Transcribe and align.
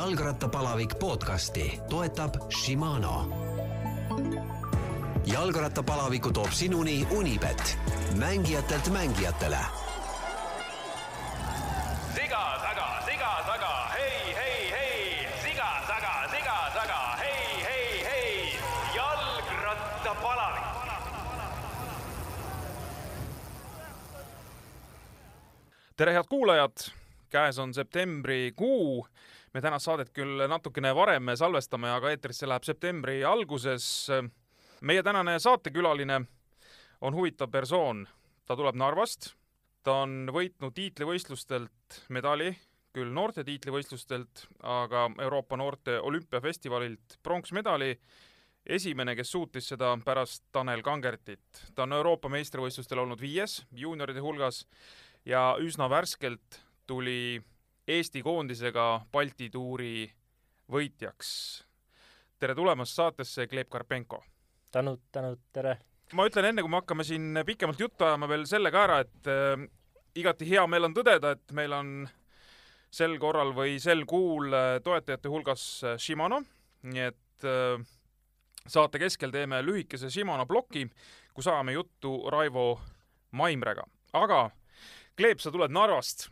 jalgrattapalavik 0.00 0.98
podcasti 0.98 1.80
toetab 1.88 2.34
Shimano. 2.50 3.28
jalgrattapalaviku 5.26 6.32
toob 6.32 6.50
sinuni 6.50 7.06
Unibet, 7.10 7.78
mängijatelt 8.18 8.88
mängijatele. 8.88 9.58
siga 12.14 12.44
taga, 12.64 12.88
siga 13.04 13.32
taga, 13.46 13.72
hei, 13.92 14.34
hei, 14.34 14.70
hei, 14.70 15.28
siga 15.42 15.68
taga, 15.86 16.14
siga 16.30 16.56
taga, 16.74 17.16
hei, 17.20 17.64
hei, 17.64 18.04
hei, 18.04 18.58
jalgrattapalavik. 18.94 20.64
tere, 25.96 26.12
head 26.12 26.26
kuulajad! 26.28 27.00
käes 27.30 27.58
on 27.58 27.74
septembrikuu. 27.74 29.06
Me 29.54 29.60
tänast 29.60 29.88
saadet 29.88 30.12
küll 30.14 30.44
natukene 30.48 30.92
varem 30.94 31.32
salvestame, 31.38 31.90
aga 31.90 32.12
eetrisse 32.14 32.48
läheb 32.48 32.66
septembri 32.66 33.24
alguses. 33.24 34.08
meie 34.80 35.02
tänane 35.02 35.38
saatekülaline 35.38 36.20
on 37.00 37.14
huvitav 37.14 37.50
persoon. 37.50 38.06
ta 38.46 38.56
tuleb 38.56 38.74
Narvast, 38.74 39.34
ta 39.82 40.02
on 40.02 40.30
võitnud 40.32 40.74
tiitlivõistlustelt 40.74 42.04
medali, 42.08 42.56
küll 42.92 43.12
noorte 43.12 43.44
tiitlivõistlustelt, 43.44 44.46
aga 44.62 45.10
Euroopa 45.18 45.56
noorte 45.56 46.00
olümpiafestivalilt 46.00 47.18
pronksmedali 47.22 47.98
esimene, 48.66 49.14
kes 49.16 49.30
suutis 49.30 49.68
seda 49.68 49.96
pärast 50.04 50.44
Tanel 50.52 50.82
Kangertit. 50.82 51.72
ta 51.74 51.82
on 51.82 51.92
Euroopa 51.92 52.28
meistrivõistlustel 52.28 52.98
olnud 52.98 53.20
viies 53.20 53.64
juunioride 53.72 54.20
hulgas 54.20 54.66
ja 55.24 55.56
üsna 55.58 55.90
värskelt 55.90 56.62
tuli 56.86 57.42
Eesti 57.88 58.22
koondisega 58.22 59.00
Balti 59.12 59.48
tuuri 59.50 60.04
võitjaks. 60.70 61.30
tere 62.38 62.54
tulemast 62.54 62.94
saatesse, 62.94 63.46
Gleb 63.46 63.68
Karpenko! 63.68 64.22
tänud, 64.70 65.00
tänud, 65.12 65.38
tere! 65.52 65.78
ma 66.12 66.26
ütlen 66.26 66.50
enne, 66.50 66.62
kui 66.62 66.70
me 66.70 66.80
hakkame 66.80 67.04
siin 67.04 67.40
pikemalt 67.46 67.80
juttu 67.80 68.04
ajama 68.04 68.28
veel 68.28 68.44
selle 68.46 68.70
ka 68.70 68.84
ära, 68.84 68.98
et 69.00 69.30
äh, 69.30 69.64
igati 70.14 70.48
hea 70.48 70.66
meel 70.66 70.88
on 70.88 70.94
tõdeda, 70.94 71.32
et 71.36 71.54
meil 71.56 71.72
on 71.72 72.08
sel 72.90 73.16
korral 73.22 73.54
või 73.56 73.78
sel 73.82 74.04
kuul 74.06 74.52
äh, 74.52 74.78
toetajate 74.84 75.30
hulgas 75.30 75.66
äh, 75.84 75.96
Shimano, 75.98 76.42
nii 76.82 77.06
et 77.06 77.46
äh, 77.46 77.78
saate 78.66 79.00
keskel 79.00 79.32
teeme 79.32 79.62
lühikese 79.64 80.10
Shimano 80.10 80.46
ploki, 80.46 80.84
kus 81.34 81.48
ajame 81.48 81.78
juttu 81.78 82.18
Raivo 82.30 82.74
Maimrega. 83.32 83.86
aga 84.12 84.50
Kleep, 85.16 85.40
sa 85.40 85.50
tuled 85.50 85.72
Narvast 85.72 86.28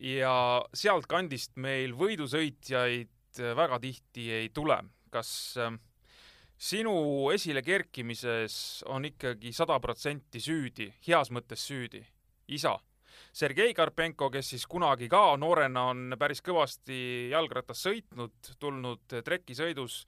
ja 0.00 0.34
sealtkandist 0.74 1.56
meil 1.60 1.94
võidusõitjaid 1.98 3.40
väga 3.56 3.78
tihti 3.82 4.30
ei 4.32 4.48
tule. 4.54 4.80
kas 5.10 5.56
äh, 5.58 5.72
sinu 6.54 7.30
esile 7.34 7.62
kerkimises 7.66 8.84
on 8.86 9.08
ikkagi 9.08 9.50
sada 9.52 9.80
protsenti 9.82 10.38
süüdi, 10.40 10.86
heas 11.06 11.32
mõttes 11.34 11.64
süüdi, 11.66 12.04
isa? 12.48 12.76
Sergei 13.32 13.74
Karpenko, 13.74 14.30
kes 14.30 14.52
siis 14.54 14.66
kunagi 14.70 15.08
ka 15.10 15.36
noorena 15.38 15.88
on 15.90 16.14
päris 16.18 16.40
kõvasti 16.42 17.30
jalgrattas 17.30 17.82
sõitnud, 17.86 18.52
tulnud 18.58 19.18
trekisõidus 19.26 20.04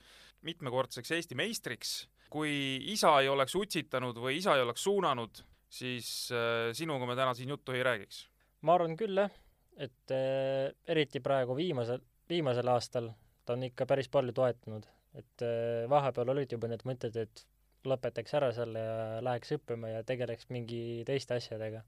mitmekordseks 0.46 1.10
Eesti 1.18 1.38
meistriks. 1.38 2.08
kui 2.32 2.78
isa 2.88 3.20
ei 3.20 3.28
oleks 3.28 3.54
utsitanud 3.54 4.16
või 4.16 4.38
isa 4.38 4.54
ei 4.56 4.62
oleks 4.62 4.82
suunanud, 4.86 5.42
siis 5.68 6.30
äh, 6.32 6.70
sinuga 6.72 7.06
me 7.06 7.16
täna 7.16 7.34
siin 7.34 7.48
juttu 7.48 7.72
ei 7.72 7.82
räägiks. 7.82 8.28
ma 8.62 8.74
arvan 8.74 8.96
küll 8.96 9.18
jah, 9.18 9.30
et 9.76 10.14
äh, 10.14 10.72
eriti 10.88 11.20
praegu 11.20 11.56
viimasel, 11.56 12.02
viimasel 12.28 12.68
aastal 12.68 13.10
ta 13.46 13.56
on 13.56 13.64
ikka 13.66 13.86
päris 13.90 14.10
palju 14.12 14.34
toetanud, 14.36 14.86
et 15.18 15.44
äh, 15.46 15.88
vahepeal 15.90 16.34
olid 16.34 16.52
juba 16.54 16.70
need 16.70 16.84
mõtted, 16.88 17.16
et 17.18 17.46
lõpetaks 17.88 18.36
ära 18.38 18.52
selle 18.54 18.82
ja 18.82 18.98
läheks 19.24 19.56
õppima 19.56 19.90
ja 19.90 20.04
tegeleks 20.06 20.48
mingi 20.54 21.02
teiste 21.06 21.38
asjadega. 21.40 21.82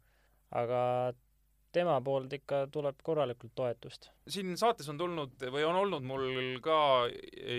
aga 0.55 0.81
tema 1.75 1.95
poolt 2.07 2.33
ikka 2.33 2.67
tuleb 2.73 2.99
korralikult 3.03 3.55
toetust. 3.55 4.11
siin 4.29 4.57
saates 4.59 4.89
on 4.89 4.99
tulnud 4.99 5.47
või 5.55 5.65
on 5.67 5.79
olnud 5.85 6.03
mul 6.07 6.59
ka 6.63 7.07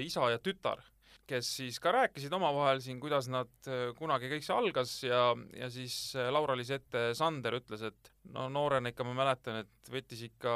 isa 0.01 0.29
ja 0.31 0.39
tütar, 0.39 0.83
kes 1.29 1.49
siis 1.59 1.77
ka 1.81 1.93
rääkisid 1.95 2.33
omavahel 2.35 2.81
siin, 2.83 2.99
kuidas 3.01 3.29
nad 3.31 3.51
äh, 3.69 3.89
kunagi 3.97 4.29
kõik 4.31 4.45
see 4.45 4.55
algas 4.55 4.95
ja, 5.05 5.21
ja 5.57 5.69
siis 5.73 5.95
äh, 6.17 6.29
Laura-Liis 6.33 6.71
Ette 6.75 7.07
Sander 7.17 7.57
ütles, 7.59 7.85
et 7.89 8.11
no 8.35 8.47
noorena 8.53 8.91
ikka 8.91 9.07
ma 9.07 9.15
mäletan, 9.17 9.63
et 9.63 9.91
võttis 9.91 10.25
ikka 10.29 10.55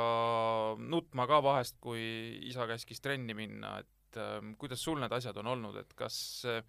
nutma 0.80 1.28
ka 1.30 1.42
vahest, 1.46 1.80
kui 1.84 2.02
isa 2.50 2.68
käskis 2.70 3.04
trenni 3.06 3.38
minna, 3.38 3.78
et 3.84 4.20
äh, 4.20 4.40
kuidas 4.62 4.84
sul 4.84 5.02
need 5.02 5.16
asjad 5.16 5.38
on 5.42 5.54
olnud, 5.56 5.80
et 5.82 5.96
kas 5.98 6.20
äh, 6.50 6.60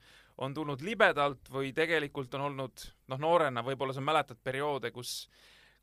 on 0.41 0.55
tulnud 0.57 0.85
libedalt 0.87 1.51
või 1.53 1.75
tegelikult 1.77 2.35
on 2.39 2.49
olnud 2.51 2.87
noh, 3.13 3.21
noorena 3.21 3.65
võib-olla 3.67 3.97
sa 3.97 4.05
mäletad 4.05 4.41
perioode, 4.43 4.93
kus 4.95 5.25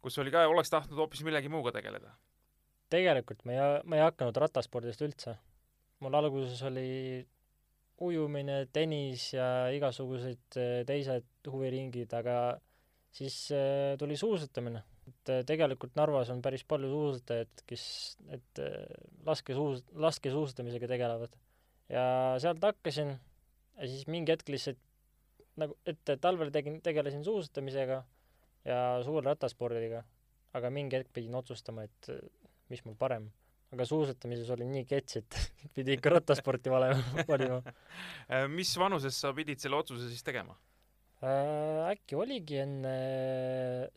kus 0.01 0.19
oli 0.21 0.31
ka, 0.31 0.45
oleks 0.47 0.69
tahtnud 0.69 0.99
hoopis 1.01 1.23
millegi 1.25 1.49
muuga 1.49 1.73
tegeleda 1.73 2.13
tegelikult 2.93 3.43
ma 3.47 3.55
ei, 3.55 3.79
ma 3.87 3.99
ei 3.99 4.05
hakanud 4.05 4.37
rattaspordist 4.43 5.03
üldse. 5.05 5.35
mul 6.03 6.15
alguses 6.19 6.61
oli 6.67 6.87
ujumine, 8.03 8.65
tennis 8.73 9.31
ja 9.33 9.69
igasugused 9.73 10.57
eh, 10.59 10.81
teised 10.87 11.49
huviringid, 11.49 12.13
aga 12.17 12.37
siis 13.15 13.35
eh, 13.55 13.95
tuli 13.99 14.17
suusatamine. 14.19 14.83
et 15.07 15.31
eh, 15.33 15.43
tegelikult 15.47 15.95
Narvas 15.95 16.29
on 16.33 16.41
päris 16.45 16.63
palju 16.67 16.89
suusatajaid, 16.91 17.63
kes, 17.69 17.85
et 18.37 18.61
laskesuus-, 19.25 19.85
laskesuusatamisega 19.93 20.91
tegelevad. 20.93 21.37
ja 21.89 22.35
sealt 22.43 22.63
hakkasin 22.63 23.15
ja 23.77 23.87
siis 23.87 24.07
mingi 24.07 24.31
hetk 24.31 24.49
lihtsalt 24.49 24.79
nagu, 25.57 25.77
et 25.85 26.13
talvel 26.21 26.51
tegin, 26.53 26.81
tegelesin 26.85 27.23
suusatamisega 27.25 28.03
ja 28.67 28.79
suurrattaspordiga, 29.03 30.03
aga 30.53 30.69
mingi 30.69 30.99
hetk 30.99 31.13
pidin 31.13 31.35
otsustama, 31.39 31.87
et 31.87 32.09
mis 32.69 32.83
mul 32.85 32.97
parem. 32.99 33.31
Aga 33.75 33.87
suusatamises 33.87 34.49
olin 34.55 34.71
nii 34.71 34.85
kets, 34.87 35.19
et 35.21 35.39
pidi 35.75 35.97
ikka 35.97 36.13
rattasporti 36.17 36.71
valima, 36.71 37.01
valima. 37.31 37.59
Äh, 38.31 38.47
mis 38.51 38.71
vanuses 38.79 39.19
sa 39.19 39.33
pidid 39.35 39.61
selle 39.63 39.79
otsuse 39.79 40.09
siis 40.11 40.23
tegema? 40.25 40.55
Äh, 41.17 41.87
äkki 41.91 42.15
oligi 42.15 42.59
enne 42.61 42.95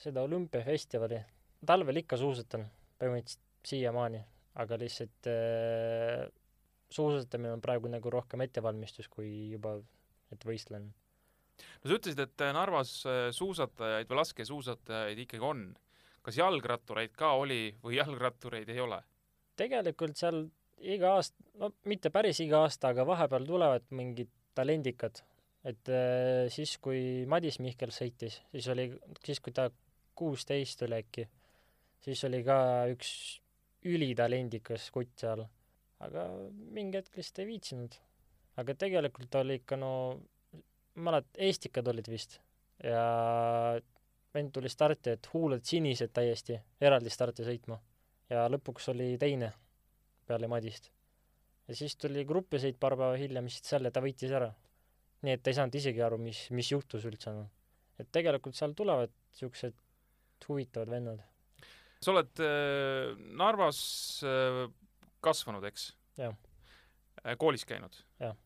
seda 0.00 0.24
olümpiafestivali, 0.24 1.20
talvel 1.68 2.00
ikka 2.00 2.16
suusatan 2.20 2.64
põhimõtteliselt 3.00 3.48
siiamaani, 3.70 4.22
aga 4.62 4.78
lihtsalt 4.80 5.28
äh, 5.28 6.24
suusatamine 6.90 7.52
on 7.58 7.62
praegu 7.64 7.90
nagu 7.92 8.12
rohkem 8.12 8.40
ettevalmistus 8.46 9.08
kui 9.12 9.52
juba, 9.52 9.76
et 10.32 10.48
võistlen. 10.48 10.88
no 11.60 11.84
sa 11.84 11.98
ütlesid, 11.98 12.24
et 12.24 12.46
Narvas 12.56 12.94
äh, 13.04 13.28
suusatajaid 13.36 14.08
või 14.08 14.20
laskesuusatajaid 14.22 15.22
ikkagi 15.26 15.44
on. 15.44 15.68
kas 16.24 16.36
jalgrattureid 16.36 17.14
ka 17.16 17.32
oli 17.40 17.76
või 17.84 18.00
jalgrattureid 18.00 18.68
ei 18.68 18.80
ole? 18.80 19.00
Tegelikult 19.60 20.16
seal 20.18 20.44
iga 20.80 21.14
aasta, 21.18 21.44
no 21.60 21.72
mitte 21.90 22.12
päris 22.12 22.40
iga 22.44 22.64
aasta, 22.64 22.94
aga 22.94 23.04
vahepeal 23.08 23.46
tulevad 23.48 23.90
mingid 23.96 24.30
talendikad. 24.56 25.22
et 25.64 25.88
äh, 25.92 26.48
siis, 26.48 26.78
kui 26.80 27.26
Madis 27.28 27.58
Mihkel 27.60 27.90
sõitis, 27.92 28.38
siis 28.52 28.68
oli, 28.72 28.86
siis 29.24 29.42
kui 29.44 29.52
ta 29.52 29.68
kuusteist 30.16 30.86
oli 30.86 30.96
äkki, 31.02 31.26
siis 32.00 32.22
oli 32.24 32.40
ka 32.44 32.56
üks 32.88 33.10
ülitalendikas 33.84 34.88
kutt 34.94 35.20
seal. 35.20 35.44
aga 36.00 36.24
mingi 36.72 36.96
hetk 36.96 37.16
lihtsalt 37.16 37.42
ei 37.42 37.50
viitsinud. 37.52 37.98
aga 38.56 38.74
tegelikult 38.86 39.34
oli 39.42 39.60
ikka 39.60 39.76
no, 39.76 39.92
ma 40.96 41.10
mäletan, 41.10 41.36
Eestikad 41.44 41.88
olid 41.92 42.08
vist 42.08 42.40
ja 42.84 43.04
vend 44.32 44.52
tuli 44.54 44.72
starti, 44.72 45.12
et 45.12 45.28
huuled 45.34 45.64
sinised 45.64 46.12
täiesti, 46.16 46.56
eraldi 46.80 47.12
starti 47.12 47.44
sõitma 47.44 47.76
ja 48.30 48.46
lõpuks 48.50 48.90
oli 48.92 49.12
teine 49.20 49.52
peale 50.28 50.48
Madist. 50.50 50.90
ja 51.68 51.76
siis 51.76 51.96
tuli 51.98 52.24
grupisõit 52.26 52.78
paar 52.80 52.96
päeva 52.98 53.18
hiljem, 53.18 53.48
siis 53.50 53.66
selle 53.74 53.90
ta 53.90 54.02
võitis 54.04 54.32
ära. 54.36 54.50
nii 55.26 55.36
et 55.36 55.42
ta 55.42 55.52
ei 55.52 55.58
saanud 55.58 55.78
isegi 55.80 56.02
aru, 56.02 56.18
mis, 56.22 56.46
mis 56.56 56.70
juhtus 56.72 57.06
üldse, 57.10 57.34
noh. 57.34 57.48
et 57.98 58.10
tegelikult 58.12 58.56
seal 58.58 58.74
tulevad 58.78 59.12
niisugused 59.12 59.76
huvitavad 60.48 60.90
vennad. 60.90 61.24
sa 62.00 62.14
oled 62.14 62.44
äh, 62.44 63.16
Narvas 63.38 63.80
äh, 64.24 64.62
kasvanud, 65.20 65.66
eks? 65.68 65.90
Jah.. 66.20 66.36
koolis 67.38 67.66
käinud? 67.68 67.96
Jah.. 68.20 68.36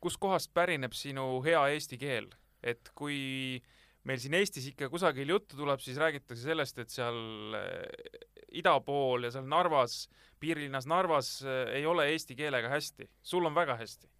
kuskohast 0.00 0.50
pärineb 0.54 0.94
sinu 0.96 1.26
hea 1.44 1.60
eesti 1.74 1.98
keel, 2.00 2.30
et 2.64 2.88
kui 2.98 3.60
meil 4.08 4.20
siin 4.22 4.34
Eestis 4.38 4.66
ikka 4.72 4.88
kusagil 4.92 5.30
juttu 5.30 5.56
tuleb, 5.58 5.80
siis 5.82 5.98
räägitakse 6.00 6.42
sellest, 6.42 6.78
et 6.82 6.90
seal 6.90 7.56
äh, 7.58 8.22
ida 8.58 8.74
pool 8.84 9.28
ja 9.28 9.32
seal 9.34 9.46
Narvas, 9.48 10.06
piirilinnas 10.42 10.88
Narvas 10.90 11.34
äh, 11.46 11.76
ei 11.78 11.86
ole 11.86 12.08
eesti 12.12 12.36
keelega 12.38 12.72
hästi. 12.72 13.08
sul 13.22 13.46
on 13.46 13.54
väga 13.54 13.76
hästi. 13.80 14.10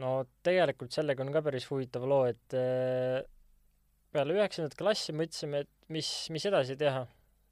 no 0.00 0.24
tegelikult 0.46 0.92
sellega 0.94 1.24
on 1.24 1.32
ka 1.32 1.42
päris 1.42 1.68
huvitav 1.70 2.06
loo, 2.08 2.24
et 2.30 2.56
äh, 2.56 3.22
peale 4.14 4.36
üheksandat 4.36 4.76
klassi 4.78 5.14
mõtlesime, 5.16 5.64
et 5.64 5.90
mis, 5.94 6.10
mis 6.34 6.46
edasi 6.50 6.76
teha. 6.80 7.06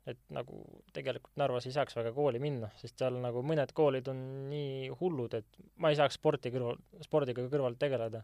et 0.09 0.21
nagu 0.33 0.63
tegelikult 0.97 1.35
Narvas 1.37 1.67
ei 1.69 1.75
saaks 1.75 1.93
väga 1.99 2.15
kooli 2.17 2.39
minna, 2.41 2.71
sest 2.81 2.97
seal 2.97 3.19
nagu 3.21 3.43
mõned 3.45 3.75
koolid 3.77 4.07
on 4.09 4.23
nii 4.49 4.87
hullud, 5.03 5.35
et 5.37 5.59
ma 5.77 5.91
ei 5.93 5.99
saaks 5.99 6.17
sporti 6.17 6.49
kõrval, 6.55 6.79
spordiga 7.05 7.45
kõrvalt 7.45 7.77
tegeleda. 7.81 8.23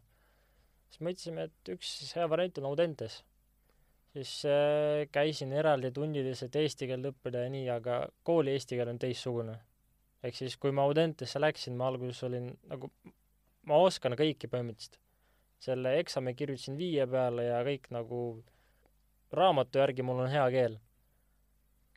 siis 0.89 1.03
mõtlesime, 1.05 1.45
et 1.51 1.73
üks 1.75 2.15
hea 2.17 2.29
variant 2.31 2.63
on 2.63 2.71
Audentes. 2.71 3.21
Siis 4.15 4.45
äh, 4.47 5.05
käisin 5.13 5.53
eraldi 5.53 5.91
tundides, 5.95 6.45
et 6.47 6.57
eesti 6.57 6.87
keelt 6.91 7.11
õppida 7.11 7.45
ja 7.45 7.53
nii, 7.53 7.67
aga 7.75 8.05
kooli 8.27 8.55
eesti 8.55 8.79
keel 8.79 8.93
on 8.93 9.01
teistsugune. 9.03 9.59
ehk 10.25 10.37
siis, 10.39 10.57
kui 10.57 10.73
ma 10.73 10.87
Audentesse 10.89 11.41
läksin, 11.41 11.77
ma 11.77 11.91
alguses 11.91 12.23
olin 12.25 12.53
nagu, 12.71 12.91
ma 13.69 13.81
oskan 13.83 14.17
kõiki 14.19 14.51
põhimõtteliselt. 14.51 15.01
selle 15.65 15.97
eksami 15.99 16.35
kirjutasin 16.35 16.77
viie 16.77 17.07
peale 17.07 17.49
ja 17.49 17.63
kõik 17.65 17.89
nagu 17.91 18.21
raamatu 19.33 19.79
järgi 19.81 20.03
mul 20.03 20.27
on 20.27 20.31
hea 20.31 20.45
keel 20.51 20.79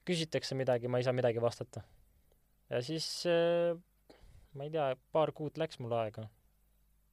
küsitakse 0.07 0.55
midagi, 0.55 0.87
ma 0.87 0.97
ei 0.97 1.03
saa 1.03 1.13
midagi 1.13 1.41
vastata. 1.43 1.83
ja 2.69 2.81
siis 2.81 3.25
äh, 3.29 3.77
ma 4.53 4.63
ei 4.63 4.73
tea, 4.73 4.89
paar 5.11 5.31
kuud 5.31 5.57
läks 5.61 5.79
mul 5.79 5.93
aega, 5.93 6.25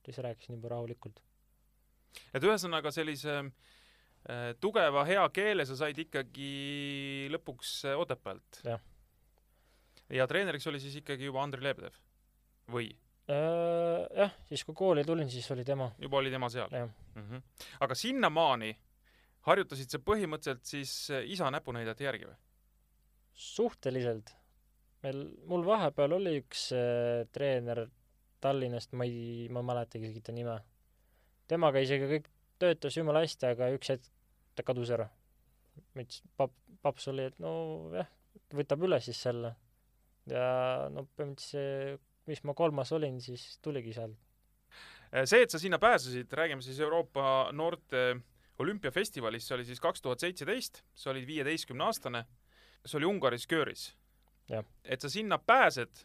siis 0.06 0.18
rääkisin 0.18 0.56
juba 0.56 0.72
rahulikult. 0.72 1.20
et 2.32 2.42
ühesõnaga 2.42 2.94
sellise 2.94 3.38
äh, 3.42 3.52
tugeva 4.60 5.04
hea 5.04 5.24
keele 5.36 5.66
sa 5.68 5.76
said 5.76 5.98
ikkagi 6.00 7.28
lõpuks 7.32 7.72
äh, 7.90 7.98
Otepäält? 8.00 8.62
ja 10.14 10.26
treeneriks 10.28 10.66
oli 10.70 10.80
siis 10.80 10.96
ikkagi 11.00 11.28
juba 11.28 11.42
Andrei 11.44 11.64
Lebedev 11.64 11.96
või? 12.72 12.88
Äh, 13.28 14.04
jah, 14.18 14.32
siis 14.48 14.64
kui 14.64 14.76
kooli 14.76 15.04
tulin, 15.04 15.30
siis 15.32 15.50
oli 15.52 15.64
tema. 15.64 15.90
juba 16.00 16.20
oli 16.20 16.30
tema 16.30 16.48
seal? 16.52 16.70
mm. 16.70 16.90
-hmm. 17.14 17.42
aga 17.80 17.94
sinnamaani 17.94 18.74
harjutasid 19.48 19.90
sa 19.90 19.98
põhimõtteliselt 19.98 20.64
siis 20.64 21.10
äh, 21.10 21.24
isa 21.28 21.50
näpunäidete 21.50 22.04
järgi 22.04 22.28
või? 22.28 22.36
suhteliselt. 23.34 24.34
meil, 25.02 25.24
mul 25.46 25.66
vahepeal 25.66 26.12
oli 26.12 26.38
üks 26.42 26.70
äh, 26.72 27.26
treener 27.32 27.86
Tallinnast, 28.40 28.92
ma 28.92 29.04
ei, 29.04 29.48
ma 29.48 29.60
ei 29.60 29.68
mäletagi 29.72 30.04
isegi 30.04 30.20
ta 30.20 30.32
nime. 30.32 30.58
temaga 31.48 31.80
isegi 31.80 32.08
kõik 32.10 32.28
töötas 32.58 32.96
jumala 32.96 33.24
hästi, 33.24 33.46
aga 33.46 33.70
üks 33.74 33.88
hetk 33.88 34.13
ta 34.54 34.66
kadus 34.66 34.92
ära. 34.94 35.08
ma 35.94 36.04
ütlesin, 36.04 36.30
pap-, 36.38 36.60
paps 36.82 37.08
oli, 37.10 37.28
et 37.30 37.38
nojah, 37.42 38.10
võtab 38.54 38.84
üle 38.86 39.00
siis 39.04 39.20
selle. 39.26 39.54
ja 40.30 40.44
no 40.92 41.06
põhimõtteliselt 41.16 41.50
see, 41.50 41.98
mis 42.30 42.44
ma 42.48 42.54
kolmas 42.56 42.92
olin, 42.96 43.20
siis 43.20 43.58
tuligi 43.62 43.92
sealt. 43.96 44.16
see, 45.24 45.42
et 45.42 45.50
sa 45.50 45.58
sinna 45.58 45.78
pääsesid, 45.78 46.32
räägime 46.32 46.62
siis 46.62 46.80
Euroopa 46.80 47.50
noorte 47.52 48.06
olümpiafestivalist, 48.58 49.48
see 49.48 49.58
oli 49.58 49.66
siis 49.66 49.82
kaks 49.82 50.02
tuhat 50.02 50.22
seitseteist, 50.22 50.84
sa 50.94 51.10
olid 51.10 51.26
viieteistkümne 51.26 51.84
aastane 51.84 52.24
see 52.84 52.98
oli 53.00 53.08
Ungaris 53.08 53.46
Kööris. 53.48 53.92
et 54.84 55.00
sa 55.00 55.08
sinna 55.08 55.38
pääsed, 55.38 56.04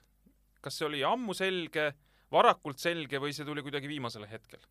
kas 0.62 0.78
see 0.78 0.88
oli 0.88 1.04
ammu 1.04 1.34
selge, 1.36 1.92
varakult 2.32 2.80
selge 2.80 3.20
või 3.20 3.34
see 3.36 3.46
tuli 3.46 3.64
kuidagi 3.66 3.90
viimasel 3.92 4.26
hetkel? 4.30 4.62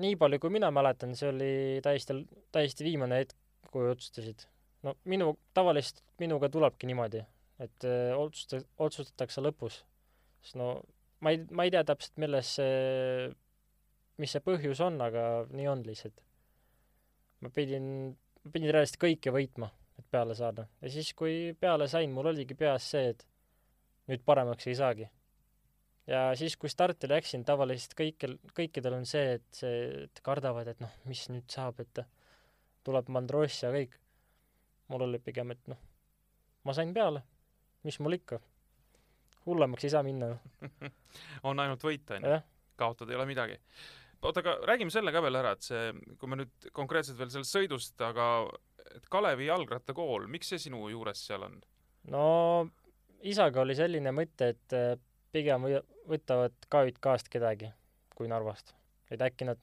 Nii 0.00 0.16
palju, 0.20 0.38
kui 0.42 0.52
mina 0.54 0.70
mäletan, 0.74 1.16
see 1.18 1.28
oli 1.32 1.52
täiesti, 1.84 2.16
täiesti 2.54 2.86
viimane 2.86 3.22
hetk, 3.22 3.36
kui 3.70 3.88
otsustasid. 3.90 4.46
no 4.86 4.94
minu, 5.04 5.34
tavaliselt 5.54 6.02
minuga 6.22 6.48
tulebki 6.48 6.88
niimoodi, 6.88 7.24
et 7.60 7.84
öö, 7.84 8.14
otsusta-, 8.16 8.64
otsustatakse 8.78 9.42
lõpus. 9.44 9.82
sest 10.42 10.56
no 10.60 10.72
ma 11.20 11.34
ei, 11.34 11.42
ma 11.50 11.66
ei 11.66 11.74
tea 11.74 11.84
täpselt, 11.84 12.16
milles 12.22 12.54
see, 12.60 13.28
mis 14.18 14.32
see 14.36 14.44
põhjus 14.44 14.80
on, 14.84 15.00
aga 15.02 15.26
nii 15.50 15.68
on 15.68 15.84
lihtsalt. 15.86 16.22
ma 17.40 17.50
pidin, 17.54 17.84
ma 18.44 18.54
pidin 18.54 18.72
reaalselt 18.74 19.00
kõike 19.02 19.34
võitma 19.34 19.72
et 20.00 20.10
peale 20.10 20.34
saada. 20.34 20.66
ja 20.80 20.90
siis, 20.90 21.12
kui 21.14 21.54
peale 21.60 21.88
sain, 21.88 22.12
mul 22.12 22.30
oligi 22.32 22.56
peas 22.58 22.88
see, 22.94 23.12
et 23.12 23.26
nüüd 24.10 24.24
paremaks 24.26 24.68
ei 24.70 24.76
saagi. 24.78 25.08
Ja 26.10 26.22
siis, 26.38 26.56
kui 26.60 26.70
starti 26.72 27.08
läksin, 27.10 27.44
tavaliselt 27.46 27.94
kõikjal, 27.98 28.36
kõikidel 28.56 28.98
on 28.98 29.06
see, 29.08 29.36
et 29.38 29.62
see, 29.62 29.80
et 30.08 30.22
kardavad, 30.26 30.72
et 30.72 30.82
noh, 30.82 30.92
mis 31.08 31.22
nüüd 31.30 31.46
saab, 31.52 31.80
et 31.84 32.02
tuleb 32.86 33.10
mandross 33.12 33.62
ja 33.64 33.72
kõik. 33.74 33.96
mul 34.90 35.06
oli 35.06 35.20
pigem, 35.22 35.52
et 35.54 35.68
noh, 35.70 35.78
ma 36.66 36.74
sain 36.74 36.92
peale, 36.94 37.22
mis 37.86 38.00
mul 38.02 38.18
ikka. 38.18 38.40
hullemaks 39.46 39.84
ei 39.84 39.90
saa 39.90 40.02
minna 40.02 40.26
ju 40.26 40.38
on 41.48 41.60
ainult 41.60 41.84
võita, 41.84 42.18
onju. 42.18 42.40
kaotada 42.76 43.12
ei 43.12 43.16
ole 43.16 43.26
midagi 43.26 43.60
oota, 44.22 44.40
aga 44.40 44.56
räägime 44.68 44.92
selle 44.92 45.12
ka 45.12 45.22
veel 45.24 45.38
ära, 45.40 45.54
et 45.56 45.64
see, 45.64 45.92
kui 46.18 46.28
me 46.28 46.40
nüüd 46.42 46.70
konkreetselt 46.76 47.18
veel 47.18 47.30
sellest 47.32 47.56
sõidust, 47.56 47.96
aga 48.04 48.26
et 48.96 49.06
Kalevi 49.12 49.48
jalgrattakool, 49.48 50.26
miks 50.28 50.52
see 50.52 50.60
sinu 50.66 50.82
juures 50.92 51.22
seal 51.26 51.46
on? 51.46 51.60
no 52.12 52.24
isaga 53.26 53.62
oli 53.62 53.76
selline 53.78 54.12
mõte, 54.16 54.52
et 54.54 54.76
pigem 55.32 55.66
võtavad 56.10 56.54
KÜK-st 56.70 57.30
kedagi 57.32 57.70
kui 58.16 58.28
Narvast. 58.28 58.74
et 59.10 59.22
äkki 59.26 59.46
nad, 59.48 59.58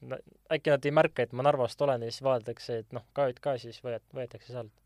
äkki 0.52 0.72
nad 0.74 0.84
ei 0.84 0.92
märka, 0.92 1.24
et 1.24 1.32
ma 1.32 1.44
Narvast 1.46 1.80
olen 1.80 2.02
ja 2.04 2.10
siis 2.12 2.22
vaadatakse, 2.22 2.78
et 2.82 2.90
noh, 2.92 3.06
KÜK 3.16 3.54
siis 3.62 3.78
võet-, 3.84 4.04
võetakse 4.14 4.52
sealt. 4.52 4.82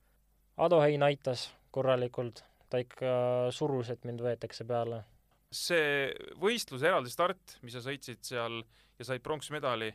Ado 0.57 0.79
Hein 0.85 1.03
aitas 1.03 1.49
korralikult, 1.75 2.45
ta 2.71 2.79
ikka 2.79 3.15
surus, 3.51 3.91
et 3.91 4.05
mind 4.05 4.23
võetakse 4.23 4.67
peale. 4.69 5.03
see 5.53 6.13
võistluse 6.41 6.87
eraldi 6.89 7.11
start, 7.13 7.59
mis 7.63 7.75
sa 7.77 7.83
sõitsid 7.85 8.23
seal 8.25 8.63
ja 8.99 9.05
said 9.05 9.21
pronksmedali 9.25 9.91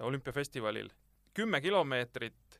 olümpiafestivalil, 0.00 0.90
kümme 1.34 1.60
kilomeetrit 1.60 2.58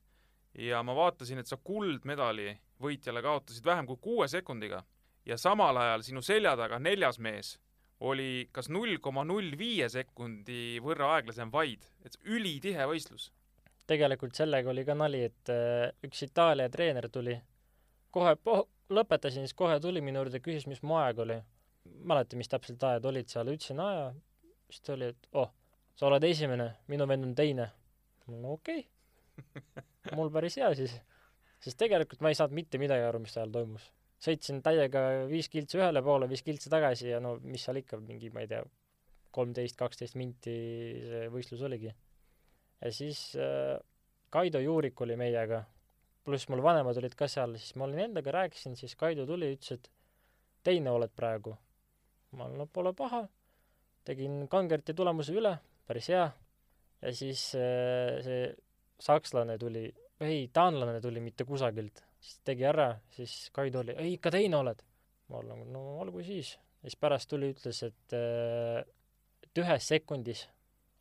ja 0.54 0.82
ma 0.82 0.94
vaatasin, 0.94 1.42
et 1.42 1.50
sa 1.50 1.56
kuldmedali 1.56 2.54
võitjale 2.80 3.22
kaotasid 3.22 3.64
vähem 3.64 3.86
kui 3.86 3.98
kuue 4.00 4.28
sekundiga 4.28 4.82
ja 5.26 5.38
samal 5.38 5.76
ajal 5.76 6.02
sinu 6.02 6.22
selja 6.22 6.56
taga 6.56 6.78
neljas 6.78 7.18
mees 7.18 7.56
oli 8.02 8.48
kas 8.52 8.68
null 8.72 8.98
koma 9.00 9.24
null 9.24 9.54
viie 9.58 9.86
sekundi 9.92 10.80
võrra 10.82 11.12
aeglasem 11.16 11.52
vaid, 11.52 11.86
et 12.04 12.18
ülitihe 12.24 12.86
võistlus. 12.90 13.30
tegelikult 13.86 14.34
sellega 14.34 14.70
oli 14.70 14.84
ka 14.84 14.94
nali, 14.98 15.22
et 15.28 15.52
äh, 15.52 15.90
üks 16.06 16.24
Itaalia 16.26 16.68
treener 16.72 17.08
tuli, 17.12 17.36
kohe 18.10 18.34
po-, 18.36 18.66
lõpetasin, 18.90 19.46
siis 19.46 19.58
kohe 19.58 19.78
tuli 19.80 20.02
minu 20.04 20.22
juurde, 20.22 20.40
küsis, 20.42 20.66
mis 20.70 20.82
mu 20.82 20.98
aeg 20.98 21.22
oli. 21.22 21.38
mäleta, 22.06 22.36
mis 22.38 22.48
täpselt 22.48 22.82
ajad 22.82 23.06
olid 23.10 23.30
seal, 23.30 23.50
ütlesin 23.50 23.80
aja, 23.82 24.12
siis 24.70 24.82
ta 24.86 24.92
oli, 24.94 25.10
et 25.14 25.28
oh, 25.38 25.50
sa 25.98 26.06
oled 26.06 26.24
esimene, 26.24 26.68
minu 26.88 27.06
vend 27.08 27.26
on 27.26 27.34
teine. 27.34 27.70
no 28.26 28.52
okei 28.58 28.84
okay. 28.84 29.82
mul 30.16 30.30
päris 30.30 30.56
hea 30.60 30.74
siis. 30.78 30.94
sest 31.62 31.78
tegelikult 31.78 32.20
ma 32.20 32.30
ei 32.30 32.38
saanud 32.38 32.54
mitte 32.54 32.78
midagi 32.78 33.06
aru, 33.06 33.22
mis 33.22 33.34
seal 33.34 33.50
toimus. 33.50 33.90
Sõitsin 34.22 34.62
täiega 34.62 35.02
viis 35.30 35.48
kiltsi 35.50 35.80
ühele 35.80 36.02
poole, 36.04 36.28
viis 36.30 36.44
kiltsi 36.46 36.70
tagasi 36.72 37.10
ja 37.10 37.20
no 37.22 37.36
mis 37.42 37.64
seal 37.66 37.80
ikka, 37.80 37.98
mingi, 38.02 38.30
ma 38.34 38.44
ei 38.44 38.50
tea, 38.50 38.62
kolmteist, 39.34 39.78
kaksteist 39.80 40.18
minti 40.20 40.54
see 41.08 41.28
võistlus 41.32 41.64
oligi. 41.66 41.92
ja 42.82 42.92
siis 42.92 43.32
äh, 43.40 43.78
Kaido 44.32 44.60
Juurik 44.62 45.00
oli 45.04 45.16
meiega, 45.18 45.62
pluss 46.24 46.48
mul 46.48 46.62
vanemad 46.64 46.96
olid 47.00 47.16
ka 47.18 47.28
seal, 47.28 47.56
siis 47.58 47.74
ma 47.76 47.88
olin 47.88 48.06
endaga, 48.06 48.32
rääkisin, 48.38 48.76
siis 48.78 48.94
Kaido 48.96 49.26
tuli, 49.28 49.50
ütles, 49.56 49.76
et 49.76 49.90
teine 50.64 50.92
oled 50.92 51.12
praegu. 51.16 51.56
ma 52.32 52.46
olen, 52.46 52.62
no 52.62 52.66
pole 52.66 52.94
paha, 52.96 53.26
tegin 54.06 54.46
kangerti 54.48 54.94
tulemuse 54.96 55.34
üle, 55.36 55.56
päris 55.86 56.08
hea, 56.14 56.28
ja 57.02 57.12
siis 57.16 57.50
äh, 57.58 58.22
see 58.24 58.46
sakslane 59.02 59.58
tuli, 59.58 59.88
ei, 60.22 60.46
taanlane 60.54 61.00
tuli 61.02 61.20
mitte 61.20 61.44
kusagilt, 61.44 62.04
siis 62.22 62.40
tegi 62.46 62.66
ära, 62.68 62.88
siis 63.16 63.34
Kaido 63.54 63.82
oli, 63.82 63.94
ei, 63.98 64.16
ikka 64.16 64.32
teine 64.34 64.58
oled. 64.62 64.82
ma 65.30 65.38
olen 65.40 65.52
nagu, 65.54 65.68
no 65.72 65.84
olgu 66.02 66.22
siis. 66.26 66.54
ja 66.82 66.90
siis 66.90 66.98
pärast 67.00 67.30
tuli, 67.30 67.52
ütles, 67.54 67.82
et, 67.86 68.16
äh, 68.16 68.82
et 69.42 69.62
ühes 69.62 69.88
sekundis 69.88 70.46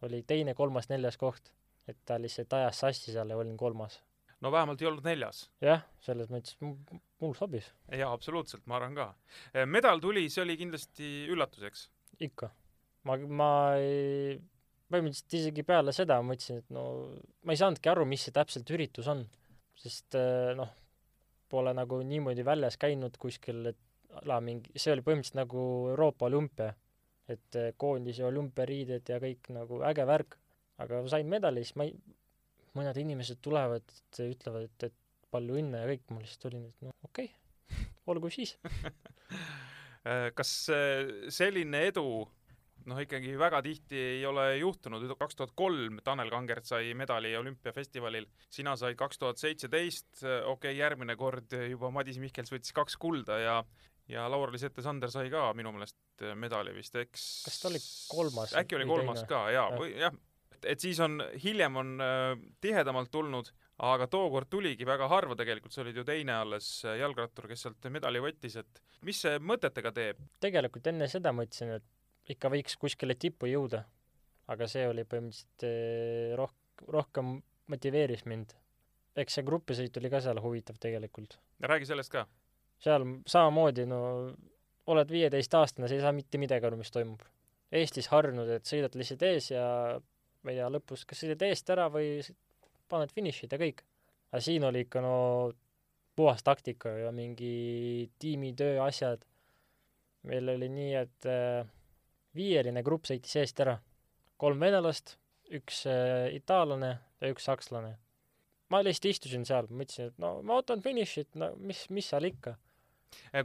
oli 0.06 0.24
teine, 0.28 0.56
kolmas, 0.58 0.90
neljas 0.90 1.18
koht. 1.22 1.54
et 1.90 1.98
ta 2.06 2.18
lihtsalt 2.22 2.54
ajas 2.54 2.80
sassi 2.84 3.12
seal 3.14 3.30
ja 3.30 3.38
olin 3.38 3.58
kolmas. 3.58 4.00
no 4.42 4.52
vähemalt 4.52 4.82
ei 4.82 4.90
olnud 4.90 5.06
neljas. 5.06 5.50
jah, 5.62 5.86
selles 6.02 6.32
mõttes 6.34 6.58
mul 6.62 7.36
sobis. 7.38 7.72
jaa, 7.92 8.12
absoluutselt, 8.12 8.66
ma 8.66 8.80
arvan 8.80 8.98
ka. 8.98 9.12
Äh, 9.54 9.68
medal 9.68 10.02
tuli, 10.02 10.28
see 10.30 10.46
oli 10.46 10.58
kindlasti 10.58 11.12
üllatus, 11.30 11.68
eks? 11.70 11.90
ikka. 12.22 12.52
ma, 13.06 13.18
ma 13.18 13.52
ei 13.78 14.40
põhimõtteliselt 14.92 15.40
isegi 15.40 15.64
peale 15.64 15.94
seda 15.96 16.18
mõtlesin, 16.26 16.60
et 16.62 16.74
no 16.74 16.86
ma 17.46 17.54
ei 17.54 17.60
saanudki 17.60 17.92
aru, 17.92 18.06
mis 18.10 18.26
see 18.28 18.36
täpselt 18.36 18.70
üritus 18.74 19.08
on. 19.12 19.24
sest 19.82 20.18
äh, 20.20 20.52
noh, 20.58 20.70
pole 21.52 21.74
nagu 21.76 22.00
niimoodi 22.08 22.46
väljas 22.48 22.78
käinud 22.82 23.18
kuskil, 23.22 23.66
et 23.74 23.80
ala 24.22 24.40
mingi, 24.44 24.74
see 24.76 24.94
oli 24.96 25.04
põhimõtteliselt 25.06 25.40
nagu 25.40 25.66
Euroopa 25.94 26.28
olümpia. 26.30 26.74
et 27.32 27.56
äh, 27.56 27.70
koondise 27.80 28.26
olümpiariided 28.28 29.08
ja 29.08 29.20
kõik 29.24 29.52
nagu 29.56 29.80
äge 29.88 30.06
värk. 30.08 30.36
aga 30.82 31.04
sain 31.08 31.28
medali, 31.30 31.64
siis 31.64 31.78
ma 31.78 31.86
ei, 31.86 31.94
mõned 32.76 32.98
inimesed 32.98 33.38
tulevad, 33.42 33.84
ütlevad, 34.20 34.66
et, 34.66 34.84
et 34.90 35.30
palju 35.32 35.60
õnne 35.62 35.84
ja 35.84 35.88
kõik, 35.92 36.04
ma 36.10 36.24
lihtsalt 36.24 36.48
olin, 36.50 36.66
et 36.72 36.88
noh, 36.88 36.96
okei 37.08 37.30
okay. 37.30 37.86
olgu 38.12 38.32
siis 38.34 38.58
kas 40.38 40.52
selline 41.32 41.84
edu 41.92 42.06
noh, 42.90 43.02
ikkagi 43.04 43.36
väga 43.40 43.62
tihti 43.66 44.00
ei 44.18 44.26
ole 44.26 44.48
juhtunud, 44.62 45.06
kaks 45.20 45.38
tuhat 45.38 45.54
kolm 45.58 46.00
Tanel 46.06 46.32
Kangert 46.34 46.68
sai 46.70 46.96
medali 46.98 47.34
olümpiafestivalil, 47.38 48.28
sina 48.50 48.76
said 48.80 48.98
kaks 49.00 49.22
tuhat 49.22 49.42
seitseteist, 49.42 50.24
okei 50.24 50.42
okay,, 50.56 50.76
järgmine 50.80 51.16
kord 51.20 51.54
juba 51.70 51.92
Madis 51.94 52.20
Mihkels 52.22 52.54
võttis 52.54 52.76
kaks 52.76 52.98
kulda 53.02 53.40
ja 53.42 53.62
ja 54.12 54.26
Laura-Liis 54.32 54.66
Ette-Sander 54.68 55.12
sai 55.14 55.30
ka 55.32 55.52
minu 55.56 55.72
meelest 55.76 56.26
medali 56.36 56.74
vist, 56.76 56.96
eks 57.00 57.28
Kas 57.46 57.62
ta 57.62 57.70
oli 57.70 57.80
kolmas 58.10 58.56
äkki 58.60 58.76
oli 58.80 58.88
kolmas 58.90 59.24
ka 59.30 59.46
jaa 59.54 59.70
või 59.78 59.94
jah, 60.02 60.16
et 60.68 60.84
siis 60.84 61.00
on, 61.04 61.22
hiljem 61.44 61.78
on 61.82 61.94
äh, 62.04 62.34
tihedamalt 62.62 63.12
tulnud, 63.14 63.50
aga 63.88 64.08
tookord 64.12 64.50
tuligi 64.52 64.86
väga 64.88 65.08
harva 65.12 65.38
tegelikult, 65.38 65.74
sa 65.74 65.84
olid 65.86 65.98
ju 65.98 66.06
teine 66.08 66.36
alles 66.42 66.70
äh, 66.86 67.00
jalgrattur, 67.02 67.48
kes 67.50 67.66
sealt 67.68 67.90
medali 67.94 68.22
võttis, 68.24 68.58
et 68.62 68.84
mis 69.08 69.22
see 69.26 69.40
mõtetega 69.40 69.94
teeb? 69.96 70.22
tegelikult 70.44 70.92
enne 70.92 71.10
seda 71.12 71.34
mõtlesin, 71.36 71.78
et 71.80 71.88
ikka 72.30 72.52
võiks 72.54 72.78
kuskile 72.78 73.16
tippu 73.16 73.50
jõuda. 73.50 73.86
aga 74.52 74.68
see 74.68 74.84
oli 74.88 75.06
põhimõtteliselt 75.08 75.64
eh, 75.64 76.34
roh-, 76.36 76.58
rohkem 76.88 77.38
motiveeris 77.72 78.26
mind. 78.26 78.54
eks 79.16 79.38
see 79.38 79.46
grupisõit 79.48 79.98
oli 79.98 80.10
ka 80.10 80.22
seal 80.22 80.42
huvitav 80.42 80.80
tegelikult. 80.80 81.40
räägi 81.60 81.86
sellest 81.86 82.12
ka. 82.12 82.26
seal 82.80 83.06
samamoodi, 83.28 83.86
no 83.86 84.02
oled 84.92 85.12
viieteistaastane, 85.12 85.88
sa 85.88 85.96
ei 85.96 86.02
saa 86.02 86.12
mitte 86.12 86.38
midagi 86.42 86.66
aru, 86.66 86.78
mis 86.78 86.92
toimub. 86.92 87.22
Eestis 87.72 88.10
harjunud, 88.12 88.50
et 88.50 88.68
sõidad 88.68 88.96
lihtsalt 89.00 89.22
ees 89.24 89.52
ja 89.54 89.66
ma 90.44 90.52
ei 90.52 90.58
tea, 90.58 90.70
lõpus 90.74 91.06
kas 91.08 91.22
sõidad 91.22 91.46
eest 91.48 91.70
ära 91.72 91.88
või 91.94 92.20
paned 92.92 93.14
finišid 93.16 93.54
ja 93.54 93.60
kõik. 93.62 93.84
aga 94.32 94.42
siin 94.44 94.64
oli 94.64 94.86
ikka 94.86 95.02
no 95.04 95.16
puhas 96.16 96.44
taktika 96.44 96.90
ja 96.90 97.12
mingi 97.12 98.10
tiimitöö 98.20 98.84
asjad. 98.84 99.24
meil 100.24 100.50
oli 100.50 100.70
nii, 100.70 100.94
et 100.96 101.26
äh, 101.26 101.68
viieline 102.36 102.84
grupp 102.84 103.08
sõitis 103.10 103.36
eest 103.42 103.60
ära. 103.64 103.80
kolm 104.42 104.60
venelast, 104.60 105.18
üks 105.54 105.84
äh, 105.90 106.32
itaallane 106.34 106.92
ja 107.22 107.30
üks 107.30 107.46
sakslane. 107.46 107.98
ma 108.72 108.80
lihtsalt 108.82 109.12
istusin 109.12 109.46
seal, 109.46 109.68
mõtlesin, 109.68 110.12
et 110.12 110.20
no 110.22 110.40
ma 110.48 110.58
ootan 110.60 110.82
finišit, 110.82 111.36
no 111.36 111.52
mis, 111.58 111.90
mis 111.90 112.08
seal 112.08 112.30
ikka. 112.30 112.56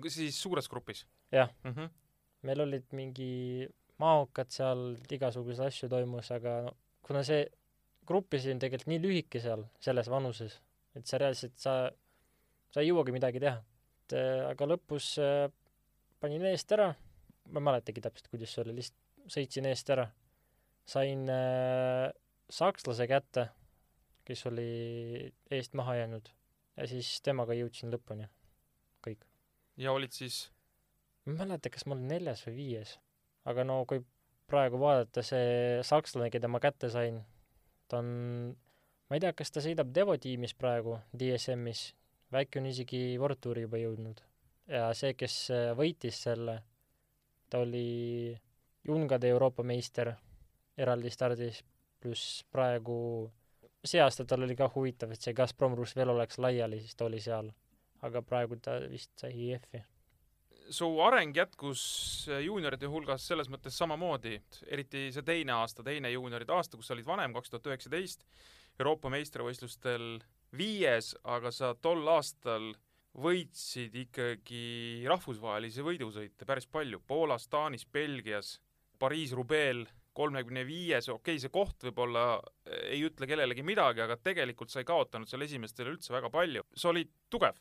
siis 0.09 0.41
suures 0.41 0.69
grupis? 0.69 1.07
Jah. 1.33 1.51
mm. 1.65 1.73
-hmm. 1.73 1.91
meil 2.43 2.61
olid 2.61 2.87
mingi 2.93 3.69
maokad 3.99 4.51
seal, 4.53 4.97
igasuguseid 5.11 5.67
asju 5.67 5.89
toimus, 5.89 6.31
aga 6.31 6.61
no, 6.69 6.77
kuna 7.03 7.23
see 7.25 7.47
grupis 8.07 8.47
on 8.53 8.61
tegelikult 8.63 8.91
nii 8.93 9.03
lühike 9.03 9.41
seal, 9.43 9.65
selles 9.81 10.09
vanuses, 10.09 10.61
et 10.95 11.07
sa 11.07 11.19
reaalselt, 11.19 11.57
sa, 11.59 11.91
sa 12.71 12.83
ei 12.83 12.91
jõuagi 12.91 13.13
midagi 13.13 13.43
teha. 13.43 13.63
et 14.07 14.13
äh, 14.15 14.45
aga 14.51 14.69
lõpus 14.73 15.17
äh, 15.19 15.51
panin 16.21 16.45
eest 16.47 16.73
ära, 16.73 16.95
ma 17.51 17.61
ei 17.61 17.67
mäletagi 17.69 18.03
täpselt, 18.05 18.31
kuidas 18.33 18.55
see 18.55 18.65
oli, 18.65 18.77
lihtsalt 18.81 19.33
sõitsin 19.33 19.69
eest 19.71 19.91
ära. 19.91 20.07
sain 20.87 21.27
äh, 21.33 22.11
sakslase 22.51 23.09
kätte, 23.11 23.49
kes 24.27 24.45
oli 24.47 25.33
eest 25.51 25.75
maha 25.75 25.97
jäänud 26.01 26.29
ja 26.77 26.87
siis 26.87 27.21
temaga 27.23 27.57
jõudsin 27.59 27.91
lõpuni. 27.95 28.29
ja 29.77 29.93
olid 29.93 30.13
siis, 30.13 30.51
ma 31.25 31.33
ei 31.33 31.39
mäleta, 31.45 31.71
kas 31.71 31.87
ma 31.87 31.97
olin 31.97 32.09
neljas 32.09 32.47
või 32.47 32.57
viies, 32.57 32.99
aga 33.45 33.65
no 33.65 33.85
kui 33.87 34.05
praegu 34.47 34.79
vaadata, 34.79 35.23
see 35.27 35.83
sakslane, 35.83 36.31
keda 36.31 36.49
ma 36.49 36.63
kätte 36.63 36.91
sain, 36.91 37.21
ta 37.89 37.99
on, 37.99 38.09
ma 39.09 39.19
ei 39.19 39.23
tea, 39.23 39.33
kas 39.33 39.51
ta 39.51 39.63
sõidab 39.65 39.91
Devo 39.95 40.17
tiimis 40.23 40.55
praegu 40.55 41.01
DSM-is 41.19 41.89
äkki 42.35 42.59
on 42.59 42.67
isegi 42.67 43.03
World 43.21 43.41
Touri 43.41 43.67
juba 43.67 43.79
jõudnud. 43.81 44.23
ja 44.67 44.89
see, 44.99 45.15
kes 45.15 45.35
äh, 45.55 45.71
võitis 45.79 46.19
selle, 46.27 46.59
ta 47.51 47.59
oli 47.59 48.37
Jungade 48.87 49.29
Euroopa 49.29 49.63
meister 49.63 50.13
eraldi 50.79 51.11
stardis, 51.11 51.63
pluss 52.01 52.45
praegu 52.53 52.99
see 53.87 54.03
aasta 54.03 54.25
tal 54.25 54.45
oli 54.47 54.57
ka 54.59 54.69
huvitav, 54.75 55.13
et 55.13 55.23
see 55.23 55.35
Gazprom 55.37 55.77
Rusvel 55.79 56.11
oleks 56.13 56.41
laiali, 56.43 56.81
siis 56.83 56.97
ta 56.97 57.07
oli 57.07 57.21
seal. 57.23 57.53
aga 58.07 58.21
praegu 58.23 58.59
ta 58.61 58.75
vist 58.91 59.15
sai 59.19 59.33
IF-i. 59.51 59.81
su 60.71 60.87
areng 61.01 61.37
jätkus 61.37 61.83
juunioride 62.45 62.87
hulgas 62.87 63.27
selles 63.27 63.49
mõttes 63.49 63.79
samamoodi, 63.79 64.41
eriti 64.67 65.09
see 65.13 65.23
teine 65.23 65.53
aasta, 65.53 65.83
teine 65.83 66.11
juunioride 66.11 66.53
aasta, 66.53 66.77
kus 66.77 66.87
sa 66.87 66.95
olid 66.95 67.07
vanem, 67.07 67.33
kaks 67.35 67.51
tuhat 67.51 67.67
üheksateist, 67.71 68.27
Euroopa 68.79 69.11
meistrivõistlustel 69.11 70.19
viies, 70.59 71.15
aga 71.25 71.51
sa 71.51 71.75
tol 71.75 72.07
aastal 72.09 72.75
võitsid 73.17 73.95
ikkagi 73.97 75.05
rahvusvahelisi 75.09 75.85
võidusõite 75.85 76.49
päris 76.49 76.67
palju, 76.69 77.01
Poolas, 77.07 77.47
Taanis, 77.49 77.87
Belgias, 77.89 78.57
Pariis-Rubeel, 79.01 79.87
kolmekümne 80.17 80.65
viies, 80.69 81.09
okei 81.13 81.37
okay,, 81.37 81.41
see 81.43 81.53
koht 81.53 81.85
võib-olla 81.89 82.39
ei 82.89 83.03
ütle 83.05 83.29
kellelegi 83.29 83.65
midagi, 83.67 84.01
aga 84.05 84.17
tegelikult 84.17 84.73
sa 84.73 84.81
ei 84.81 84.89
kaotanud 84.89 85.29
seal 85.29 85.45
esimestel 85.45 85.91
üldse 85.93 86.15
väga 86.15 86.31
palju, 86.33 86.65
sa 86.77 86.91
olid 86.93 87.13
tugev. 87.33 87.59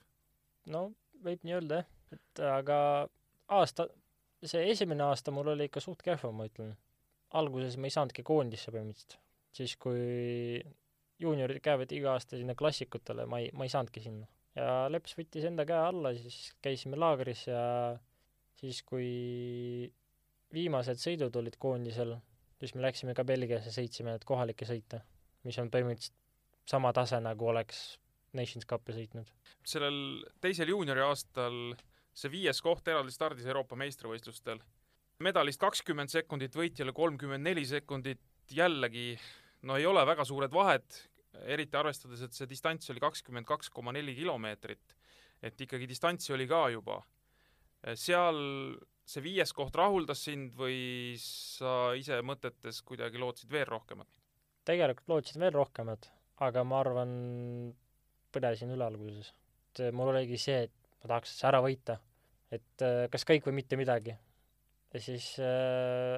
no 0.71 0.87
võib 1.25 1.43
nii 1.43 1.57
öelda 1.57 1.81
jah, 1.81 1.91
et 2.15 2.43
aga 2.47 2.77
aasta, 3.57 3.89
see 4.43 4.63
esimene 4.71 5.03
aasta 5.07 5.33
mul 5.35 5.51
oli 5.55 5.67
ikka 5.69 5.83
suht 5.83 6.03
kehva, 6.05 6.31
ma 6.31 6.47
ütlen. 6.49 6.75
alguses 7.35 7.75
ma 7.77 7.89
ei 7.89 7.95
saanudki 7.95 8.23
koondisse 8.23 8.71
põhimõtteliselt, 8.71 9.19
siis 9.55 9.75
kui 9.75 10.63
juuniorid 11.19 11.59
käivad 11.63 11.91
iga 11.95 12.15
aasta 12.15 12.39
sinna 12.39 12.55
klassikutele, 12.55 13.27
ma 13.27 13.43
ei, 13.43 13.51
ma 13.53 13.67
ei 13.67 13.73
saanudki 13.73 14.03
sinna. 14.03 14.27
Ja 14.55 14.87
Leps 14.91 15.15
võttis 15.17 15.45
enda 15.47 15.65
käe 15.67 15.81
alla, 15.89 16.13
siis 16.17 16.53
käisime 16.63 16.99
laagris 16.99 17.45
ja 17.49 17.63
siis, 18.59 18.81
kui 18.87 19.89
viimased 20.55 21.01
sõidud 21.01 21.35
olid 21.41 21.57
koondisel, 21.59 22.15
siis 22.61 22.75
me 22.75 22.85
läksime 22.85 23.15
ka 23.17 23.25
Belgiasse, 23.27 23.73
sõitsime 23.75 24.13
neid 24.13 24.27
kohalikke 24.27 24.67
sõite, 24.67 25.01
mis 25.47 25.59
on 25.61 25.71
põhimõtteliselt 25.73 26.21
sama 26.69 26.93
tase, 26.95 27.19
nagu 27.21 27.51
oleks 27.51 27.83
Nations 28.35 28.67
Cupi 28.67 28.95
sõitnud. 28.95 29.27
sellel 29.65 29.97
teisel 30.41 30.69
juuniori 30.69 31.01
aastal 31.01 31.75
see 32.15 32.31
viies 32.31 32.61
koht 32.63 32.87
eraldi 32.87 33.13
stardis 33.13 33.45
Euroopa 33.45 33.77
meistrivõistlustel. 33.79 34.59
medalist 35.19 35.59
kakskümmend 35.59 36.11
sekundit 36.11 36.55
võitjale 36.55 36.91
kolmkümmend 36.93 37.43
neli 37.43 37.65
sekundit, 37.65 38.21
jällegi 38.51 39.17
no 39.63 39.77
ei 39.77 39.85
ole 39.85 40.05
väga 40.05 40.25
suured 40.25 40.51
vahed, 40.51 40.85
eriti 41.43 41.77
arvestades, 41.77 42.21
et 42.25 42.33
see 42.33 42.47
distants 42.49 42.89
oli 42.93 43.03
kakskümmend 43.03 43.47
kaks 43.47 43.69
koma 43.73 43.93
neli 43.95 44.15
kilomeetrit. 44.15 44.95
et 45.43 45.61
ikkagi 45.61 45.87
distantsi 45.87 46.33
oli 46.33 46.47
ka 46.47 46.69
juba. 46.69 47.01
seal 47.93 48.37
see 49.05 49.21
viies 49.21 49.53
koht 49.53 49.75
rahuldas 49.77 50.23
sind 50.25 50.53
või 50.57 51.15
sa 51.21 51.93
ise 51.97 52.21
mõtetes 52.25 52.81
kuidagi 52.81 53.21
lootsid 53.21 53.51
veel 53.51 53.67
rohkemat? 53.69 54.21
tegelikult 54.65 55.11
lootsin 55.11 55.43
veel 55.45 55.53
rohkemat, 55.53 56.09
aga 56.41 56.63
ma 56.65 56.79
arvan, 56.81 57.11
põdesin 58.33 58.73
üle 58.73 58.87
alguses. 58.87 59.33
et 59.69 59.93
mul 59.93 60.09
oligi 60.13 60.39
see, 60.41 60.65
et 60.65 60.73
ma 61.03 61.13
tahaks 61.13 61.37
ära 61.45 61.61
võita, 61.61 61.99
et 62.49 62.85
äh, 62.85 63.05
kas 63.13 63.27
kõik 63.29 63.45
või 63.45 63.59
mitte 63.61 63.77
midagi. 63.77 64.15
ja 64.93 65.01
siis 65.01 65.35
äh, 65.39 66.17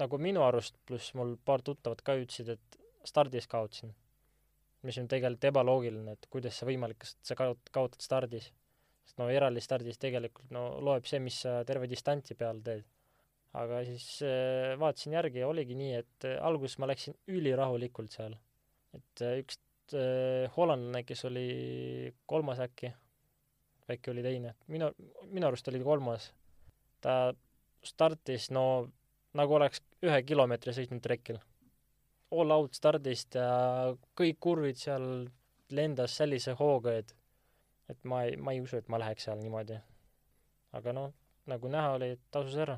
nagu 0.00 0.18
minu 0.22 0.44
arust, 0.46 0.78
pluss 0.86 1.12
mul 1.18 1.36
paar 1.44 1.62
tuttavat 1.66 2.02
ka 2.06 2.16
ütlesid, 2.16 2.54
et 2.56 2.78
stardis 3.04 3.48
kaotasin. 3.50 3.92
Mis 4.86 4.98
on 5.00 5.08
tegelikult 5.10 5.48
ebaloogiline, 5.50 6.14
et 6.14 6.28
kuidas 6.30 6.58
see 6.58 6.68
võimalik, 6.68 7.00
kas 7.02 7.16
sa 7.26 7.34
kaot-, 7.38 7.72
kaotad 7.74 8.04
stardis. 8.04 8.52
sest 9.08 9.18
no 9.18 9.30
eraldi 9.32 9.60
stardis 9.64 9.98
tegelikult 9.98 10.50
no 10.54 10.68
loeb 10.84 11.06
see, 11.08 11.18
mis 11.18 11.40
sa 11.46 11.62
terve 11.64 11.88
distantsi 11.90 12.36
peal 12.38 12.60
teed 12.62 12.84
aga 13.56 13.80
siis 13.86 14.06
äh, 14.26 14.74
vaatasin 14.80 15.16
järgi 15.16 15.42
ja 15.42 15.48
oligi 15.48 15.76
nii, 15.78 15.94
et 16.02 16.26
äh, 16.28 16.36
alguses 16.44 16.78
ma 16.78 16.88
läksin 16.90 17.16
ülirahulikult 17.32 18.12
seal. 18.12 18.36
et 18.94 19.22
äh, 19.24 19.38
üks 19.42 19.58
äh, 19.96 20.48
hollandlane, 20.56 21.04
kes 21.08 21.24
oli 21.28 22.12
kolmas 22.26 22.60
äkki, 22.64 22.92
äkki 23.90 24.12
oli 24.12 24.24
teine, 24.24 24.54
minu, 24.68 24.90
minu 25.32 25.48
arust 25.48 25.68
oli 25.72 25.80
kolmas, 25.84 26.30
ta 27.00 27.32
startis 27.84 28.50
no 28.50 28.64
nagu 29.38 29.54
oleks 29.54 29.80
ühe 30.04 30.22
kilomeetri 30.26 30.74
sõitnud 30.76 31.02
trekil. 31.04 31.40
All 32.36 32.52
out 32.52 32.74
stardist 32.76 33.38
ja 33.38 33.94
kõik 34.18 34.36
kurvid 34.40 34.76
seal 34.76 35.04
lendas 35.72 36.16
sellise 36.20 36.52
hooga, 36.58 36.98
et 37.00 37.14
et 37.88 38.04
ma 38.04 38.24
ei, 38.28 38.36
ma 38.36 38.52
ei 38.52 38.60
usu, 38.60 38.76
et 38.76 38.88
ma 38.92 38.98
läheks 39.00 39.24
seal 39.24 39.40
niimoodi. 39.40 39.78
aga 40.76 40.92
noh, 40.92 41.12
nagu 41.48 41.70
näha 41.72 41.94
oli, 41.96 42.10
tasus 42.30 42.56
ära 42.60 42.76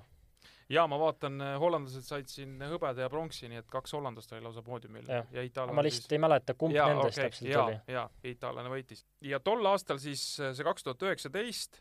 jaa, 0.70 0.86
ma 0.90 0.98
vaatan, 1.00 1.40
hollandlased 1.60 2.06
said 2.06 2.30
siin 2.30 2.54
hõbeda 2.62 3.04
ja 3.04 3.10
pronksi, 3.12 3.48
nii 3.50 3.60
et 3.62 3.68
kaks 3.70 3.94
hollandlast 3.96 4.32
oli 4.34 4.44
lausa 4.44 4.62
poodiumil 4.66 5.08
ja 5.10 5.22
aga 5.24 5.44
itaallane 5.46 5.76
ma 5.76 5.84
lihtsalt 5.86 6.14
ei 6.14 6.22
mäleta, 6.22 6.56
kumb 6.58 6.76
jaa, 6.76 6.88
nendest 6.92 7.18
okei, 7.18 7.30
täpselt 7.30 7.50
jaa, 7.50 7.64
oli. 7.66 7.78
jaa, 7.96 8.06
itaallane 8.32 8.72
võitis. 8.72 9.04
ja 9.26 9.40
tol 9.42 9.66
aastal 9.70 10.00
siis 10.02 10.24
see 10.38 10.66
kaks 10.66 10.86
tuhat 10.86 11.06
üheksateist, 11.08 11.80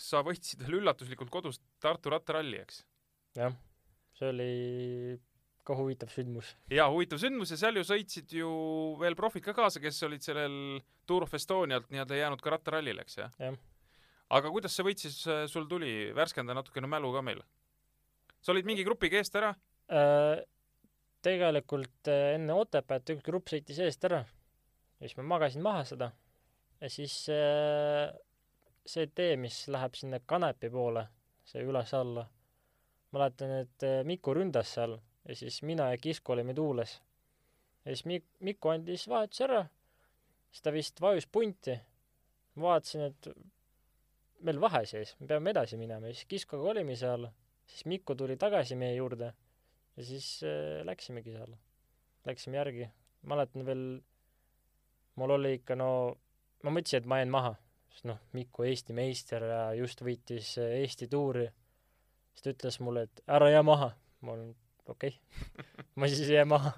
sa 0.00 0.24
võitsid 0.26 0.64
veel 0.64 0.80
üllatuslikult 0.80 1.32
kodus 1.32 1.60
Tartu 1.84 2.12
rattaralli, 2.14 2.62
eks? 2.64 2.84
jah, 3.36 3.56
see 4.16 4.32
oli 4.32 4.50
ka 5.70 5.78
huvitav 5.78 6.12
sündmus. 6.12 6.52
jaa, 6.72 6.88
huvitav 6.90 7.22
sündmus 7.22 7.54
ja 7.54 7.58
seal 7.60 7.78
ju 7.78 7.86
sõitsid 7.86 8.36
ju 8.40 8.50
veel 9.00 9.16
profid 9.18 9.46
ka 9.46 9.54
kaasa, 9.56 9.82
kes 9.82 10.02
olid 10.08 10.24
sellel 10.26 10.54
Tour 11.06 11.26
of 11.26 11.34
Estonialt 11.34 11.90
nii-öelda 11.90 12.18
jäänud 12.18 12.42
ka 12.44 12.56
rattarallile, 12.56 13.06
eks 13.06 13.20
jah 13.22 13.34
Jah.? 13.38 13.58
aga 14.30 14.52
kuidas 14.54 14.76
see 14.76 14.86
võit 14.86 15.02
siis 15.02 15.18
äh, 15.30 15.44
sul 15.50 15.68
tuli, 15.70 16.10
värskenda 16.16 16.54
natukene 16.56 16.90
mälu 16.90 17.12
ka 17.14 17.22
meile. 17.26 17.46
sa 18.40 18.54
olid 18.54 18.68
mingi 18.68 18.86
grupiga 18.86 19.20
eest 19.20 19.36
ära? 19.38 19.52
Äh, 19.90 20.42
tegelikult 21.24 22.10
äh, 22.10 22.34
enne 22.36 22.56
Otepääd 22.56 23.14
üks 23.16 23.26
grupp 23.26 23.50
sõitis 23.52 23.80
eest 23.82 24.04
ära 24.08 24.24
ja 24.24 25.06
siis 25.06 25.16
ma 25.18 25.26
magasin 25.34 25.64
maha 25.64 25.84
seda 25.88 26.12
ja 26.80 26.90
siis 26.92 27.22
äh, 27.32 28.10
see 28.86 29.10
tee, 29.14 29.36
mis 29.36 29.66
läheb 29.70 29.94
sinna 29.94 30.20
Kanepi 30.26 30.70
poole, 30.72 31.04
see 31.46 31.62
üles-alla, 31.66 32.24
mäletan, 33.14 33.52
et 33.64 33.84
Miku 34.08 34.34
ründas 34.34 34.72
seal 34.74 34.96
ja 35.28 35.36
siis 35.36 35.62
mina 35.62 35.90
ja 35.90 35.98
Kisko 35.98 36.32
olime 36.32 36.54
tuules. 36.54 37.00
ja 37.84 37.94
siis 37.94 38.06
Mik-, 38.06 38.36
Miku 38.40 38.68
andis 38.68 39.08
vahetuse 39.08 39.44
ära, 39.44 39.64
siis 40.50 40.62
ta 40.62 40.72
vist 40.72 41.00
vajus 41.00 41.26
punti. 41.26 41.78
ma 42.54 42.62
vaatasin, 42.62 43.00
et 43.00 43.28
meil 44.40 44.60
vahe 44.60 44.84
sees, 44.86 45.14
me 45.20 45.28
peame 45.30 45.52
edasi 45.54 45.76
minema 45.76 46.08
ja 46.08 46.14
siis 46.14 46.28
Kiskoga 46.28 46.70
olime 46.70 46.96
seal, 46.96 47.28
siis 47.66 47.86
Miku 47.86 48.14
tuli 48.14 48.36
tagasi 48.36 48.76
meie 48.76 48.94
juurde 48.96 49.32
ja 49.96 50.04
siis 50.04 50.40
äh, 50.44 50.80
läksimegi 50.86 51.32
seal, 51.36 51.54
läksime 52.26 52.56
järgi. 52.56 52.88
mäletan 53.22 53.66
veel, 53.66 54.00
mul 55.14 55.30
oli 55.30 55.54
ikka 55.58 55.76
no, 55.76 55.90
ma 56.64 56.72
mõtlesin, 56.72 57.02
et 57.02 57.08
ma 57.10 57.18
jään 57.20 57.32
maha, 57.32 57.54
sest 57.92 58.06
noh, 58.08 58.20
Miku 58.32 58.64
Eesti 58.64 58.96
meister 58.96 59.44
ja 59.44 59.60
just 59.76 60.00
võitis 60.02 60.56
äh, 60.58 60.78
Eesti 60.80 61.08
tuuri. 61.08 61.46
siis 62.32 62.42
ta 62.42 62.54
ütles 62.54 62.80
mulle, 62.80 63.02
et 63.08 63.22
ära 63.28 63.50
jää 63.50 63.62
maha. 63.62 63.92
ma 64.20 64.32
olen 64.32 64.54
okei 64.90 65.14
okay. 65.14 65.64
ma 65.98 66.08
siis 66.10 66.30
jää 66.32 66.44
maha. 66.48 66.72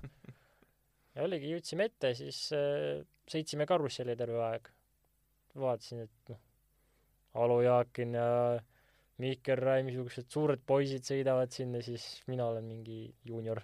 ja 1.15 1.27
oligi, 1.27 1.53
jõudsime 1.55 1.89
ette, 1.91 2.15
siis 2.19 2.45
äh, 2.57 3.03
sõitsime 3.31 3.67
karusselli 3.69 4.17
terve 4.19 4.41
aeg. 4.49 4.71
vaatasin, 5.59 6.07
et 6.07 6.33
noh, 6.33 6.41
Alo 7.43 7.61
Jaakin 7.65 8.17
ja 8.17 8.29
Mihkel 9.23 9.61
Räim, 9.61 9.87
niisugused 9.89 10.29
suured 10.33 10.63
poisid 10.67 11.05
sõidavad 11.07 11.53
sinna, 11.55 11.83
siis 11.85 12.07
mina 12.29 12.49
olen 12.49 12.65
mingi 12.69 13.05
juunior. 13.29 13.61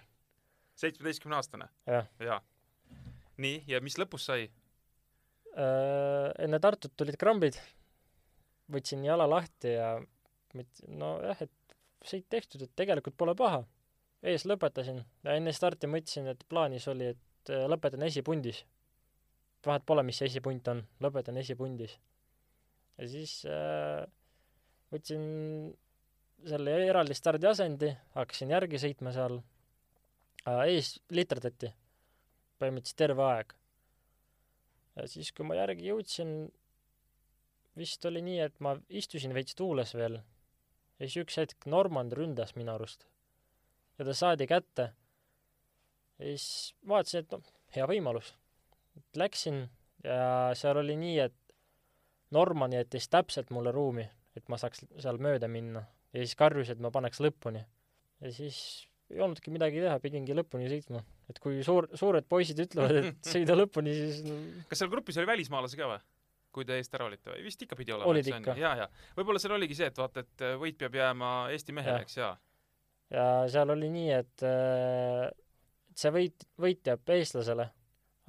seitsmeteistkümne-aastane? 0.79 1.69
jah. 1.87 2.07
jaa. 2.23 2.39
nii, 3.37 3.63
ja 3.67 3.81
mis 3.81 3.97
lõpus 4.01 4.29
sai? 4.29 4.47
Äh, 5.59 6.29
enne 6.45 6.59
Tartut 6.61 6.93
tulid 6.97 7.17
krambid, 7.19 7.57
võtsin 8.71 9.03
jala 9.03 9.25
lahti 9.29 9.73
ja 9.73 9.97
mõtlesin, 10.55 10.93
nojah, 11.01 11.41
et 11.43 11.75
sõit 12.05 12.27
tehtud, 12.29 12.63
et 12.63 12.75
tegelikult 12.77 13.17
pole 13.17 13.35
paha. 13.37 13.63
Ees 14.23 14.45
lõpetasin 14.47 14.99
ja 15.23 15.35
enne 15.37 15.53
starti 15.55 15.87
mõtlesin, 15.87 16.27
et 16.31 16.43
plaanis 16.51 16.87
oli, 16.91 17.13
et 17.13 17.51
äh, 17.53 17.65
lõpetan 17.71 18.03
esipundis. 18.07 18.65
vahet 19.65 19.83
pole, 19.85 20.03
mis 20.03 20.17
see 20.17 20.29
esipunt 20.29 20.67
on, 20.71 20.83
lõpetan 21.03 21.37
esipundis. 21.37 21.97
ja 22.97 23.07
siis 23.07 23.45
äh, 23.45 24.05
võtsin 24.91 25.23
selle 26.47 26.75
eraldi 26.87 27.15
stardiasendi, 27.15 27.93
hakkasin 28.15 28.51
järgi 28.55 28.79
sõitma 28.79 29.11
seal 29.15 29.39
äh,, 30.47 30.65
ees 30.67 30.99
literdati 31.11 31.73
põhimõtteliselt 32.59 32.99
terve 32.99 33.23
aeg 33.23 33.55
ja 34.95 35.07
siis, 35.07 35.31
kui 35.31 35.47
ma 35.47 35.55
järgi 35.55 35.87
jõudsin, 35.91 36.33
vist 37.79 38.05
oli 38.05 38.21
nii, 38.23 38.39
et 38.43 38.59
ma 38.59 38.75
istusin 38.89 39.33
veits 39.35 39.55
tuules 39.55 39.95
veel 39.95 40.19
ja 40.19 41.07
siis 41.07 41.21
üks 41.23 41.39
hetk 41.39 41.67
Normand 41.71 42.15
ründas 42.19 42.55
minu 42.59 42.75
arust 42.75 43.07
ja 43.99 44.07
ta 44.07 44.15
saadi 44.15 44.47
kätte. 44.47 44.89
ja 46.19 46.25
siis 46.25 46.75
vaatasin, 46.87 47.25
et 47.25 47.35
noh, 47.35 47.53
hea 47.75 47.87
võimalus. 47.89 48.33
Läksin 49.15 49.67
ja 50.03 50.55
seal 50.57 50.81
oli 50.81 50.95
nii, 50.99 51.19
et 51.27 51.55
Norman 52.35 52.73
jättis 52.73 53.09
täpselt 53.09 53.49
mulle 53.55 53.71
ruumi, 53.73 54.05
et 54.37 54.47
ma 54.51 54.57
saaks 54.61 54.85
seal 55.01 55.17
mööda 55.21 55.49
minna 55.51 55.83
ja 56.13 56.23
siis 56.23 56.35
karjus, 56.39 56.69
et 56.73 56.81
ma 56.81 56.91
paneks 56.93 57.21
lõpuni. 57.23 57.61
ja 58.21 58.31
siis 58.33 58.59
ei 59.09 59.21
olnudki 59.25 59.51
midagi 59.53 59.81
teha, 59.81 59.97
pidingi 60.01 60.35
lõpuni 60.37 60.69
sõitma. 60.71 61.01
et 61.29 61.39
kui 61.41 61.63
suur, 61.65 61.89
suured 61.97 62.27
poisid 62.29 62.61
ütlevad, 62.65 63.01
et 63.01 63.29
sõida 63.33 63.57
lõpuni, 63.57 63.93
siis 63.97 64.23
no, 64.25 64.37
kas 64.69 64.83
seal 64.83 64.91
grupis 64.93 65.19
oli 65.21 65.29
välismaalasi 65.29 65.79
ka 65.79 65.91
või? 65.93 66.01
kui 66.53 66.65
te 66.65 66.79
eest 66.81 66.93
ära 66.97 67.05
olite 67.05 67.29
või? 67.29 67.43
vist 67.45 67.61
ikka 67.61 67.77
pidi 67.77 67.93
olema. 67.93 68.09
Olid 68.09 68.29
ikka. 68.31 68.55
jaa, 68.57 68.75
jaa. 68.83 68.89
võib-olla 69.17 69.41
seal 69.41 69.55
oligi 69.57 69.77
see, 69.77 69.89
et 69.91 70.01
vaata, 70.01 70.25
et 70.25 70.45
võit 70.61 70.77
peab 70.79 70.97
jääma 70.97 71.33
Eesti 71.53 71.75
mehele, 71.77 72.05
eks 72.05 72.17
jaa. 72.21 72.33
Ja 73.13 73.25
seal 73.51 73.73
oli 73.73 73.89
nii, 73.93 74.09
et 74.15 74.45
äh, 74.47 75.29
et 75.89 76.01
see 76.01 76.11
võit, 76.15 76.45
võit 76.61 76.87
jääb 76.87 77.15
eestlasele, 77.15 77.65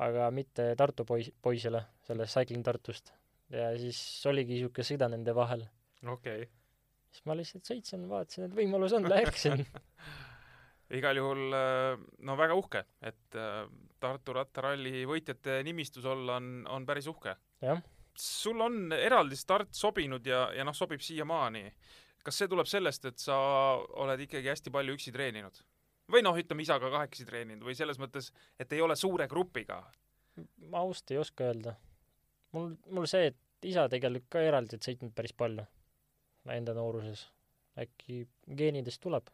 aga 0.02 0.30
mitte 0.34 0.72
Tartu 0.78 1.06
pois-, 1.06 1.32
poisile, 1.42 1.84
sellest 2.06 2.38
Cycling 2.38 2.64
Tartust. 2.66 3.12
ja 3.50 3.70
siis 3.78 4.00
oligi 4.30 4.56
niisugune 4.56 4.86
sõda 4.86 5.10
nende 5.10 5.34
vahel. 5.34 5.66
okei 6.02 6.42
okay.. 6.42 6.48
siis 7.10 7.26
ma 7.26 7.36
lihtsalt 7.38 7.70
sõitsin, 7.70 8.08
vaatasin, 8.10 8.48
et 8.48 8.56
võimalus 8.56 8.96
on, 8.96 9.08
läksin. 9.10 9.64
igal 10.98 11.20
juhul 11.22 11.54
äh, 11.54 12.02
no 12.26 12.36
väga 12.38 12.58
uhke, 12.58 12.84
et 13.00 13.38
äh, 13.38 13.64
Tartu 14.00 14.32
rattaralli 14.32 15.04
võitjate 15.04 15.60
nimistus 15.66 16.06
olla 16.08 16.38
on, 16.40 16.62
on 16.72 16.86
päris 16.88 17.06
uhke. 17.10 17.36
jah, 17.60 17.82
sul 18.16 18.60
on 18.64 18.94
eraldi 18.96 19.36
start 19.36 19.74
sobinud 19.76 20.26
ja, 20.26 20.48
ja 20.56 20.64
noh, 20.66 20.76
sobib 20.76 21.02
siiamaani. 21.04 21.68
Kas 22.24 22.40
see 22.40 22.48
tuleb 22.50 22.68
sellest, 22.68 23.04
et 23.08 23.18
sa 23.22 23.36
oled 24.02 24.20
ikkagi 24.26 24.50
hästi 24.52 24.72
palju 24.74 24.96
üksi 24.98 25.12
treeninud? 25.14 25.62
või 26.10 26.24
noh, 26.26 26.34
ütleme 26.34 26.64
isaga 26.64 26.90
kahekesi 26.90 27.26
treeninud 27.28 27.62
või 27.62 27.76
selles 27.78 28.00
mõttes, 28.02 28.32
et 28.58 28.72
ei 28.74 28.80
ole 28.82 28.96
suure 28.98 29.28
grupiga? 29.30 29.82
ma 30.70 30.82
ausalt 30.84 31.12
ei 31.14 31.20
oska 31.20 31.50
öelda. 31.50 31.74
mul, 32.56 32.74
mul 32.90 33.06
see, 33.10 33.30
et 33.30 33.66
isa 33.66 33.88
tegelikult 33.92 34.30
ka 34.32 34.42
eraldi 34.42 34.78
sõitnud 34.80 35.14
päris 35.16 35.34
palju 35.36 35.66
enda 36.50 36.74
nooruses. 36.74 37.28
äkki 37.78 38.24
geenidest 38.56 39.00
tuleb. 39.00 39.30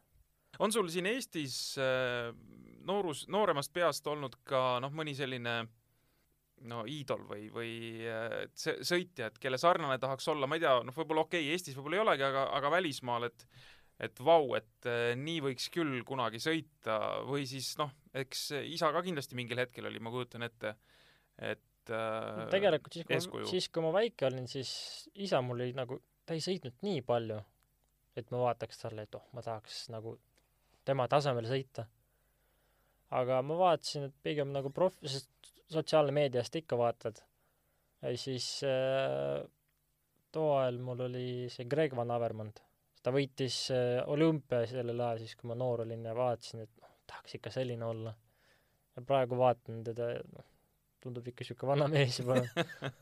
on 0.58 0.72
sul 0.72 0.88
siin 0.92 1.06
Eestis 1.06 1.76
äh, 1.78 2.32
noorus, 2.86 3.26
nooremast 3.28 3.72
peast 3.72 4.06
olnud 4.06 4.36
ka 4.44 4.78
noh, 4.80 4.92
mõni 4.92 5.14
selline 5.14 5.66
no 6.64 6.82
iidol 6.88 7.22
või, 7.28 7.46
või 7.52 7.72
äh, 8.08 8.36
see 8.56 8.78
sõitja, 8.86 9.30
et 9.30 9.38
kelle 9.42 9.58
sarnane 9.60 9.98
tahaks 10.02 10.28
olla, 10.32 10.48
ma 10.48 10.58
ei 10.58 10.64
tea, 10.64 10.74
noh, 10.86 10.96
võib-olla 10.96 11.26
okei 11.26 11.44
okay,, 11.44 11.54
Eestis 11.54 11.76
võib-olla 11.76 11.98
ei 11.98 12.04
olegi, 12.06 12.26
aga, 12.28 12.46
aga 12.58 12.72
välismaal, 12.78 13.28
et 13.30 13.48
et 14.06 14.18
vau, 14.20 14.50
et 14.58 14.88
äh, 14.90 15.14
nii 15.16 15.40
võiks 15.46 15.70
küll 15.72 16.02
kunagi 16.08 16.40
sõita 16.42 16.98
või 17.28 17.46
siis 17.48 17.70
noh, 17.80 17.92
eks 18.16 18.50
isa 18.74 18.90
ka 18.92 19.00
kindlasti 19.04 19.38
mingil 19.38 19.62
hetkel 19.62 19.88
oli, 19.88 20.02
ma 20.04 20.12
kujutan 20.12 20.44
ette, 20.44 20.74
et 21.40 21.92
äh, 21.92 22.42
tegelikult 22.52 22.98
siis, 22.98 23.28
kui 23.32 23.46
siis 23.48 23.68
kui 23.72 23.84
ma 23.84 23.94
väike 23.96 24.28
olin, 24.28 24.48
siis 24.50 24.70
isa 25.14 25.40
mul 25.44 25.62
oli 25.62 25.76
nagu, 25.76 26.00
ta 26.28 26.36
ei 26.36 26.44
sõitnud 26.44 26.84
nii 26.84 27.04
palju, 27.08 27.40
et 28.16 28.32
ma 28.32 28.42
vaataks 28.48 28.84
talle, 28.84 29.06
et 29.08 29.16
oh, 29.16 29.24
ma 29.36 29.44
tahaks 29.44 29.86
nagu 29.94 30.16
tema 30.86 31.08
tasemel 31.10 31.48
sõita. 31.48 31.86
aga 33.16 33.40
ma 33.46 33.56
vaatasin, 33.58 34.10
et 34.10 34.14
pigem 34.22 34.52
nagu 34.52 34.70
prof-, 34.74 35.00
sest 35.06 35.30
sotsiaalmeediast 35.72 36.56
ikka 36.62 36.78
vaatad. 36.78 37.20
ja 38.02 38.16
siis 38.18 38.60
äh, 38.64 39.42
too 40.32 40.56
ajal 40.56 40.78
mul 40.84 41.00
oli 41.08 41.28
see 41.52 41.66
Greg 41.70 41.96
Van 41.96 42.10
Avermand. 42.10 42.60
ta 43.02 43.12
võitis 43.14 43.66
äh, 43.74 44.02
olümpia 44.06 44.66
sellel 44.70 45.00
ajal 45.00 45.22
siis, 45.24 45.36
kui 45.38 45.50
ma 45.50 45.56
noor 45.58 45.84
olin 45.86 46.04
ja 46.04 46.14
vaatasin, 46.16 46.66
et 46.66 46.82
noh, 46.82 46.92
tahaks 47.06 47.38
ikka 47.38 47.54
selline 47.54 47.86
olla. 47.86 48.14
ja 48.96 49.02
praegu 49.06 49.38
vaatan 49.38 49.82
teda, 49.86 50.12
noh, 50.32 50.46
tundub 51.06 51.26
ikka 51.30 51.44
siuke 51.46 51.68
vana 51.68 51.86
mees 51.90 52.20
juba. 52.20 52.40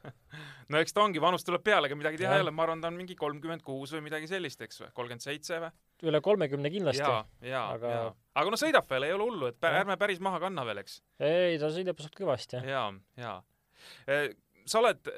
no 0.70 0.80
eks 0.80 0.94
ta 0.94 1.04
ongi, 1.04 1.22
vanus 1.22 1.46
tuleb 1.46 1.64
peale, 1.64 1.88
ega 1.88 1.98
midagi 1.98 2.20
teha 2.20 2.36
ei 2.38 2.44
ole, 2.44 2.52
ma 2.54 2.66
arvan, 2.66 2.82
ta 2.82 2.90
on 2.92 2.98
mingi 2.98 3.16
kolmkümmend 3.18 3.64
kuus 3.66 3.94
või 3.96 4.04
midagi 4.08 4.28
sellist, 4.30 4.60
eks 4.66 4.82
või, 4.82 4.90
kolmkümmend 4.98 5.24
seitse 5.24 5.60
või? 5.62 5.72
Üle 6.10 6.20
kolmekümne 6.24 6.70
kindlasti. 6.72 7.02
aga- 7.02 7.26
jaa. 7.48 8.12
aga 8.34 8.50
no 8.52 8.58
sõidab 8.60 8.88
veel, 8.90 9.08
ei 9.08 9.12
ole 9.16 9.28
hullu, 9.28 9.46
et 9.52 9.58
pä- 9.60 9.72
Jah. 9.72 9.80
ärme 9.84 9.96
päris 10.00 10.20
maha 10.20 10.40
kanna 10.42 10.64
veel, 10.66 10.78
eks. 10.84 11.00
ei, 11.20 11.58
ta 11.58 11.70
sõidab 11.74 12.00
suht 12.02 12.14
kõvasti, 12.18 12.60
jah. 12.60 12.68
jaa, 12.70 12.92
jaa. 13.16 14.28
sa 14.66 14.78
oled, 14.80 15.10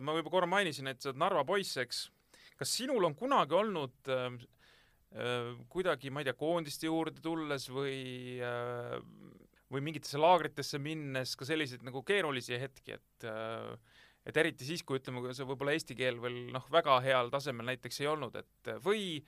ma 0.00 0.14
juba 0.18 0.30
korra 0.32 0.46
mainisin, 0.50 0.88
et 0.88 1.00
sa 1.02 1.10
oled 1.10 1.20
Narva 1.20 1.44
poiss, 1.48 1.76
eks. 1.76 2.06
kas 2.58 2.72
sinul 2.80 3.04
on 3.06 3.14
kunagi 3.14 3.54
olnud 3.54 4.08
äh, 4.10 4.32
äh, 5.14 5.52
kuidagi, 5.70 6.10
ma 6.10 6.20
ei 6.24 6.28
tea, 6.30 6.34
koondiste 6.38 6.88
juurde 6.88 7.20
tulles 7.24 7.68
või 7.70 8.40
äh, 8.42 8.98
või 9.68 9.82
mingitesse 9.84 10.16
laagritesse 10.18 10.78
minnes 10.80 11.34
ka 11.36 11.44
selliseid 11.44 11.82
nagu 11.84 12.00
keerulisi 12.02 12.56
hetki, 12.58 12.96
et 12.96 13.26
äh, 13.28 13.74
et 14.28 14.36
eriti 14.36 14.64
siis, 14.66 14.82
kui 14.84 14.98
ütleme, 14.98 15.22
kui 15.24 15.32
see 15.36 15.46
võib-olla 15.48 15.72
eesti 15.76 15.94
keel 15.96 16.18
veel 16.20 16.34
noh, 16.52 16.64
väga 16.72 16.98
heal 17.04 17.30
tasemel 17.32 17.68
näiteks 17.70 18.00
ei 18.02 18.08
olnud, 18.10 18.34
et 18.36 18.70
või 18.84 19.22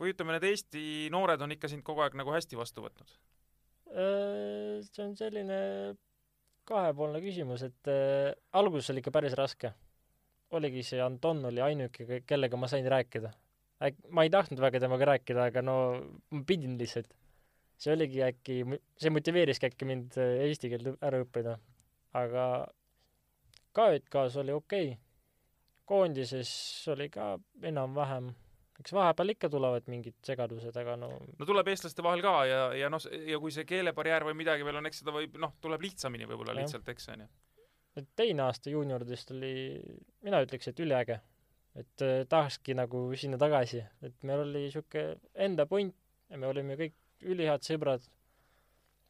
või 0.00 0.14
ütleme, 0.14 0.36
need 0.36 0.48
Eesti 0.48 1.10
noored 1.12 1.40
on 1.44 1.52
ikka 1.54 1.68
sind 1.68 1.84
kogu 1.86 2.04
aeg 2.04 2.16
nagu 2.18 2.32
hästi 2.34 2.58
vastu 2.58 2.84
võtnud? 2.84 3.12
see 3.92 5.04
on 5.04 5.12
selline 5.18 5.56
kahepoolne 6.68 7.20
küsimus, 7.22 7.64
et 7.66 7.90
äh, 7.90 8.32
alguses 8.58 8.90
oli 8.92 9.02
ikka 9.02 9.14
päris 9.14 9.34
raske. 9.38 9.72
oligi 10.52 10.82
see 10.84 11.00
Anton 11.00 11.44
oli 11.48 11.62
ainuke, 11.64 12.20
kellega 12.28 12.56
ma 12.60 12.68
sain 12.68 12.86
rääkida. 12.86 13.32
äk-, 13.82 14.04
ma 14.10 14.24
ei 14.24 14.30
tahtnud 14.30 14.60
väga 14.60 14.80
temaga 14.80 15.08
rääkida, 15.12 15.48
aga 15.50 15.62
no 15.62 15.76
ma 16.30 16.42
pidin 16.46 16.78
lihtsalt. 16.78 17.12
see 17.78 17.92
oligi 17.92 18.22
äkki, 18.22 18.62
see 18.96 19.10
motiveeriski 19.10 19.70
äkki 19.70 19.88
mind 19.88 20.18
äh, 20.20 20.46
eesti 20.48 20.70
keelt 20.72 21.02
ära 21.02 21.22
õppida. 21.24 21.58
aga 22.14 22.46
KÜK-s 23.72 24.36
oli 24.36 24.52
okei 24.52 24.92
okay.. 24.92 25.00
koondises 25.88 26.52
oli 26.92 27.08
ka 27.10 27.38
enam-vähem, 27.62 28.30
eks 28.80 28.94
vahepeal 28.96 29.34
ikka 29.34 29.50
tulevad 29.52 29.88
mingid 29.92 30.16
segadused, 30.26 30.76
aga 30.80 30.94
no 31.00 31.10
no 31.20 31.48
tuleb 31.48 31.68
eestlaste 31.72 32.04
vahel 32.04 32.22
ka 32.24 32.34
ja, 32.48 32.60
ja 32.78 32.90
noh, 32.92 33.02
ja 33.28 33.40
kui 33.42 33.52
see 33.54 33.66
keelebarjäär 33.68 34.26
või 34.28 34.36
midagi 34.38 34.66
veel 34.66 34.80
on, 34.80 34.88
eks 34.88 35.02
seda 35.02 35.14
võib, 35.14 35.36
noh, 35.42 35.52
tuleb 35.64 35.84
lihtsamini 35.84 36.28
võib-olla 36.30 36.56
lihtsalt, 36.56 36.88
eks 36.92 37.10
onju. 37.14 37.28
et 38.00 38.08
teine 38.18 38.46
aasta 38.46 38.72
juunioridest 38.72 39.34
oli, 39.36 39.52
mina 40.24 40.40
ütleks, 40.44 40.70
et 40.72 40.80
üliäge. 40.84 41.20
et 41.78 42.04
äh, 42.04 42.22
tahakski 42.28 42.76
nagu 42.78 43.04
sinna 43.16 43.38
tagasi, 43.40 43.84
et 44.02 44.16
meil 44.28 44.46
oli 44.46 44.66
sihuke 44.72 45.04
enda 45.34 45.66
punt 45.68 45.96
ja 46.32 46.40
me 46.40 46.48
olime 46.48 46.78
kõik 46.80 46.96
ülihead 47.22 47.64
sõbrad. 47.66 48.08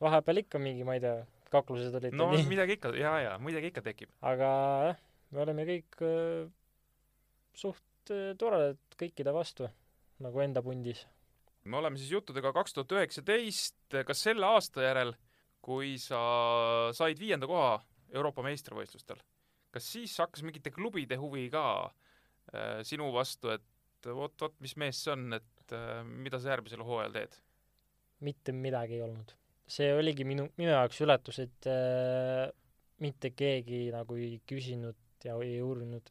vahepeal 0.03 0.43
ikka 0.43 0.59
mingi, 0.59 0.85
ma 0.85 0.99
ei 0.99 1.05
tea, 1.05 1.23
kaklused 1.53 1.95
olid 1.95 2.19
no 2.19 2.33
nii, 2.33 2.49
midagi 2.51 2.79
ikka, 2.79 2.91
jaa, 2.99 3.17
jaa, 3.29 3.39
midagi 3.39 3.71
ikka 3.71 3.87
tekib. 3.87 4.11
aga 4.21 4.51
jah, 4.91 5.01
me 5.31 5.47
oleme 5.47 5.67
kõik 5.71 6.03
äh, 6.03 6.51
suht 7.55 7.83
äh, 8.11 8.33
toredad 8.39 8.81
kõikide 8.99 9.35
vastu, 9.35 9.69
nagu 10.23 10.43
enda 10.45 10.63
pundis. 10.63 11.07
me 11.65 11.79
oleme 11.79 11.99
siis 11.99 12.11
juttudega 12.11 12.53
kaks 12.53 12.75
tuhat 12.75 12.93
üheksateist, 12.99 13.77
kas 14.07 14.23
selle 14.27 14.47
aasta 14.47 14.83
järel, 14.83 15.15
kui 15.63 15.95
sa 15.99 16.21
said 16.97 17.21
viienda 17.21 17.47
koha 17.47 17.77
Euroopa 18.13 18.43
meistrivõistlustel, 18.43 19.21
kas 19.71 19.87
siis 19.95 20.17
hakkas 20.19 20.43
mingite 20.43 20.73
klubide 20.75 21.17
huvi 21.21 21.47
ka 21.53 21.67
äh, 21.87 22.83
sinu 22.83 23.13
vastu, 23.15 23.53
et 23.55 24.11
vot-vot, 24.11 24.59
mis 24.61 24.75
mees 24.81 24.99
see 25.05 25.15
on, 25.15 25.39
et 25.39 25.77
äh, 25.77 26.03
mida 26.03 26.41
sa 26.43 26.57
järgmisel 26.57 26.85
hooajal 26.87 27.15
teed? 27.21 27.39
mitte 28.23 28.53
midagi 28.55 28.99
ei 28.99 29.03
olnud. 29.03 29.33
see 29.67 29.89
oligi 29.95 30.25
minu, 30.27 30.49
minu 30.59 30.75
jaoks 30.75 31.01
üllatus, 31.03 31.39
et 31.43 31.71
äh, 31.71 32.51
mitte 33.03 33.33
keegi 33.35 33.89
nagu 33.95 34.19
ei 34.19 34.37
küsinud 34.47 34.99
ja 35.25 35.37
ei 35.43 35.61
uurinud. 35.63 36.11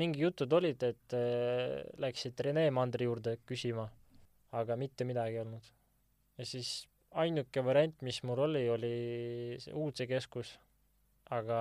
Mingi 0.00 0.24
jutud 0.24 0.52
olid, 0.58 0.82
et 0.82 1.16
äh, 1.16 1.82
läksid 2.02 2.40
Rene 2.46 2.66
Mandri 2.74 3.08
juurde 3.08 3.36
küsima, 3.46 3.86
aga 4.58 4.76
mitte 4.80 5.06
midagi 5.06 5.38
ei 5.38 5.44
olnud. 5.44 5.70
ja 6.38 6.46
siis 6.46 6.86
ainuke 7.14 7.62
variant, 7.64 8.00
mis 8.02 8.22
mul 8.26 8.44
oli, 8.48 8.68
oli 8.68 8.94
see 9.62 9.74
Uudse 9.74 10.06
keskus. 10.10 10.58
aga 11.30 11.58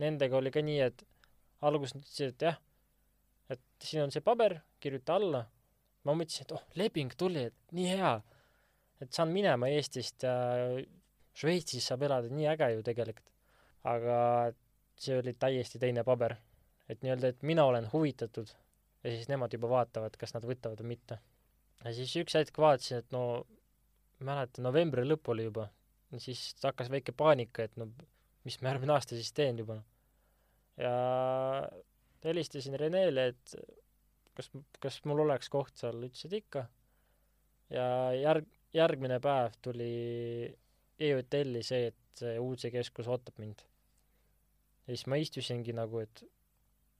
nendega 0.00 0.36
oli 0.36 0.50
ka 0.50 0.62
nii, 0.64 0.80
et 0.80 1.06
alguses 1.60 1.94
nad 1.94 2.04
ütlesid, 2.04 2.34
et 2.34 2.46
jah, 2.48 2.60
et 3.50 3.64
siin 3.82 4.06
on 4.06 4.14
see 4.14 4.24
paber, 4.24 4.60
kirjuta 4.80 5.18
alla. 5.20 5.46
ma 6.04 6.14
mõtlesin, 6.16 6.46
et 6.46 6.52
oh, 6.56 6.62
leping 6.80 7.12
tuli, 7.18 7.48
et 7.50 7.76
nii 7.76 7.96
hea 7.96 8.14
et 9.00 9.12
saan 9.16 9.32
minema 9.32 9.68
Eestist 9.72 10.26
ja 10.26 10.34
Šveitsis 11.40 11.86
saab 11.88 12.04
elada, 12.08 12.28
nii 12.32 12.48
äge 12.52 12.70
ju 12.74 12.84
tegelikult. 12.84 13.26
aga 13.88 14.16
see 15.00 15.16
oli 15.16 15.32
täiesti 15.40 15.78
teine 15.80 16.04
paber. 16.04 16.34
Et 16.90 17.04
nii-öelda, 17.04 17.30
et 17.32 17.42
mina 17.46 17.64
olen 17.68 17.86
huvitatud 17.92 18.50
ja 19.04 19.12
siis 19.14 19.28
nemad 19.30 19.52
juba 19.54 19.70
vaatavad, 19.70 20.16
kas 20.20 20.34
nad 20.36 20.46
võtavad 20.46 20.82
või 20.82 20.94
mitte. 20.94 21.20
ja 21.84 21.92
siis 21.96 22.12
üks 22.20 22.36
hetk 22.36 22.58
vaatasin, 22.60 23.04
et 23.04 23.12
no 23.14 23.46
mäletan, 24.20 24.66
novembri 24.66 25.06
lõpp 25.06 25.30
oli 25.32 25.46
juba, 25.48 25.68
siis 26.18 26.50
hakkas 26.62 26.90
väike 26.92 27.14
paanika, 27.16 27.64
et 27.64 27.76
no 27.80 27.88
mis 28.44 28.58
ma 28.60 28.72
järgmine 28.72 28.94
aasta 28.96 29.16
siis 29.16 29.32
teen 29.36 29.60
juba. 29.62 29.80
ja 30.80 30.92
helistasin 32.24 32.76
Renele, 32.80 33.30
et 33.32 33.54
kas, 34.36 34.50
kas 34.80 35.00
mul 35.08 35.24
oleks 35.24 35.48
koht 35.52 35.76
seal, 35.80 36.02
ütles, 36.08 36.26
et 36.28 36.36
ikka. 36.42 36.66
ja 37.72 37.86
järg-, 38.16 38.52
järgmine 38.76 39.20
päev 39.22 39.56
tuli 39.62 39.92
EÜTL-i 41.00 41.64
see, 41.64 41.90
et 41.92 41.96
Uudse 42.42 42.68
keskus 42.68 43.06
ootab 43.08 43.38
mind. 43.40 43.62
ja 44.84 44.92
siis 44.92 45.06
ma 45.08 45.16
istusingi 45.16 45.72
nagu, 45.72 46.02
et 46.04 46.24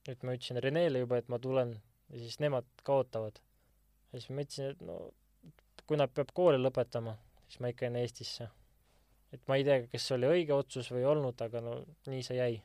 et 0.08 0.22
ma 0.24 0.34
ütlesin 0.36 0.60
Renele 0.62 1.02
juba, 1.02 1.18
et 1.20 1.28
ma 1.28 1.38
tulen 1.38 1.74
ja 2.10 2.18
siis 2.18 2.38
nemad 2.40 2.66
ka 2.84 3.00
ootavad. 3.00 3.40
ja 4.12 4.20
siis 4.20 4.30
ma 4.30 4.40
mõtlesin, 4.40 4.72
et 4.74 4.82
no 4.86 4.98
kui 5.86 5.98
nad 5.98 6.12
peab 6.14 6.32
kooli 6.34 6.60
lõpetama, 6.60 7.16
siis 7.48 7.60
ma 7.62 7.70
ikka 7.72 7.88
jään 7.88 8.00
Eestisse. 8.00 8.48
et 9.34 9.46
ma 9.48 9.58
ei 9.58 9.64
tea, 9.66 9.86
kas 9.90 10.06
see 10.06 10.16
oli 10.16 10.30
õige 10.30 10.54
otsus 10.56 10.90
või 10.90 11.04
ei 11.04 11.10
olnud, 11.12 11.42
aga 11.42 11.62
no 11.64 11.78
nii 12.10 12.22
see 12.26 12.38
jäi. 12.38 12.60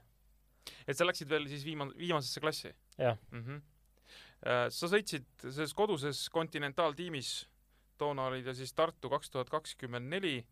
et 0.88 0.98
sa 0.98 1.08
läksid 1.08 1.30
veel 1.30 1.48
siis 1.52 1.65
viima-, 1.65 1.91
viimasesse 1.98 2.41
klassi 2.41 2.74
Jah. 2.98 3.17
mm? 3.32 3.43
-hmm. 3.43 4.69
sa 4.69 4.91
sõitsid 4.91 5.28
selles 5.41 5.74
koduses 5.74 6.30
kontinentaaltiimis, 6.30 7.48
toona 7.98 8.30
oli 8.32 8.43
ta 8.43 8.54
siis 8.54 8.74
Tartu 8.74 9.10
kaks 9.10 9.30
tuhat 9.30 9.50
kakskümmend 9.50 10.10
neli, 10.10 10.45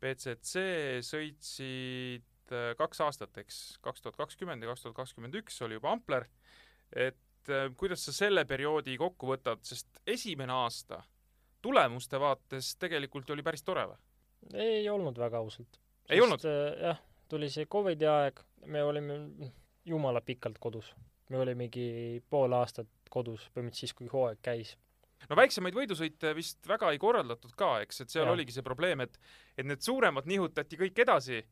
BCC 0.00 0.60
sõitsid 1.06 2.31
kaks 2.50 3.00
aastat, 3.00 3.38
eks, 3.38 3.78
kaks 3.80 4.02
tuhat 4.02 4.16
kakskümmend 4.16 4.62
ja 4.62 4.72
kaks 4.72 4.82
tuhat 4.82 4.96
kakskümmend 4.96 5.36
üks 5.42 5.60
oli 5.62 5.78
juba 5.78 5.92
Ampler, 5.92 6.26
et 6.92 7.50
äh, 7.50 7.68
kuidas 7.76 8.04
sa 8.08 8.12
selle 8.16 8.44
perioodi 8.48 8.96
kokku 9.00 9.30
võtad, 9.30 9.62
sest 9.66 10.02
esimene 10.06 10.52
aasta 10.52 11.02
tulemuste 11.62 12.20
vaates 12.20 12.74
tegelikult 12.82 13.30
oli 13.30 13.44
päris 13.46 13.62
tore 13.62 13.86
või? 13.92 14.00
ei 14.58 14.88
olnud 14.90 15.18
väga 15.18 15.38
ausalt. 15.38 15.78
Ei 16.10 16.20
olnud? 16.20 16.42
jah, 16.82 16.98
tuli 17.30 17.48
see 17.50 17.68
Covidi 17.70 18.08
aeg, 18.10 18.40
me 18.66 18.82
olime 18.82 19.18
jumala 19.86 20.20
pikalt 20.20 20.58
kodus. 20.58 20.92
me 21.30 21.38
olimegi 21.38 22.22
pool 22.30 22.52
aastat 22.52 22.88
kodus, 23.10 23.46
põhimõtteliselt 23.54 23.88
siis, 23.88 23.94
kui 23.96 24.10
hooaeg 24.12 24.42
käis. 24.42 24.74
no 25.30 25.38
väiksemaid 25.38 25.76
võidusõite 25.78 26.34
vist 26.34 26.66
väga 26.68 26.90
ei 26.92 26.98
korraldatud 26.98 27.54
ka, 27.56 27.76
eks, 27.86 28.02
et 28.02 28.10
seal 28.10 28.26
Jah. 28.26 28.34
oligi 28.34 28.52
see 28.52 28.66
probleem, 28.66 29.06
et 29.06 29.18
et 29.56 29.66
need 29.66 29.84
suuremad 29.84 30.26
nihutati 30.26 30.80
kõik 30.80 30.98
edasi 31.06 31.42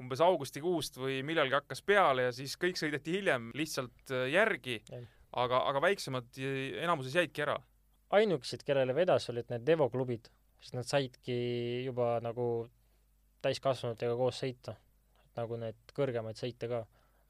umbes 0.00 0.22
augustikuust 0.24 0.96
või 1.00 1.20
millalgi 1.26 1.56
hakkas 1.58 1.82
peale 1.86 2.28
ja 2.28 2.34
siis 2.34 2.56
kõik 2.60 2.80
sõideti 2.80 3.18
hiljem 3.18 3.50
lihtsalt 3.56 4.14
äh, 4.14 4.28
järgi 4.32 4.80
aga, 5.38 5.62
aga 5.70 5.82
väiksemad 5.84 6.38
enamuses 6.82 7.16
jäidki 7.18 7.44
ära. 7.44 7.56
ainukesed, 8.16 8.64
kellele 8.66 8.94
vedas, 8.94 9.28
olid 9.30 9.50
need 9.52 9.66
Devo 9.66 9.88
klubid, 9.90 10.30
sest 10.60 10.74
nad 10.74 10.88
saidki 10.88 11.36
juba 11.86 12.16
nagu 12.24 12.68
täiskasvanutega 13.44 14.16
koos 14.18 14.40
sõita, 14.42 14.74
nagu 15.38 15.58
need 15.60 15.94
kõrgemaid 15.96 16.40
sõite 16.40 16.68
ka. 16.70 16.84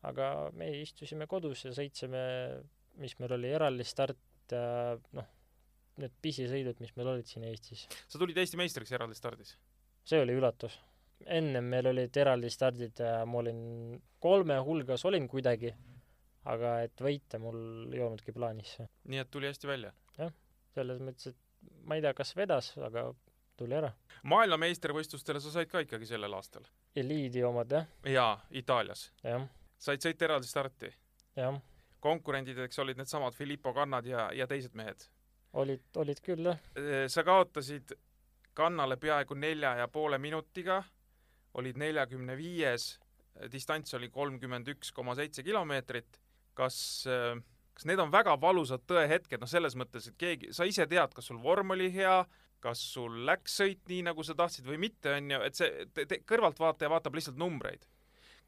aga 0.09 0.51
me 0.57 0.71
istusime 0.81 1.27
kodus 1.29 1.67
ja 1.67 1.75
sõitsime, 1.77 2.23
mis 2.97 3.19
meil 3.21 3.37
oli 3.37 3.51
eraldi 3.53 3.85
start 3.85 4.53
ja 4.53 4.97
noh, 5.13 5.27
need 6.01 6.15
pisisõidud, 6.25 6.81
mis 6.81 6.95
meil 6.97 7.13
olid 7.13 7.29
siin 7.29 7.45
Eestis. 7.45 7.87
sa 8.09 8.19
tulid 8.19 8.39
Eesti 8.39 8.57
meistriks 8.57 8.93
eraldi 8.97 9.19
stardis. 9.19 9.57
see 10.05 10.23
oli 10.23 10.39
üllatus. 10.39 10.79
Ennem 11.27 11.65
meil 11.73 11.91
olid 11.91 12.17
eraldi 12.17 12.51
stardid 12.51 13.01
ja 13.03 13.25
ma 13.27 13.41
olin 13.43 13.61
kolme 14.23 14.59
hulgas 14.65 15.05
olin 15.09 15.29
kuidagi, 15.29 15.73
aga 16.51 16.81
et 16.87 17.01
võita 17.01 17.41
mul 17.43 17.91
ei 17.93 18.03
olnudki 18.05 18.33
plaanis. 18.37 18.77
nii 19.05 19.23
et 19.23 19.31
tuli 19.31 19.51
hästi 19.51 19.69
välja. 19.69 19.93
selles 20.75 21.01
mõttes, 21.03 21.33
et 21.33 21.73
ma 21.85 21.97
ei 21.99 22.05
tea, 22.05 22.15
kas 22.15 22.35
vedas, 22.37 22.73
aga 22.79 23.11
tuli 23.61 23.77
ära. 23.77 23.93
maailmameistrivõistlustele 24.23 25.41
sa 25.41 25.53
said 25.57 25.71
ka 25.71 25.85
ikkagi 25.85 26.09
sellel 26.09 26.35
aastal? 26.35 26.67
Eliidi 26.97 27.45
omad 27.45 27.73
jah, 27.73 27.89
jaa, 28.07 28.35
Itaalias. 28.51 29.11
jah, 29.25 29.47
said 29.79 30.05
sõita 30.05 30.29
eraldi 30.29 30.49
starti. 30.49 30.93
jah, 31.37 31.61
konkurendideks 32.01 32.79
olid 32.79 33.01
needsamad 33.01 33.37
Filippo 33.37 33.75
Kannad 33.77 34.07
ja, 34.07 34.31
ja 34.33 34.47
teised 34.47 34.77
mehed. 34.79 35.09
olid, 35.53 35.85
olid 35.97 36.23
küll 36.25 36.53
jah, 36.53 36.63
sa 37.09 37.25
kaotasid 37.27 37.93
kannale 38.55 38.97
peaaegu 38.97 39.35
nelja 39.35 39.75
ja 39.77 39.89
poole 39.89 40.19
minutiga, 40.19 40.83
olid 41.59 41.79
neljakümne 41.81 42.37
viies, 42.39 42.93
distants 43.53 43.95
oli 43.97 44.11
kolmkümmend 44.13 44.69
üks 44.75 44.93
koma 44.95 45.17
seitse 45.19 45.43
kilomeetrit. 45.47 46.21
kas, 46.55 47.07
kas 47.73 47.87
need 47.89 48.01
on 48.03 48.11
väga 48.13 48.35
valusad 48.41 48.83
tõehetked, 48.91 49.41
noh 49.41 49.49
selles 49.49 49.77
mõttes, 49.79 50.11
et 50.11 50.17
keegi, 50.21 50.51
sa 50.53 50.67
ise 50.69 50.85
tead, 50.91 51.15
kas 51.15 51.31
sul 51.31 51.39
vorm 51.41 51.71
oli 51.73 51.89
hea, 51.95 52.19
kas 52.61 52.83
sul 52.93 53.23
läks 53.25 53.55
sõit 53.63 53.81
nii, 53.89 54.03
nagu 54.11 54.25
sa 54.27 54.35
tahtsid 54.37 54.67
või 54.69 54.77
mitte, 54.83 55.15
on 55.15 55.31
ju, 55.31 55.41
et 55.47 55.57
see 55.57 55.87
te, 55.95 56.05
te, 56.11 56.21
kõrvaltvaataja 56.29 56.91
vaatab 56.93 57.17
lihtsalt 57.17 57.41
numbreid. 57.41 57.87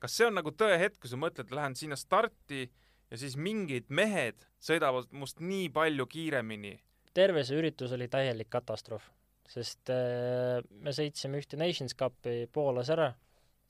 kas 0.02 0.18
see 0.18 0.26
on 0.26 0.34
nagu 0.34 0.50
tõehetk, 0.50 0.98
kui 1.00 1.08
sa 1.08 1.16
mõtled, 1.16 1.54
lähen 1.54 1.78
sinna 1.78 1.96
starti 1.96 2.66
ja 3.08 3.16
siis 3.16 3.38
mingid 3.38 3.88
mehed 3.88 4.44
sõidavad 4.60 5.08
must 5.14 5.40
nii 5.40 5.70
palju 5.72 6.06
kiiremini 6.10 6.74
terve 7.14 7.44
see 7.44 7.58
üritus 7.60 7.92
oli 7.96 8.08
täielik 8.12 8.50
katastroof, 8.52 9.04
sest 9.50 9.90
äh, 9.92 10.60
me 10.84 10.94
sõitsime 10.94 11.40
ühte 11.42 11.58
Nations 11.60 11.96
Cupi 11.98 12.46
Poolas 12.52 12.90
ära, 12.94 13.10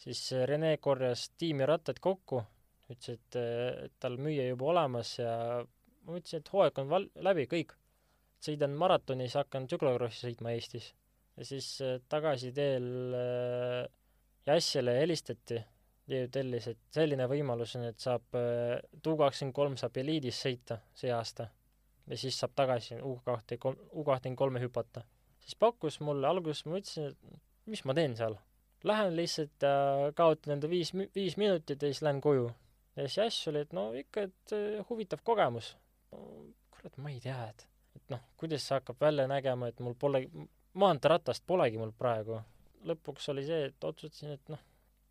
siis 0.01 0.25
äh, 0.37 0.47
Rene 0.49 0.77
korjas 0.83 1.29
tiimi 1.39 1.67
rattad 1.69 2.01
kokku, 2.03 2.43
ütles, 2.91 3.19
et 3.19 3.39
äh, 3.41 3.87
et 3.87 3.95
tal 4.03 4.19
müüa 4.21 4.49
juba 4.51 4.73
olemas 4.75 5.17
ja 5.19 5.35
ma 6.07 6.19
ütlesin, 6.19 6.43
et 6.43 6.53
hooaeg 6.53 6.83
on 6.83 6.91
val-, 6.93 7.11
läbi, 7.29 7.47
kõik. 7.51 7.77
sõidan 8.43 8.73
maratonis, 8.75 9.37
hakkan 9.39 9.69
tsüklokrossi 9.71 10.27
sõitma 10.27 10.51
Eestis. 10.57 10.93
ja 11.37 11.45
siis 11.47 11.77
tagasiteel 12.11 12.89
Jassile 14.47 14.97
helistati, 14.99 15.61
EÜTL-is, 16.11 16.67
et 16.73 16.79
selline 16.91 17.29
võimalus 17.31 17.77
on, 17.79 17.87
et 17.87 18.01
saab 18.03 18.35
äh, 18.35 18.81
Tu 19.03 19.15
kakskümmend 19.19 19.55
kolm 19.55 19.77
saab 19.79 19.99
eliidis 20.03 20.41
sõita 20.45 20.81
see 20.99 21.13
aasta 21.15 21.47
ja 22.11 22.19
siis 22.19 22.39
saab 22.43 22.57
tagasi 22.59 22.99
U 23.07 23.15
kahte, 23.25 23.59
U 23.63 24.03
kahtekümmend 24.05 24.39
kolme 24.39 24.63
hüpata. 24.65 25.05
Siis 25.42 25.59
pakkus 25.59 26.00
mulle, 26.05 26.26
alguses 26.28 26.64
ma 26.66 26.76
mõtlesin, 26.76 27.12
et 27.12 27.70
mis 27.70 27.85
ma 27.88 27.94
teen 27.98 28.16
seal. 28.18 28.38
Lähen 28.88 29.14
lihtsalt 29.14 29.62
ja 29.62 30.12
kaotan 30.18 30.57
enda 30.57 30.70
viis, 30.70 30.90
viis 31.14 31.37
minutit 31.38 31.83
ja 31.83 31.90
siis 31.90 32.02
lähen 32.02 32.20
koju. 32.20 32.48
ja 32.96 33.07
siis 33.09 33.18
Ash 33.26 33.50
oli, 33.50 33.62
et 33.66 33.76
no 33.76 33.90
ikka, 33.94 34.26
et 34.31 34.57
eh, 34.57 34.81
huvitav 34.88 35.22
kogemus. 35.24 35.76
kurat, 36.11 36.96
ma 36.98 37.11
ei 37.11 37.20
tea, 37.22 37.38
et 37.48 37.68
et 37.96 38.12
noh, 38.12 38.22
kuidas 38.40 38.64
see 38.66 38.76
hakkab 38.78 39.00
välja 39.00 39.28
nägema, 39.31 39.68
et 39.68 39.81
mul 39.85 39.94
pole, 39.98 40.24
maanteeratast 40.81 41.44
polegi 41.46 41.81
mul 41.81 41.92
praegu. 41.96 42.40
lõpuks 42.88 43.28
oli 43.31 43.44
see, 43.46 43.68
et 43.68 43.85
otsustasin, 43.87 44.33
et 44.35 44.48
noh, 44.50 44.62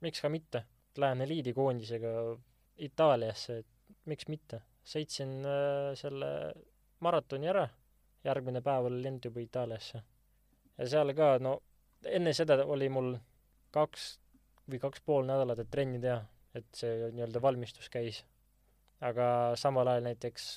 miks 0.03 0.19
ka 0.21 0.29
mitte, 0.29 0.65
lähen 0.99 1.21
eliidikoondisega 1.23 2.11
Itaaliasse, 2.87 3.61
et 3.61 4.07
miks 4.11 4.27
mitte. 4.27 4.61
sõitsin 4.83 5.37
äh, 5.45 5.91
selle 5.95 6.27
maratoni 7.05 7.47
ära, 7.47 7.67
järgmine 8.25 8.63
päev 8.65 8.89
oli 8.89 9.01
lend 9.03 9.25
juba 9.25 9.39
Itaaliasse. 9.43 10.01
Ja 10.81 10.89
seal 10.89 11.13
ka, 11.17 11.35
no 11.43 11.59
enne 12.09 12.33
seda 12.33 12.57
oli 12.65 12.89
mul 12.89 13.13
kaks 13.75 14.07
või 14.71 14.81
kaks 14.81 15.03
pool 15.05 15.27
nädalat, 15.27 15.61
et 15.61 15.69
trenni 15.71 16.01
teha, 16.01 16.19
et 16.57 16.67
see 16.75 17.11
nii-öelda 17.13 17.41
valmistus 17.43 17.89
käis. 17.93 18.23
aga 19.01 19.55
samal 19.57 19.87
ajal 19.87 20.03
näiteks 20.05 20.49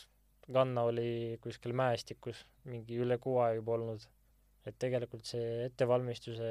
kanna 0.52 0.82
oli 0.84 1.38
kuskil 1.40 1.72
mäestikus 1.72 2.42
mingi 2.68 2.98
üle 3.00 3.16
kuu 3.18 3.38
aja 3.40 3.60
juba 3.60 3.78
olnud. 3.78 4.00
et 4.66 4.76
tegelikult 4.80 5.26
see 5.28 5.64
ettevalmistuse 5.66 6.50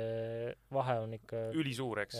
vahe 0.71 0.99
on 1.01 1.13
ikka 1.17 1.47
ülisuur, 1.57 1.99
eks? 2.05 2.19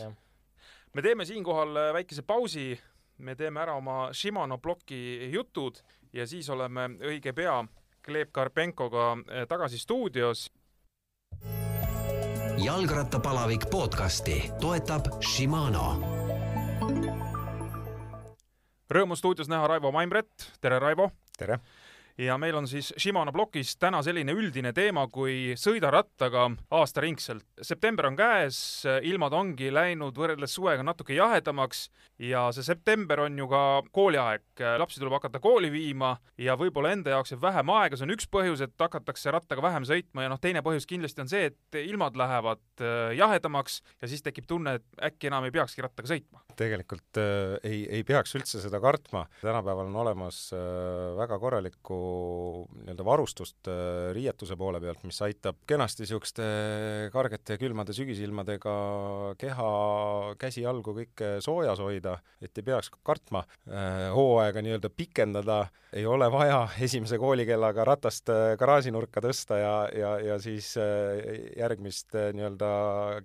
me 0.94 1.02
teeme 1.02 1.24
siinkohal 1.24 1.76
äh, 1.76 1.92
väikese 1.94 2.22
pausi, 2.22 2.72
me 3.18 3.34
teeme 3.38 3.60
ära 3.62 3.76
oma 3.78 4.08
Shimano 4.12 4.58
ploki 4.58 5.30
jutud 5.30 5.78
ja 6.12 6.26
siis 6.26 6.50
oleme 6.50 6.88
õige 6.98 7.32
pea 7.32 7.60
Gleb 8.04 8.32
Karpenkoga 8.32 9.12
äh, 9.12 9.46
tagasi 9.48 9.78
stuudios. 9.78 10.48
Jalgrattapalavik 12.58 13.66
podcasti 13.70 14.36
toetab 14.62 15.08
Shimano 15.18 15.86
Rõõmu 18.90 19.16
stuudios 19.18 19.48
näha 19.50 19.66
Raivo 19.66 19.90
Maimret, 19.90 20.28
tere 20.62 20.78
Raivo! 20.78 21.10
tere! 21.38 21.58
Ja 22.18 22.36
meil 22.38 22.54
on 22.56 22.68
siis 22.68 22.92
Shimano 22.98 23.32
plokis 23.32 23.74
täna 23.80 24.02
selline 24.02 24.34
üldine 24.36 24.72
teema 24.74 25.06
kui 25.12 25.54
sõida 25.58 25.90
rattaga 25.90 26.46
aastaringselt. 26.70 27.44
september 27.62 28.06
on 28.06 28.16
käes, 28.16 28.58
ilmad 29.02 29.34
ongi 29.34 29.72
läinud 29.74 30.16
võrreldes 30.18 30.54
suvega 30.54 30.82
natuke 30.86 31.14
jahedamaks 31.14 31.88
ja 32.22 32.46
see 32.54 32.66
september 32.66 33.24
on 33.26 33.38
ju 33.38 33.48
ka 33.50 33.62
kooliaeg, 33.92 34.46
lapsi 34.78 35.02
tuleb 35.02 35.16
hakata 35.18 35.40
kooli 35.42 35.72
viima 35.74 36.14
ja 36.38 36.54
võib-olla 36.58 36.92
enda 36.94 37.16
jaoks 37.16 37.34
jääb 37.34 37.42
vähem 37.42 37.74
aega, 37.74 37.98
see 37.98 38.06
on 38.06 38.14
üks 38.14 38.30
põhjus, 38.30 38.62
et 38.62 38.74
hakatakse 38.78 39.34
rattaga 39.34 39.64
vähem 39.64 39.86
sõitma 39.88 40.26
ja 40.26 40.30
noh, 40.30 40.40
teine 40.40 40.62
põhjus 40.62 40.86
kindlasti 40.86 41.24
on 41.24 41.32
see, 41.32 41.50
et 41.50 41.80
ilmad 41.82 42.18
lähevad 42.18 42.62
äh, 42.80 43.14
jahedamaks 43.18 43.80
ja 44.02 44.10
siis 44.10 44.22
tekib 44.22 44.46
tunne, 44.46 44.78
et 44.78 45.04
äkki 45.10 45.32
enam 45.32 45.48
ei 45.48 45.54
peakski 45.54 45.82
rattaga 45.82 46.14
sõitma. 46.14 46.44
Tegelikult 46.58 47.20
äh, 47.20 47.56
ei, 47.66 47.82
ei 47.98 48.04
peaks 48.06 48.34
üldse 48.38 48.60
seda 48.62 48.80
kartma, 48.82 49.24
tänapäeval 49.42 49.90
on 49.90 49.98
olemas 50.04 50.38
äh, 50.56 50.60
väga 51.18 51.38
korralikku 51.42 51.98
nii-öelda 52.84 53.06
varustust 53.06 53.70
äh, 53.70 54.10
riietuse 54.16 54.56
poole 54.60 54.80
pealt, 54.82 55.04
mis 55.06 55.20
aitab 55.26 55.62
kenasti 55.68 56.04
niisuguste 56.04 56.48
kargete 57.14 57.58
külmade 57.60 57.96
sügisilmadega 57.96 58.74
keha, 59.40 59.70
käsi-jalgu 60.40 60.96
kõike 61.00 61.30
soojas 61.44 61.82
hoida, 61.82 62.18
et 62.42 62.58
ei 62.58 62.66
peaks 62.66 62.92
kartma. 63.06 63.44
Äh, 63.68 64.10
hooaega 64.14 64.62
nii-öelda 64.64 64.90
pikendada, 64.94 65.64
ei 65.94 66.06
ole 66.06 66.28
vaja. 66.32 66.68
Esimese 66.82 67.18
koolikellaga 67.22 67.84
ratast 67.86 68.30
äh, 68.32 68.54
garaažinurka 68.60 69.22
tõsta 69.24 69.58
ja, 69.60 69.74
ja, 69.94 70.12
ja 70.30 70.38
siis 70.42 70.72
äh, 70.80 71.20
järgmist 71.58 72.14
äh, 72.18 72.30
nii-öelda 72.34 72.70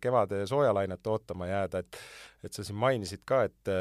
kevade 0.01 0.45
soojalainet 0.49 1.07
ootama 1.07 1.49
jääda, 1.49 1.85
et 1.85 2.01
et 2.43 2.55
sa 2.55 2.63
siin 2.63 2.77
mainisid 2.79 3.18
ka, 3.27 3.43
et, 3.47 3.71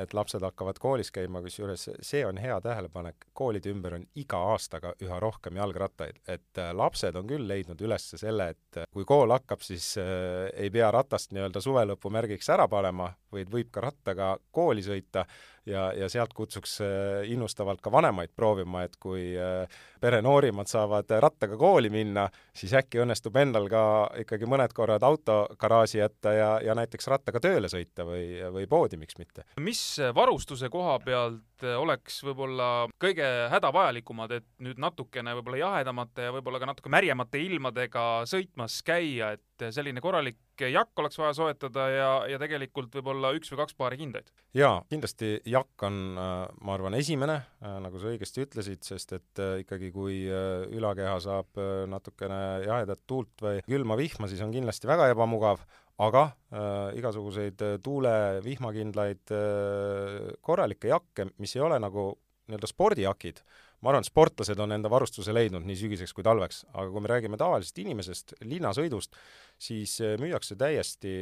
et 0.00 0.14
lapsed 0.16 0.42
hakkavad 0.42 0.78
koolis 0.82 1.12
käima, 1.14 1.42
kusjuures 1.44 1.88
see 2.04 2.22
on 2.26 2.38
hea 2.40 2.58
tähelepanek, 2.64 3.28
koolide 3.36 3.72
ümber 3.72 3.98
on 3.98 4.06
iga 4.18 4.40
aastaga 4.52 4.94
üha 5.02 5.20
rohkem 5.22 5.58
jalgrattaid, 5.60 6.20
et 6.28 6.62
lapsed 6.76 7.16
on 7.16 7.28
küll 7.30 7.48
leidnud 7.48 7.80
üles 7.86 8.08
selle, 8.16 8.50
et 8.54 8.80
kui 8.92 9.06
kool 9.08 9.34
hakkab, 9.34 9.64
siis 9.64 9.92
äh, 10.02 10.48
ei 10.54 10.72
pea 10.74 10.90
ratast 10.94 11.34
nii-öelda 11.36 11.62
suvelõpu 11.64 12.12
märgiks 12.12 12.50
ära 12.52 12.68
panema, 12.70 13.10
vaid 13.32 13.52
võib 13.52 13.70
ka 13.74 13.84
rattaga 13.88 14.34
kooli 14.54 14.84
sõita 14.86 15.26
ja, 15.66 15.90
ja 15.96 16.08
sealt 16.12 16.34
kutsuks 16.36 16.78
äh, 16.84 17.26
innustavalt 17.32 17.80
ka 17.84 17.92
vanemaid 17.92 18.32
proovima, 18.36 18.84
et 18.86 18.96
kui 19.00 19.32
äh, 19.38 19.78
pere 20.00 20.20
noorimad 20.24 20.70
saavad 20.70 21.10
rattaga 21.22 21.58
kooli 21.60 21.90
minna, 21.92 22.26
siis 22.56 22.74
äkki 22.78 23.00
õnnestub 23.02 23.36
endal 23.40 23.68
ka 23.72 23.82
ikkagi 24.22 24.48
mõned 24.50 24.74
korrad 24.76 25.04
auto 25.06 25.42
garaaži 25.58 26.00
jätta 26.00 26.34
ja, 26.36 26.50
ja 26.64 26.76
näiteks 26.78 27.10
rattaga 27.12 27.42
tööle 27.42 27.70
sõita 27.72 28.06
või, 28.08 28.26
või 28.54 28.68
poodi, 28.70 29.00
miks 29.00 29.18
mitte. 29.18 29.46
mis 29.60 29.82
varustuse 30.14 30.70
koha 30.72 30.98
pealt 31.04 31.55
oleks 31.64 32.20
võib-olla 32.26 32.70
kõige 33.00 33.26
hädavajalikumad, 33.52 34.36
et 34.36 34.48
nüüd 34.64 34.80
natukene 34.82 35.36
võib-olla 35.38 35.62
jahedamate 35.62 36.28
ja 36.28 36.34
võib-olla 36.36 36.60
ka 36.62 36.70
natuke 36.72 36.92
märjemate 36.92 37.40
ilmadega 37.46 38.06
sõitmas 38.28 38.82
käia, 38.86 39.34
et 39.36 39.66
selline 39.72 40.02
korralik 40.04 40.36
jakk 40.64 40.98
oleks 41.00 41.18
vaja 41.20 41.32
soetada 41.36 41.86
ja, 41.92 42.10
ja 42.30 42.40
tegelikult 42.40 42.94
võib-olla 42.96 43.32
üks 43.36 43.50
või 43.52 43.60
kaks 43.60 43.76
paari 43.76 43.98
kindaid? 44.00 44.28
jaa, 44.56 44.80
kindlasti 44.90 45.34
jakk 45.48 45.86
on, 45.88 45.98
ma 46.16 46.74
arvan, 46.76 46.96
esimene, 46.96 47.38
nagu 47.84 48.00
sa 48.00 48.10
õigesti 48.12 48.44
ütlesid, 48.44 48.84
sest 48.86 49.16
et 49.16 49.42
äh, 49.42 49.60
ikkagi 49.64 49.90
kui 49.94 50.22
äh, 50.28 50.64
ülakeha 50.76 51.16
saab 51.22 51.60
äh, 51.60 51.84
natukene 51.90 52.40
jahedat 52.66 53.04
tuult 53.08 53.44
või 53.44 53.60
külma 53.66 53.98
vihma, 54.00 54.30
siis 54.30 54.42
on 54.44 54.54
kindlasti 54.54 54.88
väga 54.88 55.10
ebamugav, 55.12 55.64
aga 56.04 56.26
äh, 56.52 56.98
igasuguseid 57.00 57.62
tuule, 57.84 58.14
vihmakindlaid 58.44 59.32
äh, 59.32 60.34
korralikke 60.44 60.92
jakke, 60.92 61.30
mis 61.40 61.56
ei 61.56 61.64
ole 61.64 61.78
nagu 61.80 62.10
nii-öelda 62.46 62.68
spordijakid, 62.70 63.40
ma 63.82 63.90
arvan, 63.90 64.04
et 64.04 64.10
sportlased 64.10 64.60
on 64.62 64.74
enda 64.76 64.90
varustuse 64.92 65.32
leidnud 65.34 65.64
nii 65.66 65.78
sügiseks 65.80 66.12
kui 66.14 66.24
talveks, 66.26 66.60
aga 66.72 66.86
kui 66.92 67.02
me 67.02 67.10
räägime 67.10 67.38
tavalisest 67.40 67.80
inimesest, 67.82 68.36
linnasõidust, 68.46 69.16
siis 69.58 69.96
müüakse 70.20 70.54
täiesti, 70.60 71.16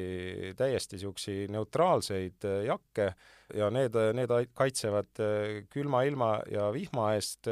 täiesti 0.58 0.98
niisuguseid 0.98 1.54
neutraalseid 1.54 2.44
jakke 2.66 3.08
ja 3.56 3.70
need, 3.72 3.96
need 4.20 4.36
kaitsevad 4.52 5.24
külma 5.72 6.04
ilma 6.10 6.34
ja 6.52 6.68
vihma 6.74 7.14
eest 7.16 7.48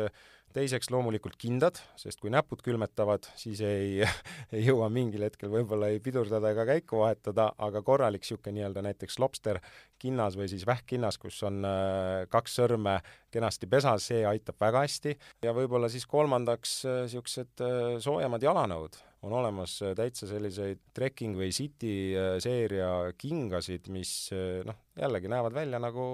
teiseks 0.55 0.91
loomulikult 0.93 1.37
kindad, 1.41 1.79
sest 1.99 2.21
kui 2.23 2.31
näpud 2.33 2.63
külmetavad, 2.65 3.27
siis 3.39 3.63
ei, 3.67 4.03
ei 4.55 4.65
jõua 4.67 4.89
mingil 4.93 5.25
hetkel 5.27 5.53
võib-olla 5.53 5.91
ei 5.93 6.01
pidurdada 6.05 6.53
ega 6.53 6.67
käiku 6.69 7.03
vahetada, 7.03 7.51
aga 7.59 7.83
korralik 7.87 8.23
niisugune 8.23 8.59
nii-öelda 8.59 8.85
näiteks 8.87 9.19
lobster 9.23 9.59
kinnas 10.03 10.37
või 10.39 10.49
siis 10.51 10.67
vähkkinnas, 10.69 11.19
kus 11.23 11.41
on 11.47 11.63
äh, 11.67 12.25
kaks 12.33 12.59
sõrme 12.61 12.99
kenasti 13.33 13.69
pesas, 13.71 14.09
see 14.11 14.23
aitab 14.29 14.61
väga 14.61 14.85
hästi. 14.85 15.17
ja 15.47 15.55
võib-olla 15.57 15.91
siis 15.93 16.07
kolmandaks 16.11 16.83
niisugused 16.87 17.65
äh, 17.65 17.73
äh, 17.73 17.99
soojemad 18.05 18.43
jalanõud. 18.43 19.01
on 19.23 19.33
olemas 19.39 19.77
täitsa 19.95 20.27
selliseid 20.27 20.81
trekking 20.95 21.37
või 21.39 21.53
city 21.55 22.11
seeria 22.43 23.13
kingasid, 23.15 23.87
mis 23.95 24.33
noh, 24.67 24.81
jällegi 24.99 25.31
näevad 25.31 25.55
välja 25.55 25.79
nagu 25.79 26.07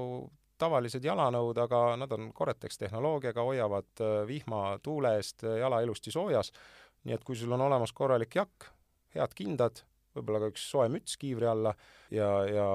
tavalised 0.59 1.05
jalanõud, 1.05 1.59
aga 1.63 1.83
nad 2.01 2.13
on 2.17 2.31
Gore-Tex 2.37 2.81
tehnoloogiaga, 2.81 3.45
hoiavad 3.47 4.03
äh, 4.05 4.19
vihma, 4.29 4.63
tuule 4.83 5.17
eest 5.19 5.45
äh, 5.47 5.59
jala 5.63 5.81
ilusti 5.85 6.15
soojas, 6.15 6.53
nii 7.05 7.17
et 7.17 7.25
kui 7.25 7.39
sul 7.39 7.55
on 7.57 7.67
olemas 7.69 7.95
korralik 7.97 8.37
jakk, 8.39 8.69
head 9.17 9.35
kindad, 9.39 9.83
võib-olla 10.17 10.43
ka 10.45 10.53
üks 10.53 10.65
soe 10.71 10.89
müts 10.93 11.17
kiivri 11.21 11.49
alla 11.49 11.75
ja, 12.15 12.29
ja 12.51 12.69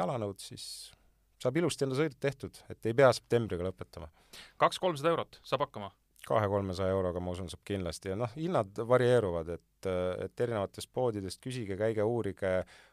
jalanõud, 0.00 0.40
siis 0.42 0.90
saab 1.42 1.58
ilusti 1.60 1.86
enda 1.86 1.98
sõidud 1.98 2.18
tehtud, 2.20 2.58
et 2.72 2.88
ei 2.88 2.96
pea 2.96 3.12
septembriga 3.14 3.66
lõpetama. 3.68 4.10
kaks-kolmsada 4.58 5.12
eurot 5.14 5.40
saab 5.46 5.66
hakkama? 5.66 5.92
Kahe-kolmesaja 6.28 6.92
euroga, 6.94 7.20
ma 7.24 7.32
usun, 7.34 7.48
saab 7.52 7.64
kindlasti. 7.68 8.12
Ja 8.12 8.18
noh, 8.20 8.32
hinnad 8.36 8.78
varieeruvad, 8.88 9.52
et, 9.56 9.90
et 10.24 10.44
erinevatest 10.44 10.90
poodidest 10.94 11.40
küsige, 11.44 11.78
käige, 11.80 12.04
uurige, 12.04 12.52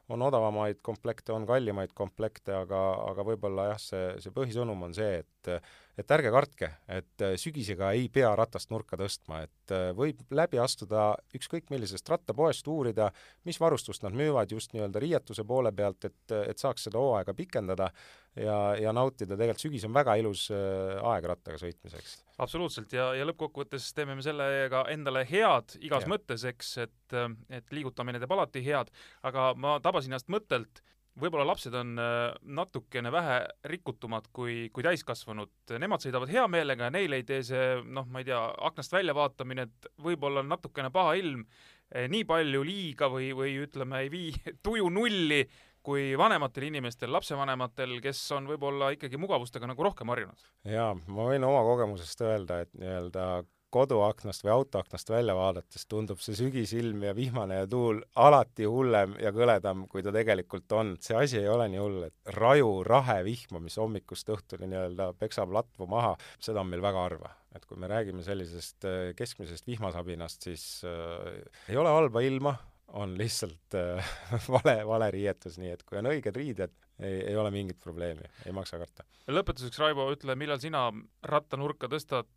on 0.10 0.24
odavamaid 0.26 0.82
komplekte, 0.86 1.34
on 1.36 1.48
kallimaid 1.50 1.95
komplekte, 1.98 2.54
aga, 2.56 2.82
aga 3.12 3.26
võib-olla 3.32 3.71
jah, 3.74 3.82
see, 3.82 4.06
see 4.24 4.36
põhisõnum 4.36 4.88
on 4.88 4.95
see, 4.98 5.24
et 5.24 5.56
et 5.97 6.12
ärge 6.12 6.31
kartke, 6.34 6.69
et 6.91 7.23
sügisega 7.39 7.91
ei 7.95 8.10
pea 8.13 8.34
ratast 8.36 8.71
nurka 8.73 8.97
tõstma, 8.99 9.41
et 9.45 9.73
võib 9.95 10.21
läbi 10.36 10.60
astuda 10.62 11.13
ükskõik 11.38 11.69
millisest 11.71 12.10
rattapoest, 12.12 12.67
uurida, 12.67 13.12
mis 13.47 13.60
varustust 13.62 14.03
nad 14.03 14.15
müüvad 14.17 14.51
just 14.51 14.75
nii-öelda 14.75 15.01
riietuse 15.01 15.45
poole 15.47 15.71
pealt, 15.75 16.05
et, 16.10 16.36
et 16.36 16.62
saaks 16.62 16.88
seda 16.89 16.99
hooaega 17.01 17.34
pikendada 17.38 17.89
ja, 18.36 18.58
ja 18.79 18.93
nautida, 18.95 19.38
tegelikult 19.38 19.63
sügis 19.63 19.86
on 19.88 19.93
väga 19.95 20.17
ilus 20.19 20.47
aeg 20.51 21.29
rattaga 21.31 21.60
sõitmiseks. 21.62 22.17
absoluutselt, 22.43 22.95
ja, 22.95 23.12
ja 23.15 23.27
lõppkokkuvõttes 23.29 23.88
teeme 23.95 24.17
me 24.17 24.25
sellega 24.25 24.86
endale 24.91 25.23
head 25.29 25.77
igas 25.79 26.05
ja. 26.05 26.12
mõttes, 26.12 26.43
eks, 26.51 26.73
et, 26.86 27.19
et 27.49 27.75
liigutamine 27.75 28.19
teeb 28.21 28.36
alati 28.36 28.63
head, 28.65 28.91
aga 29.27 29.53
ma 29.55 29.77
tabasin 29.84 30.13
ennast 30.13 30.31
mõttelt, 30.31 30.84
võib-olla 31.19 31.45
lapsed 31.47 31.75
on 31.78 31.93
äh, 32.01 32.34
natukene 32.58 33.12
vähe 33.13 33.38
rikutumad 33.71 34.28
kui, 34.36 34.69
kui 34.75 34.86
täiskasvanud, 34.86 35.54
nemad 35.80 36.04
sõidavad 36.04 36.32
hea 36.32 36.45
meelega 36.51 36.89
ja 36.89 36.95
neile 36.95 37.21
ei 37.21 37.28
tee 37.28 37.41
see, 37.47 37.69
noh, 37.86 38.08
ma 38.12 38.21
ei 38.21 38.30
tea, 38.30 38.41
aknast 38.69 38.95
välja 38.95 39.15
vaatamine, 39.17 39.67
et 39.69 39.89
võib-olla 40.04 40.43
on 40.43 40.51
natukene 40.51 40.91
paha 40.95 41.15
ilm, 41.19 41.45
eh, 41.91 42.10
nii 42.12 42.25
palju 42.28 42.65
liiga 42.67 43.10
või, 43.12 43.32
või 43.38 43.56
ütleme, 43.63 44.04
ei 44.04 44.12
vii 44.13 44.36
tuju 44.65 44.91
nulli, 44.93 45.43
kui 45.86 46.15
vanematel 46.17 46.65
inimestel, 46.71 47.12
lapsevanematel, 47.13 47.99
kes 48.04 48.23
on 48.34 48.49
võib-olla 48.49 48.89
ikkagi 48.95 49.19
mugavustega 49.21 49.69
nagu 49.69 49.86
rohkem 49.86 50.10
harjunud? 50.12 50.47
jaa, 50.67 50.93
ma 51.08 51.30
võin 51.30 51.45
oma 51.47 51.62
kogemusest 51.67 52.25
öelda, 52.25 52.63
et 52.65 52.73
nii-öelda 52.73 53.43
koduaknast 53.75 54.45
või 54.45 54.53
autoaknast 54.55 55.09
välja 55.11 55.35
vaadates 55.38 55.85
tundub 55.91 56.21
see 56.23 56.38
sügisilm 56.38 57.03
ja 57.03 57.15
vihmane 57.17 57.61
ja 57.61 57.69
tuul 57.69 58.01
alati 58.23 58.67
hullem 58.69 59.17
ja 59.21 59.33
kõledam, 59.35 59.85
kui 59.91 60.03
ta 60.05 60.13
tegelikult 60.15 60.71
on. 60.77 60.95
see 61.01 61.17
asi 61.19 61.41
ei 61.41 61.49
ole 61.51 61.67
nii 61.71 61.81
hull, 61.81 62.05
et 62.07 62.35
raju 62.38 62.69
rahe 62.88 63.19
vihma, 63.27 63.61
mis 63.63 63.79
hommikust 63.81 64.31
õhtuni 64.35 64.69
nii-öelda 64.71 65.11
peksab 65.19 65.51
latvu 65.55 65.89
maha, 65.91 66.15
seda 66.39 66.63
on 66.63 66.71
meil 66.71 66.83
väga 66.85 67.03
harva. 67.09 67.33
et 67.55 67.63
kui 67.65 67.79
me 67.79 67.88
räägime 67.88 68.23
sellisest 68.23 68.83
äh, 68.88 69.11
keskmisest 69.15 69.67
vihmasabinast, 69.67 70.47
siis 70.49 70.65
äh, 70.83 71.38
ei 71.71 71.77
ole 71.79 71.91
halba 71.91 72.19
ilma, 72.19 72.55
on 72.99 73.15
lihtsalt 73.17 73.77
äh, 73.79 74.15
vale, 74.55 74.81
vale 74.88 75.11
riietus, 75.15 75.55
nii 75.61 75.71
et 75.75 75.83
kui 75.88 75.99
on 76.01 76.11
õiged 76.11 76.35
riided, 76.35 76.75
ei, 76.99 77.19
ei 77.29 77.36
ole 77.36 77.51
mingit 77.51 77.79
probleemi, 77.84 78.27
ei 78.45 78.53
maksa 78.55 78.79
karta. 78.79 79.05
lõpetuseks, 79.27 79.79
Raivo, 79.81 80.08
ütle, 80.13 80.36
millal 80.39 80.60
sina 80.63 80.88
rattanurka 81.27 81.89
tõstad, 81.91 82.29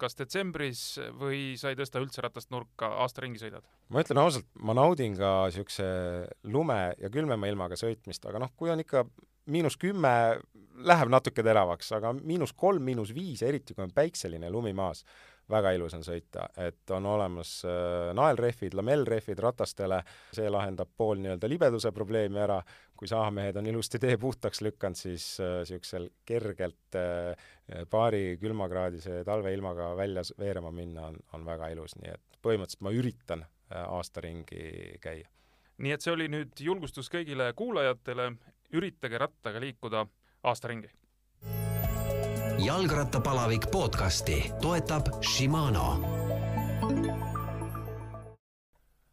kas 0.00 0.18
detsembris 0.18 0.84
või 1.20 1.54
sa 1.60 1.70
ei 1.70 1.78
tõsta 1.78 2.02
üldse 2.02 2.24
ratast 2.24 2.50
nurka, 2.54 2.90
aasta 3.04 3.24
ringi 3.24 3.42
sõidad? 3.42 3.66
ma 3.90 4.04
ütlen 4.04 4.22
ausalt, 4.22 4.48
ma 4.58 4.76
naudin 4.76 5.16
ka 5.18 5.34
niisuguse 5.48 5.90
lume 6.50 6.80
ja 6.98 7.10
külmema 7.12 7.50
ilmaga 7.50 7.78
sõitmist, 7.78 8.26
aga 8.26 8.42
noh, 8.42 8.54
kui 8.56 8.72
on 8.72 8.82
ikka 8.82 9.04
miinus 9.50 9.76
kümme, 9.80 10.12
läheb 10.86 11.10
natuke 11.12 11.44
teravaks, 11.44 11.90
aga 11.96 12.12
miinus 12.16 12.52
kolm, 12.56 12.84
miinus 12.86 13.14
viis, 13.14 13.42
eriti 13.46 13.74
kui 13.74 13.84
on 13.84 13.94
päikseline 13.94 14.50
lumi 14.52 14.72
maas, 14.76 15.04
väga 15.50 15.72
ilus 15.76 15.94
on 15.98 16.04
sõita, 16.06 16.46
et 16.60 16.90
on 16.94 17.06
olemas 17.06 17.60
äh, 17.68 18.10
naelrehvid, 18.16 18.74
lamellrehvid 18.78 19.38
ratastele, 19.42 20.00
see 20.36 20.50
lahendab 20.50 20.92
pool 20.96 21.20
nii-öelda 21.22 21.50
libeduse 21.50 21.92
probleemi 21.96 22.40
ära, 22.42 22.60
kui 22.96 23.08
saamehed 23.08 23.56
on 23.56 23.66
ilusti 23.70 23.98
tee 23.98 24.16
puhtaks 24.20 24.60
lükanud, 24.60 24.98
siis 24.98 25.24
niisugusel 25.40 26.08
äh, 26.08 26.12
kergelt 26.28 26.98
äh, 26.98 27.86
paari 27.90 28.36
külmakraadise 28.40 29.22
talveilmaga 29.24 29.94
välja 29.96 30.22
veerema 30.38 30.70
minna 30.70 31.06
on, 31.08 31.16
on 31.32 31.46
väga 31.46 31.70
ilus, 31.74 31.96
nii 32.00 32.12
et 32.12 32.40
põhimõtteliselt 32.44 32.84
ma 32.84 32.94
üritan 32.96 33.44
äh, 33.46 33.82
aasta 33.82 34.24
ringi 34.24 34.96
käia. 35.00 35.28
nii 35.78 35.96
et 35.96 36.04
see 36.04 36.12
oli 36.12 36.28
nüüd 36.28 36.60
julgustus 36.60 37.08
kõigile 37.12 37.52
kuulajatele, 37.56 38.32
üritage 38.76 39.18
rattaga 39.18 39.60
liikuda 39.60 40.04
aasta 40.44 40.68
ringi. 40.68 40.90
Jalgrattapalavik 42.64 43.70
podcasti 43.70 44.52
toetab 44.62 45.06
Shimano. 45.22 46.00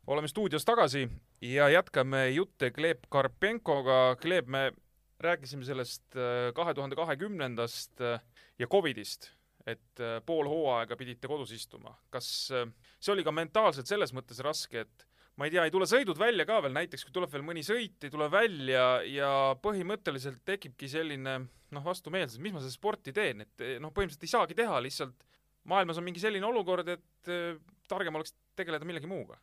oleme 0.07 0.27
stuudios 0.27 0.65
tagasi 0.65 1.09
ja 1.41 1.69
jätkame 1.69 2.29
jutte 2.29 2.71
Gleb 2.71 2.99
Karpenkoga. 3.09 4.15
Gleb, 4.21 4.47
me 4.47 4.71
rääkisime 5.19 5.63
sellest 5.63 6.15
äh, 6.15 6.53
kahe 6.53 6.73
tuhande 6.73 6.95
kahekümnendast 6.95 8.01
äh, 8.01 8.21
ja 8.59 8.67
Covidist, 8.67 9.31
et 9.65 9.99
äh, 9.99 10.21
pool 10.25 10.47
hooaega 10.47 10.95
pidite 10.95 11.27
kodus 11.27 11.51
istuma. 11.51 11.97
kas 12.09 12.51
see 12.99 13.13
oli 13.13 13.23
ka 13.23 13.31
mentaalselt 13.31 13.87
selles 13.87 14.13
mõttes 14.13 14.39
raske, 14.43 14.79
et 14.79 15.07
ma 15.37 15.47
ei 15.47 15.53
tea, 15.53 15.67
ei 15.67 15.73
tule 15.73 15.85
sõidud 15.89 16.17
välja 16.19 16.47
ka 16.49 16.59
veel, 16.65 16.73
näiteks 16.75 17.05
kui 17.05 17.13
tuleb 17.13 17.31
veel 17.33 17.45
mõni 17.45 17.63
sõit, 17.65 17.99
ei 18.03 18.13
tule 18.13 18.27
välja 18.33 18.87
ja 19.05 19.31
põhimõtteliselt 19.61 20.41
tekibki 20.47 20.89
selline 20.91 21.39
noh, 21.45 21.83
vastumeelsus, 21.85 22.41
mis 22.41 22.55
ma 22.55 22.61
seda 22.63 22.73
sporti 22.73 23.13
teen, 23.15 23.43
et 23.45 23.65
noh, 23.83 23.93
põhimõtteliselt 23.93 24.25
ei 24.25 24.33
saagi 24.33 24.57
teha, 24.57 24.79
lihtsalt 24.83 25.27
maailmas 25.67 25.99
on 25.99 26.07
mingi 26.07 26.23
selline 26.23 26.47
olukord, 26.47 26.87
et 26.95 27.31
äh, 27.33 27.59
targem 27.91 28.17
oleks 28.17 28.33
tegeleda 28.57 28.87
millegi 28.87 29.09
muuga. 29.09 29.37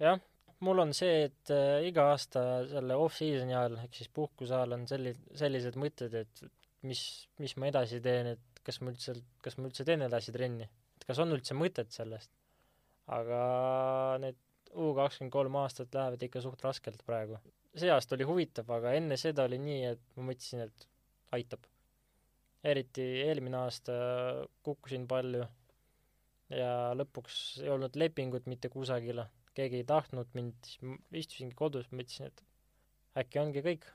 jah, 0.00 0.20
mul 0.64 0.84
on 0.84 0.94
see, 0.96 1.26
et 1.28 1.52
äh, 1.52 1.84
iga 1.90 2.08
aasta 2.12 2.44
selle 2.70 2.96
off-season'i 3.00 3.56
ajal 3.56 3.78
ehk 3.82 3.98
siis 4.00 4.12
puhkuse 4.14 4.54
ajal 4.56 4.78
on 4.78 4.86
selli-, 4.90 5.16
sellised 5.36 5.76
mõtted, 5.80 6.14
et 6.24 6.44
mis, 6.88 7.02
mis 7.42 7.56
ma 7.60 7.68
edasi 7.72 8.00
teen, 8.04 8.32
et 8.36 8.64
kas 8.64 8.80
ma 8.80 8.94
üldse, 8.94 9.16
kas 9.44 9.58
ma 9.58 9.68
üldse 9.68 9.84
teen 9.88 10.06
edasi 10.06 10.32
trenni, 10.32 10.70
et 10.96 11.06
kas 11.08 11.20
on 11.20 11.34
üldse 11.36 11.56
mõtet 11.58 11.92
sellest. 11.92 12.32
aga 13.12 13.38
need 14.22 14.38
U 14.74 14.90
kakskümmend 14.96 15.32
kolm 15.32 15.58
aastat 15.60 15.94
lähevad 15.94 16.22
ikka 16.26 16.42
suht 16.42 16.62
raskelt 16.64 17.04
praegu. 17.06 17.38
see 17.74 17.90
aasta 17.90 18.14
oli 18.14 18.26
huvitav, 18.26 18.70
aga 18.70 18.92
enne 18.98 19.16
seda 19.18 19.46
oli 19.48 19.58
nii, 19.58 19.84
et 19.94 20.02
ma 20.16 20.28
mõtlesin, 20.30 20.64
et 20.66 20.88
aitab. 21.34 21.66
eriti 22.64 23.04
eelmine 23.26 23.58
aasta 23.60 23.94
kukkusin 24.64 25.06
palju 25.08 25.44
ja 26.54 26.70
lõpuks 26.96 27.40
ei 27.62 27.70
olnud 27.74 27.96
lepingut 28.00 28.46
mitte 28.50 28.70
kusagile, 28.72 29.26
keegi 29.54 29.82
ei 29.82 29.88
tahtnud 29.88 30.32
mind, 30.38 30.56
siis 30.64 30.82
ma 30.88 30.98
istusingi 31.20 31.56
kodus, 31.58 31.90
mõtlesin, 31.92 32.30
et 32.30 32.44
äkki 33.24 33.42
ongi 33.42 33.62
kõik, 33.64 33.86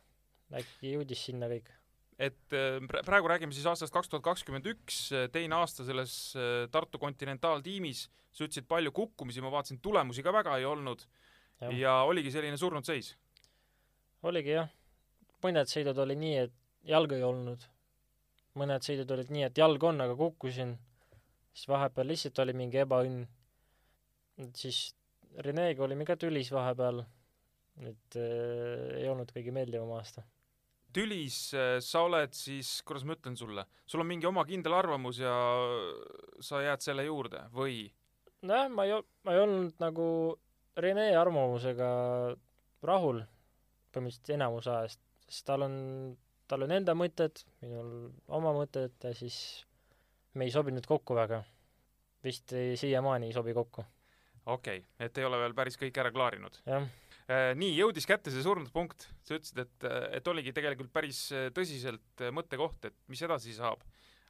äkki 0.62 0.96
jõudis 0.96 1.26
sinna 1.30 1.50
kõik 1.52 1.72
et 2.20 2.56
äh, 2.56 2.78
praegu 3.08 3.30
räägime 3.32 3.56
siis 3.56 3.68
aastast 3.70 3.94
kaks 3.96 4.12
tuhat 4.12 4.26
kakskümmend 4.26 4.68
üks, 4.74 5.06
teine 5.32 5.56
aasta 5.62 5.86
selles 5.88 6.14
äh, 6.36 6.66
Tartu 6.72 7.00
kontinentaaltiimis, 7.00 8.08
sa 8.40 8.48
ütlesid 8.48 8.68
palju 8.70 8.94
kukkumisi, 8.96 9.44
ma 9.44 9.52
vaatasin, 9.54 9.82
tulemusi 9.84 10.24
ka 10.26 10.34
väga 10.34 10.58
ei 10.60 10.68
olnud. 10.68 11.04
Ja, 11.60 11.72
ja 11.76 11.96
oligi 12.08 12.32
selline 12.32 12.58
surnud 12.58 12.88
seis? 12.88 13.16
oligi 14.24 14.52
jah, 14.52 14.70
mõned 15.44 15.70
sõidud 15.72 16.00
oli 16.04 16.16
nii, 16.20 16.38
et 16.48 16.56
jalga 16.88 17.16
ei 17.16 17.24
olnud, 17.24 17.64
mõned 18.60 18.84
sõidud 18.84 19.12
olid 19.16 19.32
nii, 19.32 19.46
et 19.48 19.60
jalg 19.60 19.84
on, 19.88 20.02
aga 20.04 20.16
kukkusin, 20.20 20.74
siis 21.54 21.70
vahepeal 21.72 22.10
lihtsalt 22.12 22.42
oli 22.44 22.56
mingi 22.58 22.82
ebaõnn, 22.84 23.22
siis 24.56 24.90
Renega 25.46 25.84
olime 25.86 26.08
ka 26.10 26.16
tülis 26.20 26.50
vahepeal, 26.52 27.04
et 27.86 28.18
äh, 28.18 28.98
ei 28.98 29.08
olnud 29.08 29.30
kõige 29.32 29.54
meeldivam 29.56 29.92
aasta. 29.96 30.24
Tülis 30.96 31.38
äh, 31.54 31.76
sa 31.86 32.02
oled 32.08 32.34
siis, 32.34 32.80
kuidas 32.88 33.06
ma 33.06 33.14
ütlen 33.16 33.38
sulle, 33.38 33.68
sul 33.86 34.02
on 34.02 34.10
mingi 34.10 34.28
oma 34.28 34.44
kindel 34.50 34.74
arvamus 34.80 35.22
ja 35.22 35.36
sa 36.44 36.64
jääd 36.66 36.84
selle 36.84 37.06
juurde 37.06 37.46
või? 37.56 37.86
Nojah, 38.42 38.70
ma 38.72 38.86
ei, 38.88 38.96
ma 39.26 39.36
ei 39.36 39.44
olnud 39.44 39.82
nagu 39.84 40.08
Rene 40.80 41.10
arvamusega 41.18 41.90
rahul 42.88 43.24
põhimõtteliselt 43.92 44.36
enamus 44.36 44.68
ajast, 44.72 45.02
sest 45.28 45.46
tal 45.50 45.66
on, 45.66 45.76
tal 46.48 46.64
on 46.64 46.72
enda 46.72 46.96
mõtted, 46.96 47.42
minul 47.64 47.90
oma 48.38 48.54
mõtted 48.56 48.96
ja 49.04 49.12
siis 49.18 49.40
me 50.38 50.46
ei 50.48 50.54
sobinud 50.54 50.86
kokku 50.88 51.18
väga. 51.18 51.44
vist 52.24 52.52
siiamaani 52.52 53.28
ei 53.28 53.34
sobi 53.34 53.54
kokku. 53.54 53.84
okei 54.46 54.78
okay., 54.78 55.06
et 55.06 55.18
ei 55.18 55.26
ole 55.26 55.40
veel 55.40 55.54
päris 55.58 55.78
kõik 55.78 55.98
ära 56.00 56.12
klaarinud? 56.12 56.62
jah 56.66 56.88
Äh, 57.30 57.52
nii, 57.54 57.76
jõudis 57.78 58.08
kätte 58.10 58.32
see 58.34 58.42
surnud 58.42 58.72
punkt, 58.74 59.06
sa 59.22 59.38
ütlesid, 59.38 59.60
et, 59.62 59.86
et 60.18 60.30
oligi 60.32 60.54
tegelikult 60.56 60.90
päris 60.94 61.28
äh, 61.30 61.52
tõsiselt 61.54 62.24
äh, 62.24 62.32
mõttekoht, 62.34 62.88
et 62.90 62.96
mis 63.12 63.22
edasi 63.26 63.54
saab. 63.54 63.84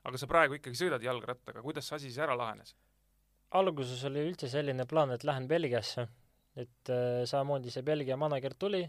aga 0.04 0.20
sa 0.20 0.28
praegu 0.32 0.56
ikkagi 0.56 0.80
sõidad 0.80 1.04
jalgrattaga, 1.04 1.64
kuidas 1.64 1.88
see 1.88 1.96
asi 1.96 2.10
siis 2.10 2.20
ära 2.24 2.36
lahenes? 2.36 2.76
Alguses 3.58 4.04
oli 4.10 4.26
üldse 4.30 4.50
selline 4.52 4.86
plaan, 4.90 5.14
et 5.16 5.26
lähen 5.28 5.48
Belgiasse, 5.50 6.08
et 6.60 6.92
äh, 6.94 7.24
samamoodi 7.30 7.74
see 7.74 7.86
Belgia 7.86 8.18
manager 8.18 8.56
tuli, 8.60 8.84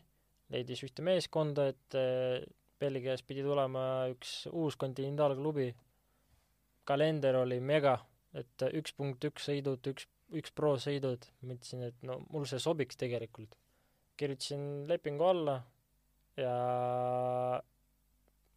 leidis 0.50 0.82
ühte 0.86 1.04
meeskonda, 1.06 1.70
et 1.72 1.98
äh, 1.98 2.42
Belgias 2.80 3.22
pidi 3.26 3.44
tulema 3.44 4.08
üks 4.12 4.44
uus 4.52 4.76
kontinentaalklubi, 4.80 5.70
kalender 6.88 7.40
oli 7.42 7.60
mega, 7.60 7.98
et 8.36 8.68
üks 8.76 8.94
punkt 8.96 9.24
üks 9.28 9.48
sõidud, 9.50 9.84
üks, 9.92 10.06
üks 10.36 10.52
pro 10.56 10.76
sõidud, 10.80 11.26
mõtlesin, 11.44 11.88
et 11.90 12.06
no 12.06 12.22
mul 12.30 12.46
see 12.48 12.62
sobiks 12.62 12.98
tegelikult 13.00 13.56
kirjutasin 14.20 14.88
lepingu 14.88 15.24
alla 15.24 15.54
ja 16.36 16.54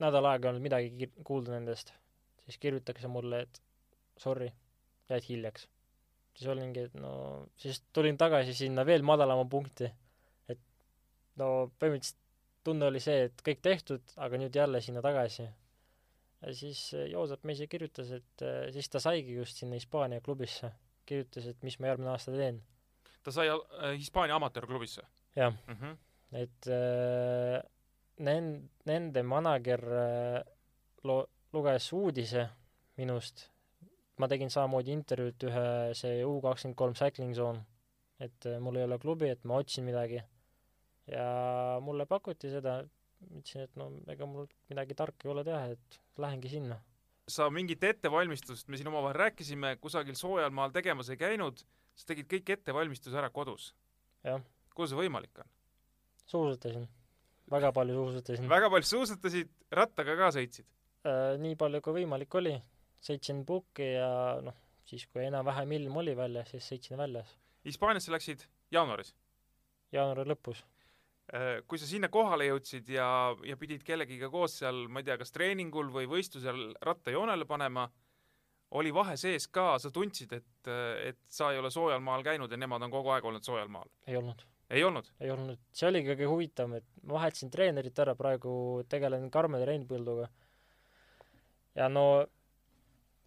nädal 0.04 0.28
aega 0.28 0.48
ei 0.48 0.52
olnud 0.52 0.66
midagi 0.66 1.08
kuulda 1.24 1.54
nendest. 1.56 1.94
siis 2.44 2.58
kirjutatakse 2.60 3.08
mulle, 3.08 3.40
et 3.46 3.62
sorry, 4.20 4.50
jäid 5.10 5.24
hiljaks. 5.30 5.70
Siis 6.34 6.50
olingi, 6.50 6.88
et 6.88 6.96
no, 6.98 7.14
siis 7.60 7.82
tulin 7.94 8.18
tagasi 8.20 8.56
sinna 8.58 8.86
veel 8.86 9.06
madalama 9.06 9.46
punkti. 9.50 9.90
et 10.50 10.60
no 11.40 11.50
põhimõtteliselt 11.80 12.22
tunne 12.64 12.88
oli 12.88 13.02
see, 13.04 13.28
et 13.28 13.44
kõik 13.46 13.62
tehtud, 13.64 14.16
aga 14.24 14.40
nüüd 14.40 14.56
jälle 14.56 14.82
sinna 14.82 15.04
tagasi. 15.04 15.48
ja 16.42 16.54
siis 16.56 16.86
Joosep 17.12 17.44
Meisi 17.44 17.68
kirjutas, 17.68 18.12
et 18.12 18.46
siis 18.76 18.90
ta 18.90 19.00
saigi 19.04 19.36
just 19.36 19.60
sinna 19.60 19.80
Hispaania 19.80 20.22
klubisse. 20.22 20.72
kirjutas, 21.06 21.48
et 21.52 21.64
mis 21.64 21.80
ma 21.80 21.92
järgmine 21.92 22.14
aasta 22.14 22.32
teen. 22.32 22.62
ta 23.24 23.32
sai 23.32 23.50
äh, 23.50 23.94
Hispaania 23.98 24.36
amatöörklubisse? 24.36 25.02
jah 25.36 25.54
mm, 25.68 25.76
-hmm. 25.76 25.98
et 26.32 26.68
äh, 26.68 27.62
nen-, 28.20 28.70
nende 28.86 29.24
manager 29.24 29.82
äh, 29.84 30.44
lo-, 31.04 31.28
luges 31.54 31.94
uudise 31.94 32.50
minust, 32.98 33.50
ma 34.24 34.30
tegin 34.32 34.52
samamoodi 34.54 34.96
intervjuud 34.96 35.46
ühe, 35.50 35.66
see 36.00 36.24
U 36.24 36.38
kakskümmend 36.44 36.80
kolm 36.80 36.96
Cycling 36.98 37.36
Zone, 37.36 37.66
et 38.24 38.48
äh, 38.48 38.60
mul 38.64 38.80
ei 38.80 38.88
ole 38.88 38.98
klubi, 39.04 39.28
et 39.34 39.44
ma 39.50 39.60
otsin 39.60 39.86
midagi. 39.88 40.24
ja 41.12 41.28
mulle 41.84 42.06
pakuti 42.08 42.48
seda, 42.48 42.78
ütlesin, 43.28 43.68
et 43.68 43.76
no 43.76 43.90
ega 44.08 44.28
mul 44.30 44.48
midagi 44.72 44.96
tarka 44.96 45.28
ei 45.28 45.34
ole 45.36 45.44
teha, 45.44 45.76
et 45.76 46.00
lähengi 46.24 46.56
sinna. 46.56 46.80
sa 47.28 47.50
mingit 47.52 47.84
ettevalmistust, 47.84 48.68
me 48.68 48.80
siin 48.80 48.88
omavahel 48.88 49.20
rääkisime, 49.26 49.76
kusagil 49.84 50.16
soojal 50.16 50.52
maal 50.52 50.72
tegemas 50.72 51.12
ei 51.12 51.20
käinud, 51.20 51.62
sa 51.96 52.10
tegid 52.14 52.32
kõik 52.32 52.56
ettevalmistuse 52.58 53.20
ära 53.20 53.30
kodus? 53.30 53.74
jah 54.24 54.42
kuidas 54.76 54.94
see 54.94 55.00
võimalik 55.00 55.42
on? 55.42 55.50
suusatasin, 56.30 56.86
väga 57.52 57.72
palju 57.76 57.98
suusatasin. 58.00 58.50
väga 58.50 58.70
palju 58.74 58.90
suusatasid, 58.90 59.52
rattaga 59.72 60.16
ka 60.20 60.32
sõitsid 60.36 60.66
äh,? 60.66 61.36
nii 61.42 61.58
palju 61.60 61.82
kui 61.86 62.02
võimalik 62.02 62.40
oli, 62.40 62.56
sõitsin 63.04 63.44
pukki 63.46 63.94
ja 63.94 64.10
noh, 64.44 64.56
siis 64.88 65.06
kui 65.12 65.26
enam-vähem 65.28 65.72
ilm 65.80 66.04
oli 66.04 66.16
väljas, 66.18 66.54
siis 66.56 66.68
sõitsin 66.74 67.00
väljas 67.00 67.38
Hispaaniasse 67.66 68.12
läksid 68.12 68.44
jaanuaris. 68.72 69.14
jaanuari 69.92 70.30
lõpus. 70.30 70.64
kui 71.68 71.80
sa 71.80 71.88
sinna 71.88 72.10
kohale 72.12 72.50
jõudsid 72.50 72.90
ja, 72.92 73.08
ja 73.48 73.56
pidid 73.58 73.86
kellegiga 73.88 74.28
koos 74.30 74.58
seal, 74.60 74.88
ma 74.92 75.00
ei 75.00 75.08
tea, 75.08 75.16
kas 75.18 75.32
treeningul 75.32 75.88
või 75.94 76.10
võistlusel 76.12 76.74
ratta 76.84 77.14
joonele 77.16 77.46
panema, 77.48 77.88
oli 78.76 78.92
vahe 78.94 79.16
sees 79.18 79.48
ka, 79.48 79.78
sa 79.80 79.92
tundsid, 79.94 80.34
et, 80.36 80.72
et 81.08 81.22
sa 81.32 81.54
ei 81.54 81.62
ole 81.62 81.72
soojal 81.72 82.04
maal 82.04 82.26
käinud 82.28 82.52
ja 82.52 82.60
nemad 82.60 82.84
on 82.84 82.92
kogu 82.92 83.14
aeg 83.16 83.26
olnud 83.26 83.48
soojal 83.48 83.72
maal? 83.72 83.88
ei 84.08 84.20
olnud, 84.20 84.44
ei 84.70 84.84
olnud? 84.84 85.10
ei 85.24 85.32
olnud, 85.32 85.64
see 85.72 85.88
oligi 85.88 86.12
kõige 86.12 86.30
huvitavam, 86.34 86.76
et 86.82 87.04
ma 87.04 87.22
vahetasin 87.22 87.54
treenerit 87.56 88.04
ära, 88.04 88.18
praegu 88.20 88.84
tegelen 88.92 89.30
Karmen 89.32 89.64
Reinpõlduga. 89.70 90.28
ja 91.80 91.88
no 91.90 92.26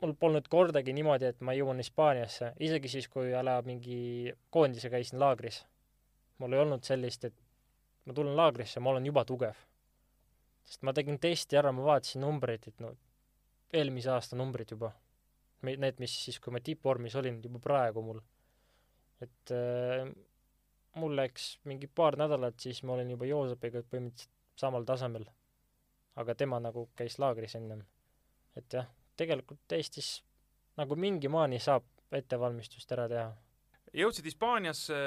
mul 0.03 0.13
polnud 0.21 0.49
kordagi 0.53 0.93
niimoodi, 0.97 1.31
et 1.33 1.41
ma 1.41 1.55
jõuan 1.57 1.81
Hispaaniasse, 1.81 2.53
isegi 2.61 2.91
siis, 2.93 3.09
kui 3.09 3.33
a 3.35 3.43
la 3.45 3.57
mingi 3.65 4.33
koondise 4.53 4.91
käisin 4.93 5.21
laagris. 5.21 5.65
mul 6.39 6.53
ei 6.53 6.61
olnud 6.61 6.85
sellist, 6.85 7.25
et 7.25 7.35
ma 8.05 8.15
tulen 8.15 8.37
laagrisse, 8.37 8.81
ma 8.81 8.91
olen 8.91 9.07
juba 9.07 9.25
tugev. 9.25 9.57
sest 10.65 10.83
ma 10.83 10.93
tegin 10.93 11.19
testi 11.23 11.57
ära, 11.57 11.73
ma 11.73 11.85
vaatasin 11.87 12.21
numbreid, 12.21 12.69
et 12.69 12.81
no 12.81 12.93
eelmise 13.73 14.11
aasta 14.11 14.37
numbrid 14.37 14.73
juba. 14.75 14.93
Need, 15.67 15.99
mis 15.99 16.13
siis, 16.25 16.39
kui 16.43 16.53
ma 16.53 16.61
tippvormis 16.63 17.17
olin, 17.19 17.41
juba 17.43 17.59
praegu 17.63 18.03
mul. 18.03 18.21
et 19.25 19.51
äh, 19.51 20.11
mul 21.01 21.17
läks 21.17 21.57
mingi 21.65 21.89
paar 21.89 22.19
nädalat, 22.21 22.59
siis 22.61 22.83
ma 22.83 22.93
olin 22.93 23.11
juba 23.15 23.27
Joosepiga 23.27 23.81
põhimõtteliselt 23.83 24.33
samal 24.61 24.85
tasemel. 24.85 25.27
aga 26.17 26.35
tema 26.35 26.61
nagu 26.61 26.89
käis 26.97 27.19
laagris 27.19 27.57
ennem. 27.57 27.83
et 28.57 28.73
jah, 28.73 28.87
tegelikult 29.17 29.77
Eestis 29.77 30.21
nagu 30.77 30.97
mingi 31.01 31.29
maani 31.33 31.61
saab 31.63 31.87
ettevalmistust 32.17 32.93
ära 32.95 33.07
teha. 33.11 33.31
jõudsid 33.97 34.29
Hispaaniasse, 34.29 35.01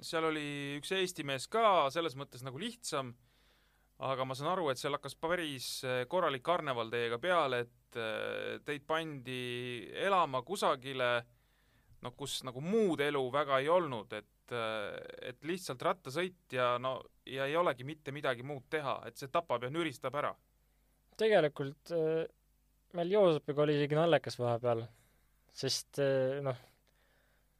seal 0.00 0.28
oli 0.28 0.76
üks 0.78 0.92
Eesti 0.94 1.24
mees 1.26 1.48
ka, 1.50 1.88
selles 1.94 2.14
mõttes 2.18 2.44
nagu 2.46 2.60
lihtsam, 2.60 3.14
aga 4.06 4.26
ma 4.28 4.36
saan 4.38 4.52
aru, 4.52 4.68
et 4.70 4.80
seal 4.80 4.94
hakkas 4.94 5.16
päris 5.18 5.68
korralik 6.10 6.44
karneval 6.46 6.90
teiega 6.92 7.18
peale, 7.22 7.64
et 7.66 7.98
eh, 7.98 8.58
teid 8.66 8.86
pandi 8.86 9.42
elama 10.06 10.42
kusagile, 10.46 11.12
no 12.04 12.14
kus 12.14 12.42
nagu 12.46 12.62
muud 12.62 13.02
elu 13.02 13.24
väga 13.34 13.58
ei 13.62 13.70
olnud, 13.72 14.12
et, 14.14 14.54
et 15.28 15.48
lihtsalt 15.48 15.82
rattasõit 15.82 16.54
ja 16.54 16.76
no, 16.80 17.00
ja 17.26 17.48
ei 17.48 17.56
olegi 17.58 17.84
mitte 17.84 18.14
midagi 18.14 18.46
muud 18.46 18.68
teha, 18.70 19.00
et 19.08 19.18
see 19.18 19.32
tapab 19.32 19.66
ja 19.66 19.72
nüristab 19.72 20.14
ära. 20.20 20.34
tegelikult 21.18 21.90
äh, 21.96 22.28
meil 22.96 23.12
Joosepiga 23.12 23.64
oli 23.64 23.76
isegi 23.78 23.98
naljakas 23.98 24.38
vahepeal, 24.40 24.84
sest 25.56 26.00
äh, 26.02 26.38
noh, 26.44 26.56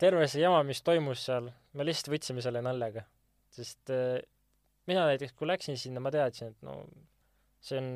terve 0.00 0.26
see 0.30 0.42
jama, 0.44 0.62
mis 0.66 0.82
toimus 0.86 1.24
seal, 1.28 1.50
me 1.76 1.86
lihtsalt 1.86 2.12
võtsime 2.14 2.44
selle 2.44 2.62
naljaga. 2.64 3.04
sest 3.52 3.92
äh, 3.94 4.18
mina 4.88 5.06
näiteks, 5.08 5.34
kui 5.36 5.48
läksin 5.48 5.78
sinna, 5.80 6.00
ma 6.04 6.12
teadsin, 6.14 6.52
et 6.54 6.66
no 6.66 6.80
see 7.64 7.80
on 7.80 7.90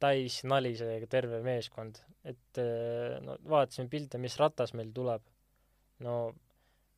täis 0.00 0.40
nali, 0.46 0.74
see 0.78 1.06
terve 1.10 1.42
meeskond, 1.44 2.00
et 2.28 2.62
äh, 2.62 3.18
no 3.24 3.38
vaatasime 3.50 3.90
pilte, 3.92 4.20
mis 4.22 4.38
ratas 4.40 4.74
meil 4.78 4.92
tuleb. 4.94 5.24
no 6.06 6.18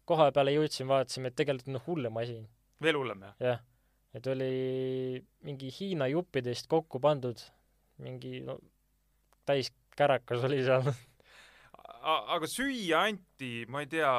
koha 0.05 0.31
peale 0.35 0.53
jõudsime, 0.57 0.91
vaatasime, 0.91 1.31
et 1.31 1.39
tegelikult 1.39 1.71
on 1.71 1.83
hullem 1.87 2.17
asi 2.21 2.41
veel 2.83 2.99
hullem, 2.99 3.23
jah? 3.25 3.37
jah, 3.45 3.63
et 4.17 4.27
oli 4.33 4.53
mingi 5.47 5.71
Hiina 5.75 6.09
juppidest 6.11 6.69
kokku 6.71 7.01
pandud 7.01 7.41
mingi 8.01 8.41
no 8.45 8.57
täis 9.51 9.71
kärakas 9.97 10.45
oli 10.49 10.63
seal. 10.65 10.89
aga 12.01 12.49
süüa 12.49 13.05
anti, 13.11 13.67
ma 13.69 13.85
ei 13.85 13.91
tea, 13.93 14.11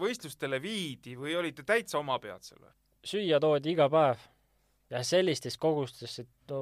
võistlustele 0.00 0.60
viidi 0.62 1.16
või 1.16 1.36
olite 1.40 1.64
täitsa 1.66 1.98
oma 2.00 2.18
pead 2.22 2.44
seal 2.44 2.60
või? 2.60 2.72
süüa 3.04 3.40
toodi 3.40 3.74
iga 3.74 3.88
päev 3.92 4.22
ja 4.92 5.02
sellistes 5.04 5.58
kogustes, 5.60 6.18
et 6.22 6.52
no 6.52 6.60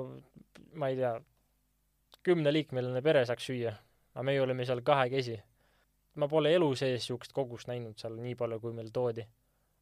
ma 0.78 0.90
ei 0.90 0.98
tea, 0.98 1.14
kümneliikmeline 2.26 3.02
pere 3.02 3.24
saaks 3.26 3.46
süüa, 3.50 3.74
aga 4.14 4.26
meie 4.26 4.42
olime 4.42 4.66
seal 4.66 4.82
kahekesi. 4.86 5.40
ma 6.14 6.28
pole 6.28 6.54
elu 6.54 6.74
sees 6.76 7.00
niisugust 7.00 7.32
kogust 7.32 7.70
näinud 7.70 7.98
seal 7.98 8.18
nii 8.18 8.34
palju, 8.38 8.60
kui 8.60 8.74
meil 8.76 8.90
toodi. 8.94 9.26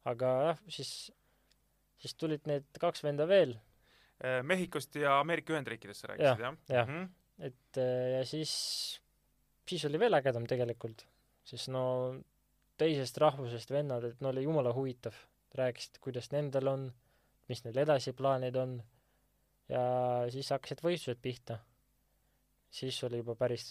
aga 0.05 0.37
jah, 0.49 0.63
siis, 0.69 1.11
siis 1.97 2.15
tulid 2.15 2.47
need 2.49 2.65
kaks 2.81 3.03
venda 3.03 3.27
veel, 3.27 3.57
Eh, 4.21 4.43
Mehhikost 4.43 4.95
ja 4.95 5.15
Ameerika 5.19 5.53
Ühendriikidest 5.53 6.03
sa 6.03 6.11
rääkisid, 6.11 6.41
jah? 6.45 6.57
jah. 6.69 6.87
Mhm. 6.87 7.09
Et 7.41 7.81
äh, 7.81 8.17
ja 8.17 8.25
siis, 8.27 8.51
siis 9.69 9.85
oli 9.89 9.99
veel 10.01 10.17
ägedam 10.17 10.45
tegelikult, 10.49 11.05
sest 11.47 11.71
no 11.73 11.83
teisest 12.81 13.17
rahvusest 13.21 13.71
vennad, 13.73 14.05
et 14.07 14.21
no 14.21 14.31
oli 14.31 14.45
jumala 14.45 14.73
huvitav, 14.73 15.17
rääkisid, 15.57 15.99
kuidas 16.01 16.31
nendel 16.31 16.69
on, 16.71 16.87
mis 17.51 17.63
neil 17.65 17.81
edasiplaanid 17.83 18.55
on 18.55 18.77
ja 19.71 19.83
siis 20.31 20.49
hakkasid 20.53 20.83
võistlused 20.85 21.21
pihta. 21.21 21.59
siis 22.71 23.03
oli 23.03 23.19
juba 23.19 23.35
päris, 23.35 23.65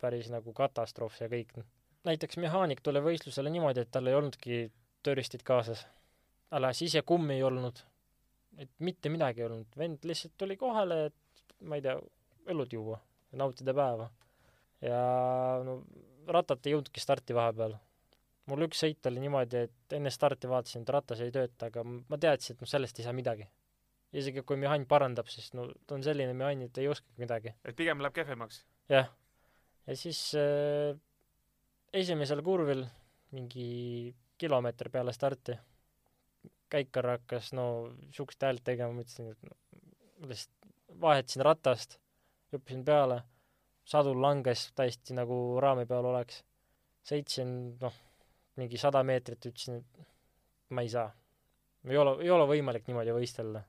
päris 0.00 0.28
nagu 0.32 0.52
katastroof 0.52 1.16
see 1.16 1.28
kõik. 1.32 1.56
näiteks 2.04 2.36
mehaanik 2.36 2.80
tuleb 2.84 3.04
võistlusele 3.04 3.50
niimoodi, 3.50 3.80
et 3.80 3.90
tal 3.90 4.06
ei 4.06 4.14
olnudki 4.14 4.70
tööriistid 5.02 5.42
kaasas. 5.42 5.86
ala 6.50 6.72
sisekummi 6.72 7.34
ei 7.34 7.42
olnud, 7.42 7.80
et 8.58 8.70
mitte 8.78 9.08
midagi 9.08 9.40
ei 9.40 9.46
olnud, 9.46 9.66
vend 9.76 10.04
lihtsalt 10.04 10.36
tuli 10.38 10.56
kohale, 10.56 11.06
et 11.06 11.56
ma 11.60 11.76
ei 11.76 11.82
tea, 11.82 11.96
õlut 12.52 12.72
juua 12.72 12.98
ja 13.32 13.40
nautida 13.42 13.74
päeva. 13.74 14.08
ja 14.84 15.00
no 15.64 15.80
rattad 16.28 16.66
ei 16.66 16.74
jõudnudki 16.74 17.02
starti 17.02 17.34
vahepeal. 17.36 17.76
mul 18.46 18.66
üks 18.68 18.82
sõit 18.84 19.08
oli 19.10 19.22
niimoodi, 19.24 19.66
et 19.68 19.96
enne 19.98 20.10
starti 20.14 20.50
vaatasin, 20.50 20.82
et 20.82 20.94
ratas 20.94 21.22
ei 21.24 21.32
tööta, 21.34 21.70
aga 21.70 21.84
ma 21.86 22.18
teadsin, 22.20 22.56
et 22.56 22.64
noh, 22.64 22.70
sellest 22.70 23.00
ei 23.00 23.06
saa 23.06 23.16
midagi. 23.16 23.48
isegi 24.16 24.42
kui 24.46 24.56
mehhanik 24.56 24.88
parandab, 24.88 25.28
sest 25.28 25.54
no 25.58 25.68
ta 25.86 25.96
on 25.96 26.04
selline 26.06 26.34
mehhanik, 26.34 26.70
et 26.70 26.82
ei 26.84 26.88
oskagi 26.88 27.22
midagi. 27.22 27.54
et 27.64 27.76
pigem 27.76 28.02
läheb 28.02 28.14
kehvemaks? 28.14 28.64
jah, 28.92 29.10
ja 29.86 29.96
siis 29.96 30.20
äh, 30.38 30.96
esimesel 31.92 32.42
kurvil 32.42 32.86
mingi 33.34 34.14
kilomeeter 34.38 34.90
peale 34.92 35.12
starti 35.12 35.56
käikar 36.70 37.06
hakkas 37.14 37.52
no 37.56 37.66
niisugust 38.00 38.42
häält 38.42 38.64
tegema, 38.66 38.94
ma 38.94 39.04
ütlesin, 39.04 39.30
et 39.32 39.46
no, 39.46 39.56
lihtsalt 40.30 41.00
vahetasin 41.00 41.44
ratast, 41.46 41.98
hüppasin 42.52 42.84
peale, 42.86 43.20
sadul 43.86 44.20
langes 44.22 44.70
täiesti 44.76 45.16
nagu 45.16 45.58
raami 45.62 45.86
peal 45.88 46.08
oleks, 46.12 46.42
sõitsin 47.06 47.54
noh, 47.80 48.02
mingi 48.60 48.80
sada 48.80 49.02
meetrit, 49.06 49.50
ütlesin, 49.50 49.80
et 49.82 50.06
ma 50.74 50.82
ei 50.82 50.90
saa. 50.92 51.10
ei 51.86 51.96
ole, 51.96 52.16
ei 52.24 52.30
ole 52.30 52.46
võimalik 52.50 52.88
niimoodi 52.88 53.14
võistelda. 53.14 53.62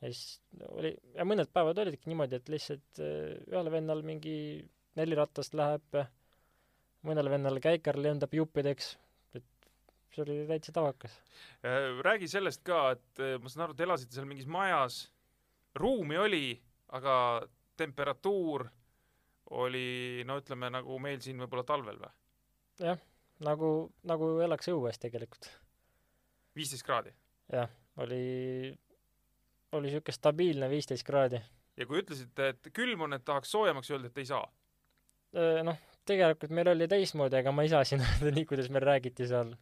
ja 0.00 0.12
siis 0.12 0.40
oli, 0.72 0.94
ja 1.14 1.24
mõned 1.24 1.52
päevad 1.52 1.78
olidki 1.84 2.10
niimoodi, 2.10 2.40
et 2.40 2.52
lihtsalt 2.52 3.00
äh, 3.00 3.38
ühel 3.52 3.70
vennal 3.72 4.02
mingi 4.02 4.36
neli 4.98 5.16
ratast 5.18 5.54
läheb, 5.54 6.04
mõnel 7.04 7.30
vennal 7.30 7.60
käikar 7.62 7.98
lendab 8.00 8.34
juppideks, 8.34 8.94
see 10.14 10.22
oli 10.24 10.36
täitsa 10.48 10.74
tavakas. 10.74 11.16
Äh, 11.66 11.90
räägi 12.06 12.28
sellest 12.30 12.62
ka, 12.66 12.94
et 12.94 13.22
eh, 13.22 13.36
ma 13.42 13.50
saan 13.50 13.66
aru, 13.66 13.76
te 13.76 13.86
elasite 13.86 14.16
seal 14.16 14.28
mingis 14.30 14.48
majas, 14.50 15.04
ruumi 15.78 16.18
oli, 16.20 16.46
aga 16.94 17.16
temperatuur 17.76 18.68
oli 19.50 20.24
no 20.26 20.38
ütleme, 20.40 20.70
nagu 20.72 20.98
meil 21.02 21.20
siin 21.24 21.42
võib-olla 21.42 21.66
talvel 21.68 22.00
või? 22.00 22.94
nagu, 23.44 23.70
nagu 24.06 24.30
elaks 24.44 24.70
õues 24.72 25.00
tegelikult. 25.02 25.48
viisteist 26.56 26.86
kraadi. 26.86 27.14
jah, 27.52 27.70
oli, 28.02 28.74
oli 29.72 29.90
niisugune 29.90 30.16
stabiilne 30.16 30.70
viisteist 30.70 31.06
kraadi. 31.06 31.42
ja 31.76 31.86
kui 31.86 32.00
ütlesite, 32.02 32.54
et 32.54 32.70
külm 32.72 33.06
on, 33.06 33.16
et 33.16 33.24
tahaks 33.24 33.52
soojemaks 33.54 33.90
öelda, 33.90 34.10
et 34.10 34.22
ei 34.22 34.30
saa. 34.30 34.46
noh, 35.66 35.82
tegelikult 36.08 36.54
meil 36.54 36.72
oli 36.74 36.88
teistmoodi, 36.90 37.40
aga 37.40 37.52
ma 37.54 37.64
ei 37.64 37.72
saa 37.72 37.84
siin 37.88 38.04
öelda 38.06 38.34
nii, 38.34 38.48
kuidas 38.48 38.70
meil 38.72 38.86
räägiti 38.86 39.28
seal. 39.30 39.54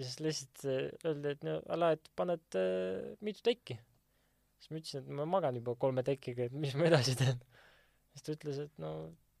siis 0.00 0.18
lihtsalt 0.24 0.66
eh, 0.66 0.84
öeldi, 1.06 1.36
et 1.36 1.46
no 1.46 1.58
ala, 1.70 1.92
et 1.96 2.12
paned 2.16 2.58
äh, 2.58 3.14
mitu 3.20 3.44
tekki. 3.46 3.78
siis 4.58 4.72
ma 4.72 4.80
ütlesin, 4.80 5.04
et 5.04 5.16
ma 5.18 5.28
magan 5.28 5.58
juba 5.60 5.76
kolme 5.78 6.04
tekiga, 6.06 6.48
et 6.48 6.54
mis 6.56 6.74
ma 6.78 6.88
edasi 6.90 7.16
teen. 7.18 7.40
Siis 8.12 8.26
ta 8.26 8.36
ütles, 8.36 8.60
et 8.66 8.82
no 8.82 8.92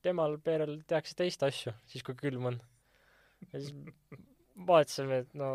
temal 0.02 0.38
perel 0.42 0.80
tehakse 0.88 1.16
teist 1.18 1.44
asju, 1.46 1.74
siis 1.88 2.04
kui 2.06 2.16
külm 2.18 2.50
on. 2.52 2.58
ja 3.52 3.60
siis 3.60 3.72
vaatasime, 4.68 5.22
et 5.24 5.38
no 5.38 5.52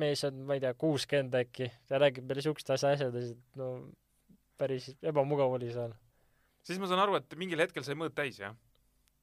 mees 0.00 0.22
on, 0.28 0.42
ma 0.48 0.56
ei 0.56 0.62
tea, 0.64 0.74
kuuskümmend 0.78 1.36
äkki 1.40 1.70
ja 1.90 2.00
räägib 2.02 2.26
meile 2.28 2.44
siukest 2.44 2.74
asja 2.74 2.92
asjadest, 2.96 3.36
et 3.36 3.60
no 3.60 3.70
päris 4.60 4.90
ebamugav 5.04 5.56
oli 5.56 5.72
seal. 5.72 5.94
siis 6.66 6.80
ma 6.82 6.90
saan 6.90 7.04
aru, 7.04 7.18
et 7.20 7.38
mingil 7.38 7.62
hetkel 7.62 7.84
sai 7.86 7.98
mõõt 7.98 8.16
täis, 8.16 8.40
jah? 8.42 8.56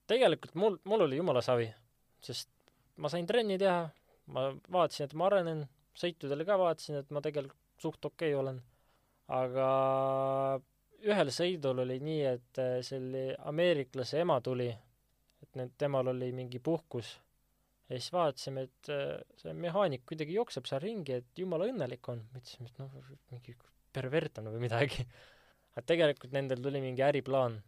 tegelikult 0.10 0.56
mul, 0.60 0.80
mul 0.90 1.06
oli 1.08 1.20
jumala 1.20 1.44
savi, 1.46 1.70
sest 2.24 2.50
ma 2.98 3.12
sain 3.12 3.28
trenni 3.30 3.58
teha, 3.62 3.88
ma 4.34 4.50
vaatasin, 4.72 5.08
et 5.08 5.18
ma 5.18 5.30
arenen, 5.30 5.66
sõitudele 5.98 6.46
ka 6.48 6.58
vaatasin, 6.60 7.02
et 7.02 7.14
ma 7.14 7.22
tegelikult 7.24 7.60
suht 7.82 8.06
okei 8.06 8.34
okay 8.34 8.40
olen. 8.40 8.62
aga 9.34 9.68
ühel 11.04 11.32
sõidul 11.36 11.84
oli 11.84 12.00
nii, 12.04 12.24
et 12.30 12.62
äh, 12.62 12.78
selle 12.86 13.34
ameeriklase 13.50 14.24
ema 14.24 14.40
tuli, 14.42 14.70
et 15.44 15.60
need, 15.60 15.76
temal 15.78 16.12
oli 16.14 16.32
mingi 16.36 16.62
puhkus 16.64 17.18
ja 17.90 18.00
siis 18.00 18.14
vaatasime, 18.14 18.66
et 18.68 18.90
äh, 18.94 19.20
see 19.40 19.54
mehaanik 19.58 20.06
kuidagi 20.10 20.38
jookseb 20.38 20.68
seal 20.70 20.82
ringi, 20.84 21.20
et 21.20 21.44
jumala 21.44 21.68
õnnelik 21.70 22.10
on. 22.12 22.24
mõtlesime, 22.36 22.72
et 22.72 22.80
noh, 22.82 22.94
mingi 23.34 23.56
pervert 23.94 24.40
on 24.42 24.50
või 24.54 24.64
midagi. 24.66 25.06
aga 25.74 25.86
tegelikult 25.90 26.34
nendel 26.36 26.62
tuli 26.64 26.82
mingi 26.84 27.04
äriplaan, 27.06 27.60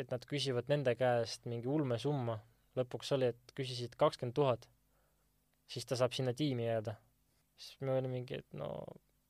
et 0.00 0.10
nad 0.12 0.24
küsivad 0.28 0.68
nende 0.72 0.96
käest 0.98 1.48
mingi 1.50 1.70
ulmesumma. 1.70 2.40
lõpuks 2.76 3.10
oli, 3.12 3.28
et 3.28 3.50
küsisid 3.56 3.96
kakskümmend 4.00 4.34
tuhat, 4.36 4.62
siis 5.68 5.84
ta 5.84 5.96
saab 5.96 6.14
sinna 6.16 6.32
tiimi 6.32 6.64
jääda. 6.64 6.94
siis 7.56 7.80
me 7.80 7.92
olime 7.92 8.16
mingi, 8.18 8.40
et 8.40 8.54
no, 8.56 8.68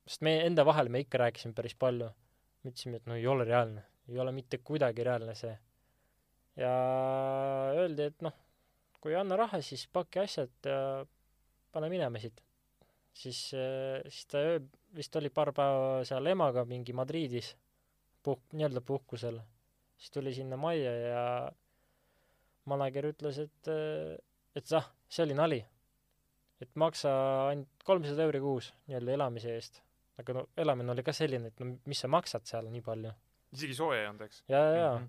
sest 0.07 0.21
me 0.21 0.39
enda 0.45 0.65
vahel 0.65 0.89
me 0.89 1.03
ikka 1.03 1.17
rääkisime 1.17 1.53
päris 1.53 1.75
palju. 1.75 2.09
Me 2.63 2.71
ütlesime, 2.71 2.99
et 2.99 3.09
no 3.09 3.17
ei 3.19 3.27
ole 3.27 3.45
reaalne, 3.47 3.83
ei 4.09 4.19
ole 4.19 4.31
mitte 4.35 4.59
kuidagi 4.63 5.03
reaalne 5.03 5.35
see. 5.35 5.53
ja 6.59 6.71
öeldi, 7.75 8.09
et 8.11 8.21
noh, 8.25 8.35
kui 9.01 9.13
ei 9.13 9.19
anna 9.19 9.37
raha, 9.39 9.59
siis 9.61 9.87
paki 9.91 10.21
asjad 10.23 10.69
ja 10.69 10.79
pane 11.73 11.89
minema 11.91 12.21
siit. 12.21 12.43
siis, 13.13 13.39
siis 13.51 14.25
ta 14.31 14.41
öö, 14.41 14.59
vist 14.95 15.15
oli 15.15 15.29
paar 15.29 15.51
päeva 15.53 16.03
seal 16.07 16.29
emaga 16.31 16.63
mingi 16.65 16.93
Madridis 16.93 17.53
puh-, 18.23 18.41
nii-öelda 18.53 18.81
puhkusel. 18.81 19.39
siis 19.97 20.11
tuli 20.11 20.33
sinna 20.33 20.57
majja 20.57 20.93
ja 20.97 21.25
manager 22.65 23.09
ütles, 23.11 23.39
et, 23.43 23.71
et 24.55 24.75
ah, 24.77 24.87
see 25.09 25.25
oli 25.25 25.37
nali. 25.37 25.63
et 26.61 26.75
maksa 26.79 27.11
ainult 27.49 27.83
kolmsada 27.83 28.23
euri 28.23 28.39
kuus 28.39 28.71
nii-öelda 28.87 29.17
elamise 29.17 29.55
eest. 29.57 29.81
Aga 30.19 30.33
no 30.37 30.45
elamine 30.57 30.91
oli 30.93 31.03
ka 31.03 31.13
selline, 31.15 31.47
et 31.49 31.59
no 31.59 31.77
mis 31.89 31.99
sa 32.03 32.07
maksad 32.11 32.45
seal 32.45 32.67
nii 32.69 32.81
palju. 32.85 33.11
isegi 33.53 33.75
sooja 33.77 34.01
ei 34.01 34.07
olnud, 34.07 34.21
eks? 34.27 34.43
ja, 34.47 34.57
ja, 34.63 34.75
ja 34.83 34.91
Mhm. 34.97 35.07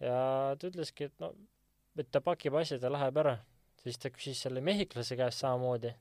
ja 0.00 0.20
ta 0.58 0.66
ütleski, 0.70 1.04
et 1.10 1.20
no, 1.20 1.32
et 1.98 2.08
ta 2.10 2.20
pakib 2.20 2.54
asjad 2.58 2.82
ja 2.82 2.90
läheb 2.90 3.16
ära. 3.22 3.36
siis 3.82 3.98
ta 3.98 4.10
küsis 4.14 4.38
selle 4.42 4.60
mehhiklase 4.60 5.16
käest 5.16 5.38
samamoodi. 5.42 5.94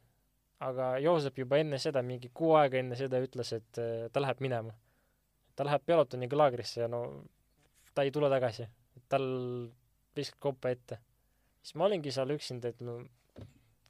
aga 0.61 0.97
Joosep 1.01 1.37
juba 1.41 1.57
enne 1.57 1.77
seda, 1.81 2.01
mingi 2.05 2.29
kuu 2.33 2.53
aega 2.55 2.77
enne 2.77 2.95
seda 2.95 3.17
ütles, 3.21 3.53
et 3.57 3.77
äh, 3.81 4.09
ta 4.13 4.19
läheb 4.21 4.39
minema. 4.41 4.73
ta 5.55 5.63
läheb 5.65 5.81
pelotoniga 5.85 6.37
laagrisse 6.37 6.81
ja 6.81 6.87
no 6.87 7.23
ta 7.93 8.03
ei 8.03 8.11
tule 8.11 8.29
tagasi. 8.29 8.67
tal 9.09 9.25
viskab 10.15 10.39
kopa 10.39 10.69
ette. 10.69 10.97
siis 11.61 11.75
ma 11.75 11.85
olingi 11.85 12.11
seal 12.11 12.29
üksinda, 12.29 12.69
et 12.69 12.81
no 12.81 13.03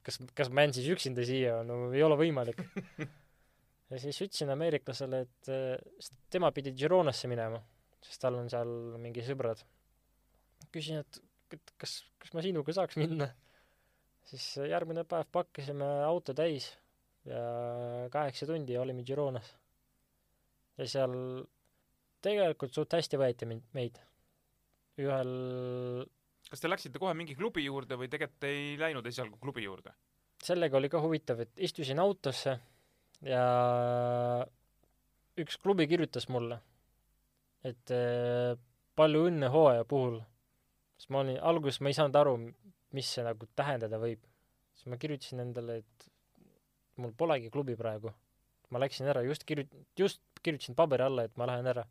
kas, 0.03 0.19
kas 0.35 0.49
ma 0.49 0.61
jään 0.61 0.73
siis 0.73 0.87
üksinda 0.89 1.25
siia, 1.25 1.63
no 1.63 1.91
ei 1.93 2.03
ole 2.03 2.15
võimalik. 2.19 2.61
ja 3.91 3.99
siis 3.99 4.21
ütlesin 4.23 4.51
ameeriklasele, 4.53 5.21
et 5.25 5.51
sest 5.99 6.15
tema 6.31 6.51
pidi 6.55 6.73
Gironasse 6.77 7.29
minema, 7.31 7.59
sest 8.03 8.21
tal 8.23 8.39
on 8.39 8.49
seal 8.51 8.71
mingi 9.01 9.23
sõbrad. 9.25 9.63
küsin, 10.71 11.01
et, 11.03 11.21
et 11.51 11.73
kas, 11.81 11.97
kas 12.21 12.33
ma 12.37 12.43
sinuga 12.45 12.75
saaks 12.75 12.99
minna? 13.01 13.31
siis 14.31 14.45
järgmine 14.69 15.03
päev 15.09 15.27
pakkisime 15.33 15.87
auto 16.05 16.33
täis 16.37 16.69
ja 17.25 17.41
kaheksa 18.13 18.47
tundi 18.47 18.77
olime 18.77 19.03
Gironas. 19.03 19.49
ja 20.77 20.87
seal 20.87 21.15
tegelikult 22.21 22.73
suht 22.73 22.93
hästi 22.93 23.19
võeti 23.19 23.49
mind, 23.49 23.67
meid. 23.73 23.99
ühel 25.01 25.35
kas 26.51 26.63
te 26.63 26.69
läksite 26.69 27.01
kohe 27.01 27.13
mingi 27.17 27.35
klubi 27.37 27.63
juurde 27.65 27.97
või 27.99 28.09
tegelikult 28.11 28.47
ei 28.49 28.77
läinud 28.79 29.07
esialgu 29.07 29.39
klubi 29.41 29.65
juurde? 29.65 29.93
sellega 30.41 30.77
oli 30.77 30.89
ka 30.89 31.01
huvitav, 31.01 31.43
et 31.43 31.59
istusin 31.67 31.99
autosse 32.01 32.55
ja 33.25 33.45
üks 35.41 35.57
klubi 35.61 35.87
kirjutas 35.89 36.27
mulle, 36.33 36.57
et 37.67 37.93
eh, 37.93 38.57
palju 38.97 39.27
õnne 39.29 39.51
hooaja 39.53 39.85
puhul. 39.87 40.19
siis 40.97 41.09
ma 41.13 41.21
olin, 41.23 41.39
alguses 41.51 41.81
ma 41.81 41.91
ei 41.91 41.97
saanud 41.97 42.17
aru, 42.19 42.35
mis 42.97 43.13
see 43.15 43.23
nagu 43.25 43.47
tähendada 43.55 43.99
võib. 44.01 44.25
siis 44.75 44.89
ma 44.91 44.97
kirjutasin 44.97 45.45
endale, 45.45 45.81
et 45.81 46.09
mul 47.01 47.13
polegi 47.17 47.49
klubi 47.53 47.77
praegu. 47.77 48.13
ma 48.71 48.79
läksin 48.79 49.09
ära, 49.11 49.23
just 49.27 49.45
kirjut-, 49.47 49.75
just 49.99 50.21
kirjutasin 50.43 50.75
paberi 50.75 51.03
alla, 51.03 51.27
et 51.27 51.37
ma 51.37 51.47
lähen 51.49 51.67
ära. 51.67 51.85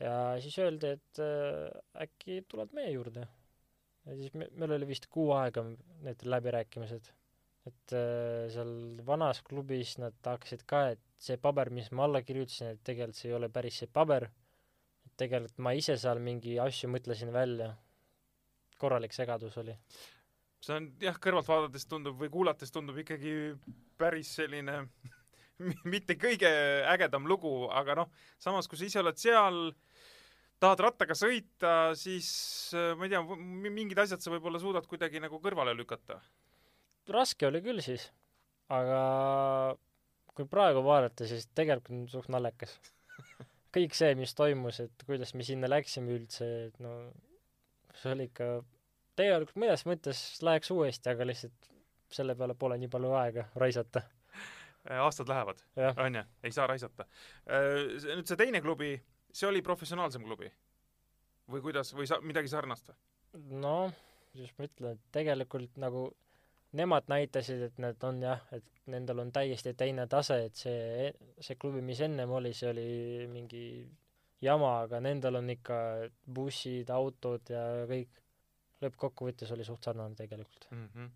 ja 0.00 0.16
siis 0.42 0.58
öeldi, 0.58 0.96
et 0.98 1.22
äh, 1.22 2.04
äkki 2.04 2.42
tuled 2.48 2.76
meie 2.76 2.92
juurde. 2.92 3.26
ja 4.06 4.20
siis 4.20 4.34
me, 4.34 4.48
meil 4.52 4.78
oli 4.78 4.92
vist 4.94 5.08
kuu 5.08 5.32
aega 5.38 5.64
need 6.02 6.24
läbirääkimised 6.26 7.12
et 7.68 7.94
äh, 7.94 8.48
seal 8.50 8.72
vanas 9.06 9.42
klubis 9.46 9.96
nad 10.02 10.16
hakkasid 10.26 10.64
ka, 10.66 10.82
et 10.96 11.02
see 11.22 11.38
paber, 11.38 11.70
mis 11.70 11.92
ma 11.94 12.08
alla 12.08 12.22
kirjutasin, 12.26 12.74
et 12.74 12.82
tegelikult 12.86 13.18
see 13.18 13.30
ei 13.30 13.36
ole 13.38 13.50
päris 13.54 13.78
see 13.82 13.90
paber, 13.90 14.26
et 15.06 15.14
tegelikult 15.22 15.62
ma 15.62 15.74
ise 15.78 15.96
seal 16.00 16.22
mingi 16.22 16.58
asju 16.62 16.90
mõtlesin 16.90 17.30
välja, 17.34 17.70
korralik 18.82 19.14
segadus 19.14 19.60
oli. 19.62 19.76
see 20.62 20.74
on 20.78 20.90
jah, 21.02 21.18
kõrvalt 21.22 21.48
vaadates 21.50 21.86
tundub 21.90 22.18
või 22.18 22.30
kuulates 22.30 22.74
tundub 22.74 22.98
ikkagi 23.02 23.54
päris 23.98 24.34
selline 24.40 24.82
mitte 25.94 26.18
kõige 26.18 26.50
ägedam 26.90 27.26
lugu, 27.30 27.68
aga 27.70 28.02
noh, 28.02 28.12
samas 28.42 28.66
kui 28.66 28.78
sa 28.78 28.88
ise 28.88 29.02
oled 29.02 29.18
seal, 29.22 29.60
tahad 30.62 30.82
rattaga 30.82 31.14
sõita, 31.18 31.92
siis 31.98 32.28
äh, 32.74 32.92
ma 32.98 33.06
ei 33.06 33.14
tea, 33.14 33.22
mingid 33.70 34.02
asjad 34.02 34.22
sa 34.22 34.34
võib-olla 34.34 34.58
suudad 34.62 34.86
kuidagi 34.90 35.22
nagu 35.22 35.38
kõrvale 35.42 35.74
lükata. 35.78 36.18
Raske 37.10 37.48
oli 37.48 37.62
küll 37.64 37.82
siis, 37.84 38.08
aga 38.72 39.00
kui 40.36 40.46
praegu 40.48 40.82
vaadata, 40.84 41.26
siis 41.28 41.48
tegelikult 41.56 41.96
on 41.96 42.06
suht 42.10 42.30
naljakas. 42.32 42.76
kõik 43.74 43.96
see, 43.96 44.14
mis 44.18 44.34
toimus, 44.36 44.80
et 44.84 45.04
kuidas 45.08 45.34
me 45.34 45.46
sinna 45.46 45.70
läksime 45.70 46.12
üldse, 46.16 46.48
et 46.68 46.80
no 46.82 46.94
see 47.96 48.14
oli 48.14 48.28
ikka, 48.30 48.48
tegelikult 49.18 49.60
mõnes 49.60 49.84
mõttes 49.88 50.22
läheks 50.44 50.72
uuesti, 50.74 51.12
aga 51.12 51.28
lihtsalt 51.28 51.70
selle 52.12 52.36
peale 52.36 52.56
pole 52.58 52.76
nii 52.80 52.90
palju 52.92 53.14
aega 53.16 53.46
raisata. 53.60 54.02
aastad 55.06 55.30
lähevad, 55.30 55.62
jah, 55.78 55.98
onju, 56.04 56.24
ei 56.42 56.52
saa 56.52 56.66
raisata. 56.68 57.06
nüüd 57.48 58.28
see 58.28 58.40
teine 58.40 58.60
klubi, 58.64 58.94
see 59.32 59.48
oli 59.48 59.62
professionaalsem 59.64 60.24
klubi? 60.26 60.50
või 61.52 61.60
kuidas, 61.64 61.90
või 61.96 62.06
sa-, 62.08 62.20
midagi 62.24 62.48
sarnast 62.48 62.92
või? 62.92 62.98
noh, 63.62 63.94
kuidas 64.32 64.52
ma 64.58 64.68
ütlen, 64.68 64.96
et 64.96 65.08
tegelikult 65.16 65.80
nagu 65.80 66.06
nemad 66.72 67.08
näitasid, 67.12 67.62
et 67.68 67.80
need 67.82 68.04
on 68.06 68.22
jah, 68.22 68.44
et 68.52 68.64
nendel 68.92 69.22
on 69.22 69.32
täiesti 69.32 69.74
teine 69.78 70.06
tase, 70.10 70.38
et 70.48 70.58
see, 70.58 71.10
see 71.40 71.58
klubi, 71.60 71.82
mis 71.84 72.00
ennem 72.02 72.30
oli, 72.32 72.52
see 72.56 72.70
oli 72.70 72.86
mingi 73.30 73.64
jama, 74.42 74.72
aga 74.86 75.00
nendel 75.04 75.38
on 75.38 75.50
ikka 75.54 75.78
bussid, 76.34 76.90
autod 76.90 77.54
ja 77.54 77.64
kõik. 77.90 78.18
lõppkokkuvõttes 78.82 79.50
oli 79.54 79.62
suht 79.62 79.84
sarnane 79.86 80.16
tegelikult. 80.18 80.66
mm? 80.70 80.88
-hmm. 80.94 81.10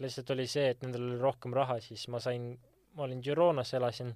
lihtsalt 0.00 0.30
oli 0.30 0.46
see, 0.46 0.70
et 0.70 0.82
nendel 0.82 1.02
oli 1.10 1.18
rohkem 1.20 1.52
raha, 1.54 1.80
siis 1.80 2.08
ma 2.08 2.20
sain, 2.20 2.54
ma 2.94 3.02
olin 3.02 3.20
Gironas, 3.20 3.74
elasin, 3.74 4.14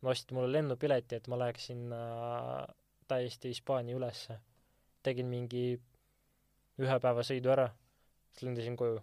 ma 0.00 0.10
ostsin 0.10 0.36
mulle 0.36 0.52
lennupileti, 0.52 1.16
et 1.16 1.28
ma 1.28 1.38
läheks 1.38 1.66
sinna 1.66 1.98
täiesti 3.08 3.48
Hispaania 3.48 3.96
ülesse. 3.96 4.38
tegin 5.02 5.26
mingi 5.26 5.80
ühe 6.78 6.96
päeva 7.00 7.22
sõidu 7.22 7.52
ära, 7.52 7.68
siis 8.32 8.42
lendasin 8.42 8.76
koju. 8.76 9.00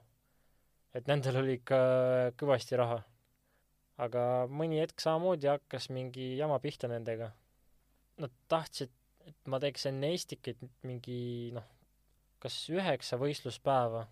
Et 0.95 1.09
nendel 1.11 1.41
oli 1.41 1.59
ikka 1.59 1.77
kõvasti 2.39 2.79
raha. 2.79 3.01
aga 3.95 4.21
mõni 4.51 4.81
hetk 4.81 4.99
samamoodi 4.99 5.47
hakkas 5.47 5.87
mingi 5.95 6.33
jama 6.35 6.57
pihta 6.59 6.89
nendega. 6.91 7.29
Nad 8.19 8.33
tahtsid, 8.51 8.91
et 9.23 9.37
ma 9.47 9.59
teeks 9.63 9.85
enne 9.87 10.09
Estikeid 10.15 10.59
mingi 10.83 11.51
noh, 11.55 11.63
kas 12.43 12.57
üheksa 12.71 13.19
võistluspäeva. 13.19 14.05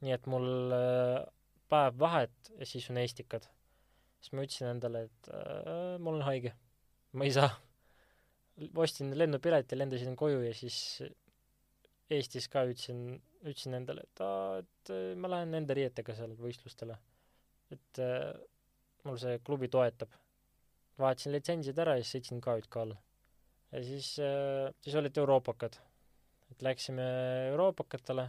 nii 0.00 0.14
et 0.16 0.26
mul 0.32 0.74
äh, 0.74 1.22
päev 1.70 1.98
vahet 2.00 2.52
ja 2.58 2.66
siis 2.66 2.88
on 2.90 2.98
Estikad. 2.98 3.46
siis 4.20 4.32
ma 4.34 4.44
ütlesin 4.46 4.72
endale, 4.74 5.06
et 5.06 5.30
äh, 5.34 5.98
ma 5.98 6.10
olen 6.10 6.26
haige, 6.26 6.54
ma 7.12 7.24
ei 7.24 7.34
saa. 7.34 7.50
ostsin 8.74 9.14
lennupileti, 9.18 9.78
lendasin 9.78 10.16
koju 10.16 10.42
ja 10.44 10.54
siis 10.54 11.02
Eestis 12.10 12.48
ka 12.50 12.64
ütlesin, 12.66 13.20
ütlesin 13.44 13.76
endale, 13.78 14.02
et 14.08 14.22
aa, 14.24 14.58
et 14.62 14.90
äh, 14.94 15.12
ma 15.20 15.30
lähen 15.30 15.52
nende 15.54 15.76
riietega 15.78 16.16
seal 16.18 16.34
võistlustele. 16.38 16.96
et 17.70 18.00
äh, 18.02 18.32
mul 19.06 19.20
see 19.20 19.38
klubi 19.46 19.70
toetab. 19.70 20.10
vahetasin 21.00 21.32
litsentsid 21.32 21.78
ära 21.80 21.94
ja 21.96 22.02
siis 22.02 22.16
sõitsin 22.16 22.42
KÜK 22.44 22.80
alla. 22.82 22.98
ja 23.70 23.84
siis 23.86 24.12
äh,, 24.18 24.72
siis 24.82 24.98
olid 24.98 25.16
euroopakad. 25.22 25.78
et 26.50 26.62
läksime 26.66 27.06
euroopakatele, 27.52 28.26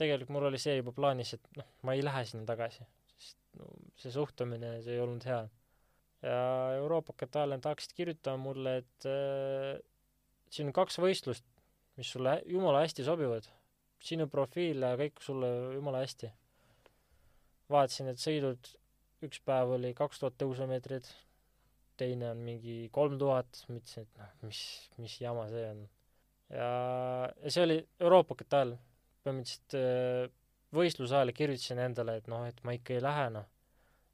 tegelikult 0.00 0.32
mul 0.32 0.48
oli 0.48 0.58
see 0.58 0.78
juba 0.78 0.94
plaanis, 0.96 1.34
et 1.36 1.56
noh, 1.60 1.68
ma 1.82 1.92
ei 1.92 2.04
lähe 2.04 2.24
sinna 2.24 2.48
tagasi, 2.48 2.86
sest 3.18 3.38
no 3.60 3.68
see 4.00 4.14
suhtumine, 4.14 4.78
see 4.82 4.96
ei 4.96 5.04
olnud 5.04 5.28
hea. 5.28 5.42
ja 6.24 6.42
euroopakate 6.78 7.42
ajal 7.42 7.58
nad 7.58 7.68
hakkasid 7.68 7.92
kirjutama 7.98 8.40
mulle, 8.48 8.78
et 8.80 9.10
äh, 9.10 9.76
siin 10.48 10.72
on 10.72 10.76
kaks 10.80 10.96
võistlust, 11.02 11.44
mis 12.02 12.10
sulle 12.10 12.40
jumala 12.50 12.82
hästi 12.82 13.04
sobivad. 13.06 13.46
sinu 14.02 14.26
profiil 14.26 14.82
ja 14.82 14.96
kõik 14.98 15.20
sulle 15.22 15.48
jumala 15.76 16.00
hästi. 16.02 16.32
vaatasin 17.70 18.08
need 18.10 18.18
sõidud, 18.18 18.70
üks 19.22 19.38
päev 19.46 19.76
oli 19.76 19.92
kaks 19.94 20.18
tuhat 20.18 20.34
tõusumeetrit, 20.42 21.06
teine 21.96 22.32
on 22.32 22.42
mingi 22.42 22.88
kolm 22.92 23.14
tuhat, 23.20 23.62
ma 23.68 23.78
ütlesin, 23.78 24.08
et 24.08 24.18
noh, 24.18 24.32
mis, 24.48 24.62
mis 24.98 25.16
jama 25.22 25.46
see 25.52 25.64
on. 25.70 25.86
ja, 26.50 26.68
ja 27.44 27.54
see 27.54 27.66
oli 27.68 27.78
euroopakate 28.00 28.58
ajal. 28.58 28.76
põhimõtteliselt 29.22 29.78
äh, 29.78 30.26
võistluse 30.74 31.20
ajal 31.20 31.34
kirjutasin 31.38 31.86
endale, 31.86 32.18
et 32.18 32.30
noh, 32.32 32.42
et 32.50 32.58
ma 32.66 32.74
ikka 32.74 32.98
ei 32.98 33.04
lähe 33.06 33.28
noh. 33.38 33.46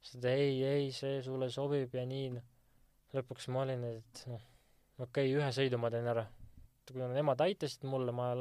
siis 0.05 0.21
ta 0.21 0.35
ei, 0.37 0.59
ei, 0.75 0.91
see 0.93 1.23
sulle 1.25 1.49
sobib 1.49 1.97
ja 1.97 2.05
nii 2.05 2.33
noh. 2.37 2.45
lõpuks 3.17 3.49
ma 3.49 3.65
olin, 3.65 3.89
et 3.97 4.27
noh, 4.29 4.45
okei 4.99 5.33
okay,, 5.33 5.39
ühe 5.41 5.55
sõidu 5.57 5.81
ma 5.81 5.89
teen 5.89 6.13
ära. 6.13 6.29
Kuna 6.93 7.07
nemad 7.13 7.41
aitasid 7.45 7.85
mulle, 7.89 8.13
ma, 8.15 8.31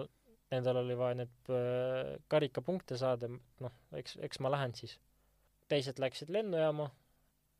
nendel 0.52 0.80
oli 0.82 0.96
vaja 0.98 1.18
need 1.20 1.50
äh, 1.52 2.14
karikapunkte 2.28 2.98
saada, 3.00 3.28
noh, 3.64 3.74
eks, 4.00 4.16
eks 4.24 4.40
ma 4.44 4.52
lähen 4.52 4.74
siis. 4.74 4.98
teised 5.68 5.98
läksid 6.00 6.30
lennujaama, 6.32 6.88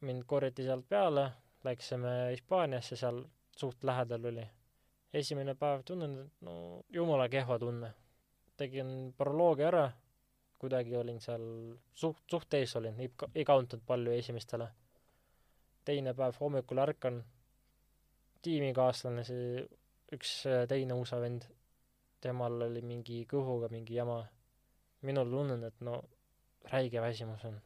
mind 0.09 0.25
korjati 0.27 0.65
sealt 0.65 0.87
peale, 0.89 1.27
läksime 1.65 2.31
Hispaaniasse, 2.31 2.97
seal 2.97 3.23
suht 3.57 3.85
lähedal 3.85 4.25
oli. 4.33 4.47
esimene 5.13 5.55
päev 5.55 5.83
tunnen, 5.85 6.19
et 6.21 6.45
no 6.45 6.83
jumala 6.93 7.29
kehva 7.29 7.59
tunne. 7.59 7.93
tegin 8.57 9.15
proloogi 9.17 9.63
ära, 9.63 9.91
kuidagi 10.59 10.97
olin 10.97 11.21
seal 11.21 11.43
suht, 11.95 12.25
suht 12.31 12.55
ees 12.55 12.77
olin, 12.77 13.01
ei, 13.01 13.11
ei 13.35 13.45
kaotanud 13.45 13.85
palju 13.87 14.13
esimestele. 14.13 14.69
teine 15.85 16.15
päev 16.15 16.37
hommikul 16.41 16.79
ärkan, 16.79 17.23
tiimikaaslane, 18.43 19.25
see 19.25 19.69
üks 20.17 20.35
äh, 20.49 20.65
teine 20.71 20.97
USA 20.99 21.21
vend, 21.23 21.47
temal 22.23 22.63
oli 22.69 22.83
mingi 22.83 23.23
kõhuga 23.31 23.71
mingi 23.73 23.99
jama. 23.99 24.23
minul 25.07 25.31
tunnen, 25.31 25.63
et 25.65 25.81
no 25.87 26.01
räige 26.73 27.01
väsimus 27.01 27.45
on. 27.45 27.61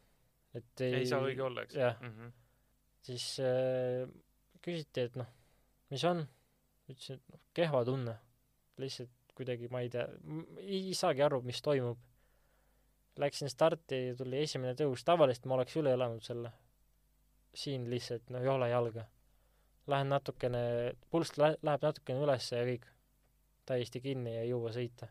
et 0.55 0.81
ei, 0.85 1.01
ei 1.01 1.07
saa 1.07 1.23
õige 1.25 1.43
olla, 1.43 1.63
eks? 1.63 1.75
jah 1.75 2.01
mm. 2.01 2.13
-hmm. 2.19 2.33
siis 3.03 3.27
äh, 3.41 4.09
küsiti, 4.63 5.09
et 5.09 5.17
noh, 5.17 5.27
mis 5.91 6.05
on? 6.05 6.27
ütlesin, 6.89 7.21
et 7.21 7.35
noh, 7.35 7.43
kehva 7.55 7.85
tunne. 7.85 8.17
lihtsalt 8.83 9.35
kuidagi, 9.37 9.69
ma 9.73 9.81
ei 9.81 9.91
tea, 9.93 10.07
ei 10.61 10.95
saagi 10.97 11.23
aru, 11.25 11.41
mis 11.47 11.63
toimub. 11.65 12.01
Läksin 13.21 13.51
starti, 13.53 14.15
tuli 14.17 14.39
esimene 14.41 14.73
tõus, 14.77 15.05
tavaliselt 15.05 15.47
ma 15.49 15.59
oleks 15.59 15.77
üle 15.77 15.93
elanud 15.93 16.25
selle. 16.25 16.53
siin 17.55 17.85
lihtsalt, 17.91 18.31
no 18.33 18.41
ei 18.41 18.49
ole 18.49 18.69
jalga. 18.71 19.05
Lähen 19.91 20.13
natukene, 20.13 20.63
pulss 21.11 21.35
lä-, 21.41 21.57
läheb 21.63 21.83
natukene 21.83 22.23
üles 22.23 22.47
ja 22.53 22.63
kõik, 22.67 22.87
täiesti 23.67 24.03
kinni 24.03 24.37
ja 24.37 24.45
ei 24.45 24.53
jõua 24.53 24.71
sõita. 24.75 25.09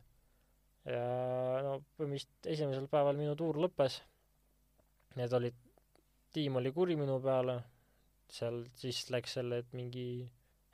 ja 0.86 1.02
no 1.66 1.76
põhimõtteliselt 1.98 2.48
esimesel 2.54 2.88
päeval 2.90 3.20
minu 3.20 3.36
tuur 3.38 3.60
lõppes, 3.62 4.00
need 5.20 5.34
olid, 5.38 5.58
tiim 6.34 6.56
oli 6.58 6.72
kuri 6.74 6.96
minu 6.98 7.20
peale, 7.22 7.60
seal 8.32 8.64
siis 8.80 9.04
läks 9.14 9.36
selle, 9.38 9.62
et 9.62 9.76
mingi, 9.78 10.24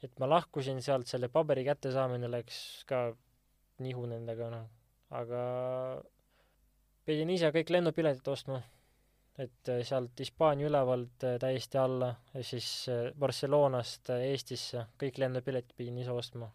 et 0.03 0.13
ma 0.21 0.29
lahkusin 0.29 0.79
sealt, 0.85 1.09
selle 1.09 1.27
paberi 1.33 1.65
kättesaamine 1.67 2.29
läks 2.31 2.85
ka 2.87 3.09
nihu 3.83 4.05
nendega, 4.09 4.49
noh, 4.53 4.69
aga 5.17 5.41
pidin 7.07 7.33
ise 7.33 7.51
kõik 7.55 7.73
lennupiletid 7.73 8.31
ostma, 8.31 8.61
et 9.37 9.69
äh, 9.69 9.83
sealt 9.85 10.17
Hispaania 10.19 10.67
ülevalt 10.69 11.23
äh, 11.27 11.37
täiesti 11.41 11.77
alla 11.77 12.09
ja 12.33 12.43
siis 12.45 12.67
äh, 12.89 13.11
Barcelonast 13.19 14.09
Eestisse 14.15 14.87
kõik 15.01 15.19
lennupiletid 15.21 15.77
pidin 15.77 15.99
ise 16.01 16.13
ostma. 16.13 16.49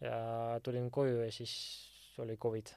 ja 0.00 0.58
tulin 0.64 0.90
koju 0.90 1.20
ja 1.20 1.32
siis 1.32 1.54
oli 2.18 2.36
Covid. 2.40 2.70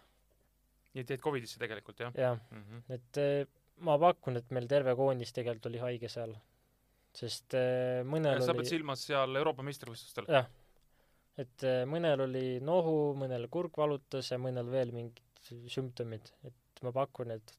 nii 0.94 1.04
et 1.04 1.14
jäid 1.16 1.22
Covidisse 1.24 1.60
tegelikult, 1.60 2.00
jah? 2.00 2.14
jah 2.16 2.40
mm. 2.52 2.64
-hmm. 2.64 2.94
et 2.94 3.50
ma 3.88 3.98
pakun, 4.00 4.38
et 4.38 4.52
meil 4.52 4.68
terve 4.68 4.96
koondis 4.96 5.34
tegelikult 5.34 5.72
oli 5.72 5.80
haige 5.82 6.10
seal, 6.10 6.36
sest 7.16 7.56
mõnel 8.06 8.44
sa 8.44 8.52
oli 8.52 8.62
pead 8.62 8.74
silmas 8.76 9.08
seal 9.08 9.36
Euroopa 9.36 9.64
meistrivõistlustel? 9.64 10.28
jah, 10.30 10.50
et 11.38 11.66
mõnel 11.90 12.28
oli 12.28 12.60
nohu, 12.60 13.16
mõnel 13.18 13.48
kurk 13.50 13.78
valutas 13.78 14.32
ja 14.32 14.38
mõnel 14.38 14.70
veel 14.72 14.92
mingid 14.92 15.24
sümptomid, 15.72 16.30
et 16.44 16.84
ma 16.84 16.92
pakun, 16.92 17.32
et 17.32 17.58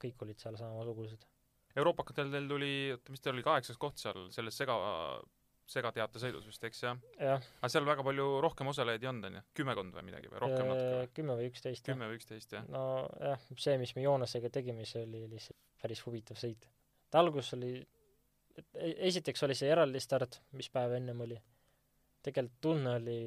kõik 0.00 0.24
olid 0.26 0.40
seal 0.42 0.56
samasugused. 0.60 1.26
euroopakatel 1.76 2.32
teil 2.32 2.48
tuli, 2.50 2.72
oota, 2.94 3.14
mis 3.14 3.22
teil 3.24 3.36
oli, 3.36 3.46
kaheksas 3.46 3.78
koht 3.80 4.00
seal 4.02 4.26
selles 4.34 4.56
sega, 4.56 4.78
segateatesõidus 5.70 6.46
vist, 6.48 6.64
eks 6.66 6.82
jah? 6.82 6.98
jah. 7.20 7.46
aga 7.60 7.70
seal 7.72 7.86
väga 7.86 8.04
palju 8.06 8.26
rohkem 8.44 8.70
osalejaid 8.72 9.04
ei 9.04 9.10
olnud, 9.10 9.28
on 9.28 9.38
ju? 9.38 9.42
kümmekond 9.60 9.94
või 9.96 10.06
midagi 10.08 10.32
või 10.32 10.42
rohkem 10.42 10.70
natuke 10.70 10.96
või? 10.96 11.12
kümme 11.18 11.36
või 11.38 11.46
üksteist, 11.50 11.86
kümme 11.86 12.10
või 12.10 12.18
üksteist, 12.18 12.56
jah? 12.56 12.66
nojah, 12.74 13.46
see, 13.54 13.76
mis 13.82 13.94
me 13.96 14.04
Joonasega 14.06 14.50
tegime, 14.56 14.86
see 14.88 15.04
oli 15.06 15.22
lihtsalt 15.30 15.60
päris 15.82 16.02
huvitav 16.06 16.40
sõit. 16.40 16.66
et 17.06 17.20
algus 17.20 17.52
oli, 17.58 17.72
e-, 18.58 18.96
esiteks 19.10 19.46
oli 19.46 19.56
see 19.58 19.70
eraldi 19.70 20.02
start, 20.02 20.40
mis 20.58 20.70
päev 20.74 20.96
ennem 20.98 21.24
oli. 21.26 21.38
tegelikult 22.26 22.60
tunne 22.66 22.96
oli, 22.98 23.18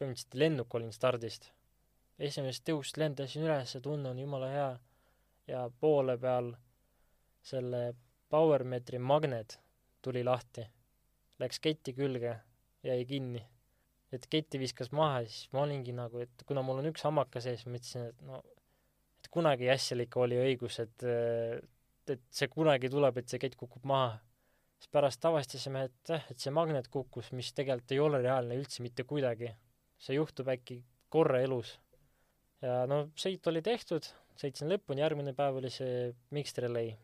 põhimõtteliselt 0.00 0.38
lennuk 0.42 0.78
olin 0.80 0.92
stardist. 0.96 1.52
esimesest 2.18 2.66
tõust 2.66 2.98
lendasin 3.00 3.46
üles, 3.46 3.76
tunne 3.82 4.10
on 4.10 4.18
jumala 4.18 4.54
hea 4.54 4.70
ja 5.48 5.70
poole 5.80 6.18
peal 6.18 6.52
selle 7.42 7.94
Powermetri 8.30 8.98
magnet 8.98 9.58
tuli 10.02 10.22
lahti 10.24 10.62
läks 11.40 11.60
keti 11.62 11.94
külge, 11.96 12.36
jäi 12.84 13.04
kinni. 13.08 13.42
et 14.10 14.24
keti 14.26 14.58
viskas 14.58 14.88
maha 14.90 15.20
ja 15.22 15.28
siis 15.30 15.52
ma 15.54 15.62
olingi 15.62 15.92
nagu, 15.94 16.18
et 16.18 16.42
kuna 16.46 16.64
mul 16.66 16.80
on 16.80 16.88
üks 16.90 17.04
hammakas 17.06 17.46
ees, 17.46 17.60
ma 17.66 17.76
mõtlesin, 17.76 18.08
et 18.10 18.24
no, 18.26 18.40
et 19.20 19.28
kunagi 19.30 19.68
Jassel 19.68 20.02
ikka 20.02 20.24
oli 20.24 20.40
õigus, 20.40 20.80
et 20.82 21.04
et 22.10 22.24
see 22.34 22.48
kunagi 22.50 22.90
tuleb, 22.90 23.20
et 23.20 23.30
see 23.30 23.38
kett 23.38 23.54
kukub 23.58 23.84
maha. 23.86 24.18
siis 24.80 24.90
pärast 24.90 25.24
avastasime, 25.28 25.84
et 25.86 26.12
jah, 26.14 26.24
et 26.32 26.42
see 26.42 26.50
magnet 26.50 26.88
kukkus, 26.90 27.30
mis 27.36 27.52
tegelikult 27.54 27.92
ei 27.94 28.00
ole 28.02 28.22
reaalne 28.24 28.56
üldse 28.58 28.82
mitte 28.82 29.04
kuidagi. 29.04 29.54
see 29.98 30.16
juhtub 30.18 30.48
äkki 30.48 30.82
korra 31.08 31.40
elus. 31.46 31.78
ja 32.62 32.82
no 32.90 33.04
sõit 33.14 33.46
oli 33.46 33.62
tehtud, 33.62 34.10
sõitsin 34.36 34.70
lõpuni, 34.70 35.02
järgmine 35.02 35.34
päev 35.36 35.58
oli 35.60 35.70
see 35.70 36.10
mixed 36.30 36.62
relay. 36.62 36.94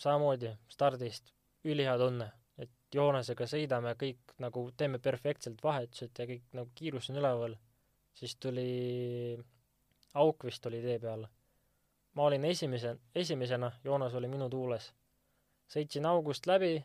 samamoodi 0.00 0.54
stardist, 0.68 1.32
ülihea 1.64 1.96
tunne 1.98 2.30
et 2.60 2.70
Joonasega 2.94 3.46
sõidame 3.48 3.94
kõik 3.98 4.34
nagu, 4.42 4.66
teeme 4.76 5.00
perfektselt 5.02 5.62
vahetused 5.64 6.18
ja 6.18 6.26
kõik 6.28 6.56
nagu 6.56 6.70
kiirus 6.76 7.10
on 7.12 7.20
üleval, 7.22 7.56
siis 8.16 8.36
tuli, 8.42 9.36
auk 10.20 10.46
vist 10.48 10.66
oli 10.66 10.82
tee 10.84 10.98
peal. 11.02 11.26
ma 12.14 12.26
olin 12.26 12.44
esimese, 12.44 12.96
esimesena, 13.14 13.70
Joonas 13.84 14.14
oli 14.14 14.28
minu 14.28 14.48
tuules. 14.50 14.92
sõitsin 15.70 16.06
august 16.06 16.46
läbi, 16.46 16.84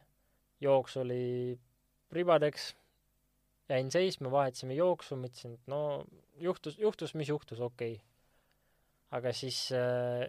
jooks 0.61 0.97
oli 0.97 1.57
ribadeks, 2.11 2.76
jäin 3.69 3.91
seisma, 3.91 4.32
vahetasime 4.32 4.76
jooksu, 4.78 5.15
mõtlesin, 5.17 5.53
et 5.53 5.67
no 5.67 6.05
juhtus, 6.38 6.78
juhtus, 6.78 7.15
mis 7.15 7.30
juhtus, 7.30 7.59
okei 7.59 7.95
okay. 7.95 8.14
Aga 9.16 9.32
siis 9.34 9.70
äh, 9.72 10.28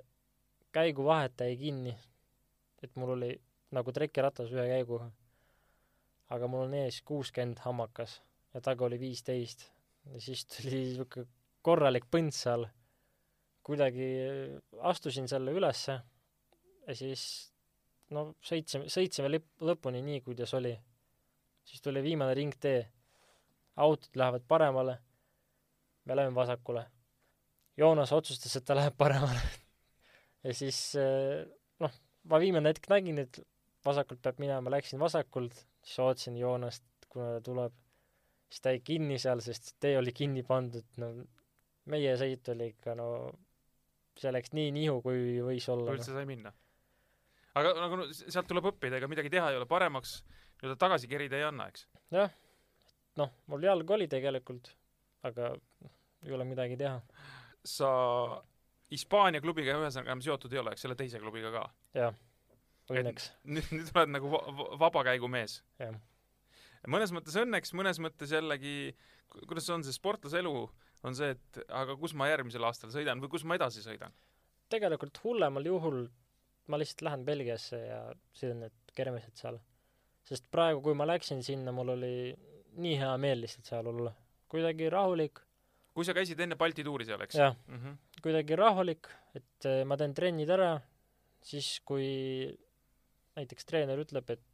käiguvahet 0.73 1.41
jäi 1.41 1.57
kinni, 1.61 1.95
et 2.83 2.97
mul 2.97 3.17
oli 3.17 3.31
nagu 3.75 3.93
trekiratas 3.93 4.53
ühe 4.55 4.67
käiguga 4.71 5.11
aga 6.35 6.49
mul 6.51 6.67
on 6.67 6.75
ees 6.75 7.01
kuuskümmend 7.07 7.61
hammakas 7.63 8.21
ja 8.55 8.63
taga 8.65 8.87
oli 8.87 8.99
viisteist. 9.01 9.69
ja 10.13 10.21
siis 10.21 10.47
tuli 10.47 10.75
niisugune 10.75 11.27
korralik 11.63 12.07
põnts 12.11 12.43
seal. 12.47 12.67
kuidagi 13.67 14.09
astusin 14.91 15.29
selle 15.29 15.55
ülesse 15.55 15.99
ja 16.87 16.95
siis 16.95 17.53
no 18.11 18.29
sõitsime, 18.43 18.91
sõitsime 18.91 19.31
lõpp, 19.31 19.49
lõpuni 19.61 20.03
nii, 20.03 20.21
kuidas 20.27 20.55
oli. 20.55 20.75
siis 21.65 21.83
tuli 21.83 22.03
viimane 22.03 22.35
ringtee. 22.35 22.87
autod 23.77 24.17
lähevad 24.17 24.43
paremale, 24.49 24.99
me 26.05 26.17
läheme 26.17 26.35
vasakule. 26.35 26.87
Joonas 27.77 28.13
otsustas, 28.17 28.57
et 28.57 28.65
ta 28.65 28.77
läheb 28.79 28.97
paremale 28.99 29.43
ja 30.47 30.55
siis 30.57 30.81
noh, 31.83 31.97
ma 32.31 32.41
viimane 32.43 32.73
hetk 32.73 32.89
nägin, 32.93 33.21
et 33.25 33.41
vasakult 33.87 34.23
peab 34.23 34.41
minema, 34.43 34.73
läksin 34.75 35.01
vasakult, 35.03 35.57
siis 35.85 35.99
ootasin 36.03 36.37
Joonast, 36.41 36.87
kuna 37.13 37.37
ta 37.37 37.43
tuleb, 37.49 37.75
siis 38.51 38.63
ta 38.63 38.75
jäi 38.75 38.83
kinni 38.85 39.19
seal, 39.23 39.43
sest 39.45 39.75
tee 39.83 39.97
oli 39.99 40.15
kinni 40.17 40.45
pandud, 40.47 40.87
no 41.03 41.13
meie 41.93 42.15
sõit 42.19 42.49
oli 42.53 42.71
ikka 42.75 42.97
no 42.99 43.09
see 44.19 44.33
läks 44.33 44.55
nii 44.57 44.73
nihu, 44.75 45.01
kui 45.05 45.37
võis 45.45 45.69
olla. 45.73 45.95
üldse 45.95 46.15
sai 46.15 46.27
minna? 46.29 46.53
aga 47.57 47.73
nagu 47.79 48.01
no, 48.01 48.09
sealt 48.13 48.49
tuleb 48.51 48.73
õppida, 48.73 48.99
ega 48.99 49.09
midagi 49.11 49.33
teha 49.33 49.53
ei 49.53 49.61
ole, 49.61 49.69
paremaks 49.71 50.19
nii-öelda 50.61 50.79
tagasi 50.81 51.11
kerida 51.11 51.39
ei 51.39 51.47
anna, 51.47 51.69
eks? 51.73 51.87
jah, 52.15 52.33
noh, 53.21 53.33
mul 53.53 53.65
jalg 53.69 53.95
oli 53.97 54.09
tegelikult, 54.13 54.73
aga 55.27 55.55
ei 56.27 56.35
ole 56.35 56.47
midagi 56.49 56.79
teha. 56.81 56.99
Sa 57.67 57.91
Hispaania 58.91 59.43
klubiga 59.43 59.75
ühesõnaga 59.75 60.13
enam 60.13 60.23
seotud 60.23 60.53
ei 60.55 60.63
ole, 60.63 60.77
eks, 60.77 60.87
selle 60.87 60.97
teise 60.99 61.21
klubiga 61.23 61.53
ka? 61.55 61.67
jah 61.99 62.15
õnneks. 62.95 63.31
nüüd, 63.51 63.71
nüüd 63.75 63.93
oled 63.95 64.13
nagu 64.15 64.31
va 64.31 64.41
vabakäigumees. 64.85 65.61
jah. 65.81 65.97
mõnes 66.93 67.13
mõttes 67.15 67.37
õnneks, 67.41 67.73
mõnes 67.79 68.01
mõttes 68.03 68.35
jällegi, 68.35 68.95
kuidas 69.47 69.69
on 69.75 69.85
see 69.87 69.97
sportlase 69.97 70.41
elu, 70.43 70.55
on 71.07 71.17
see, 71.19 71.35
et 71.35 71.63
aga 71.67 71.97
kus 71.99 72.15
ma 72.19 72.31
järgmisel 72.31 72.67
aastal 72.67 72.93
sõidan 72.95 73.23
või 73.23 73.33
kus 73.33 73.47
ma 73.47 73.59
edasi 73.59 73.85
sõidan? 73.85 74.15
tegelikult 74.73 75.19
hullemal 75.23 75.67
juhul 75.67 76.07
ma 76.67 76.79
lihtsalt 76.81 77.05
lähen 77.07 77.25
Belgiasse 77.27 77.79
ja 77.79 78.01
sõidan 78.35 78.65
need 78.67 78.95
kermised 78.97 79.39
seal. 79.39 79.59
sest 80.27 80.49
praegu, 80.51 80.83
kui 80.83 80.95
ma 80.99 81.07
läksin 81.07 81.43
sinna, 81.47 81.75
mul 81.75 81.95
oli 81.95 82.15
nii 82.77 82.97
hea 83.01 83.13
meel 83.23 83.43
lihtsalt 83.45 83.71
seal 83.71 83.91
olla. 83.93 84.15
kuidagi 84.51 84.91
rahulik, 84.91 85.43
kui 85.97 86.05
sa 86.05 86.13
käisid 86.17 86.41
enne 86.45 86.59
Balti 86.61 86.85
tuuri 86.85 87.07
seal, 87.09 87.23
eks 87.25 87.39
jah, 87.39 87.55
mm? 87.57 87.79
-hmm. 87.81 88.21
kuidagi 88.21 88.59
rahulik, 88.61 89.09
et 89.39 89.69
eh, 89.69 89.81
ma 89.89 89.97
teen 89.97 90.13
trennid 90.15 90.51
ära, 90.53 90.75
siis 91.41 91.81
kui 91.89 92.05
näiteks 93.39 93.65
treener 93.69 94.03
ütleb, 94.03 94.29
et 94.35 94.45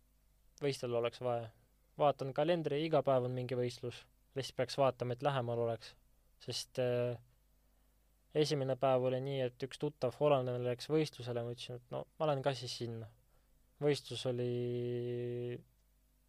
võistelda 0.62 1.00
oleks 1.00 1.22
vaja, 1.22 1.50
vaatan 1.98 2.30
kalendri, 2.36 2.84
iga 2.86 3.02
päev 3.02 3.26
on 3.26 3.34
mingi 3.34 3.58
võistlus, 3.58 4.04
lihtsalt 4.38 4.60
peaks 4.60 4.78
vaatama, 4.78 5.16
et 5.16 5.26
lähemal 5.26 5.64
oleks, 5.66 5.94
sest 6.46 6.78
äh, 6.82 7.18
esimene 8.38 8.76
päev 8.78 9.10
oli 9.10 9.20
nii, 9.26 9.40
et 9.48 9.66
üks 9.66 9.82
tuttav 9.82 10.14
hollandlane 10.20 10.62
läks 10.70 10.88
võistlusele, 10.94 11.42
ma 11.42 11.54
ütlesin, 11.56 11.82
et 11.82 11.94
no 11.94 12.06
ma 12.18 12.30
lähen 12.30 12.42
ka 12.46 12.54
siis 12.54 12.78
sinna. 12.84 13.10
võistlus 13.82 14.22
oli 14.30 15.58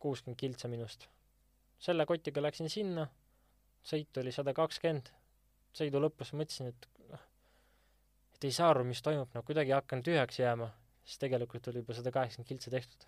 kuuskümmend 0.02 0.40
kiltsa 0.40 0.68
minust. 0.68 1.08
selle 1.78 2.06
kotiga 2.10 2.42
läksin 2.42 2.70
sinna, 2.70 3.08
sõit 3.84 4.20
oli 4.22 4.32
sada 4.32 4.54
kakskümmend, 4.56 5.12
sõidu 5.76 6.02
lõpus 6.04 6.34
mõtlesin, 6.38 6.72
et 6.72 6.88
noh, 7.12 7.24
et 8.36 8.48
ei 8.48 8.56
saa 8.56 8.72
aru, 8.74 8.86
mis 8.88 9.02
toimub, 9.04 9.32
no 9.36 9.44
kuidagi 9.46 9.76
hakkan 9.76 10.04
tühjaks 10.06 10.40
jääma, 10.40 10.70
siis 11.04 11.20
tegelikult 11.22 11.68
oli 11.72 11.84
juba 11.84 11.98
sada 11.98 12.14
kaheksakümmend 12.16 12.52
kiltsa 12.52 12.74
tehtud. 12.74 13.08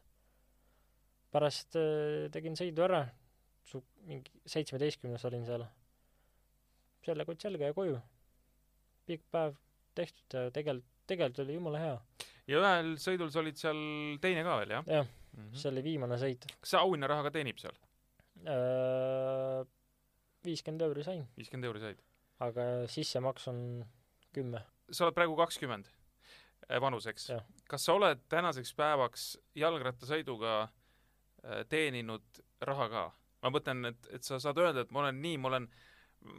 pärast 1.36 1.76
äh, 1.80 2.28
tegin 2.32 2.56
sõidu 2.56 2.86
ära, 2.86 3.06
su-, 3.68 3.84
mingi 4.08 4.32
seitsmeteistkümnes 4.48 5.26
olin 5.28 5.46
seal, 5.48 5.66
selle 7.06 7.26
kott 7.28 7.44
selga 7.44 7.72
ja 7.72 7.76
koju. 7.76 8.00
pikk 9.06 9.26
päev 9.32 9.58
tehtud 9.96 10.34
ja 10.34 10.52
tegelikult, 10.52 10.92
tegelikult 11.08 11.44
oli 11.46 11.58
jumala 11.60 11.82
hea. 11.84 11.98
ja 12.48 12.62
ühel 12.62 12.96
sõidul 13.02 13.32
sa 13.32 13.44
olid 13.44 13.60
seal 13.60 13.82
teine 14.22 14.44
ka 14.48 14.60
veel, 14.62 14.78
jah 14.78 14.92
jah, 15.00 15.08
mm 15.08 15.42
-hmm. 15.44 15.58
see 15.62 15.72
oli 15.72 15.84
viimane 15.84 16.20
sõit. 16.20 16.48
kas 16.60 16.76
see 16.76 16.80
auhinnaraha 16.82 17.28
ka 17.28 17.36
teenib 17.38 17.60
seal? 17.62 17.76
Viiskümmend 20.46 20.86
euri 20.88 21.04
sain, 21.04 21.26
viiskümmend 21.38 21.72
euri 21.72 21.84
said? 21.84 22.02
aga 22.46 22.64
sissemaks 22.92 23.48
on 23.52 23.60
kümme. 24.36 24.62
sa 24.92 25.06
oled 25.08 25.18
praegu 25.18 25.38
kakskümmend 25.40 25.92
vanuseks 26.82 27.30
Jah.. 27.30 27.44
kas 27.70 27.86
sa 27.86 27.94
oled 27.94 28.26
tänaseks 28.30 28.74
päevaks 28.78 29.28
jalgrattasõiduga 29.56 30.56
äh, 30.64 31.64
teeninud 31.70 32.42
raha 32.62 32.90
ka? 32.90 33.06
ma 33.46 33.52
mõtlen, 33.54 33.92
et, 33.92 34.08
et 34.18 34.26
sa 34.26 34.40
saad 34.42 34.58
öelda, 34.58 34.86
et 34.86 34.94
ma 34.94 35.04
olen 35.04 35.20
nii, 35.22 35.38
ma 35.38 35.52
olen, 35.52 35.68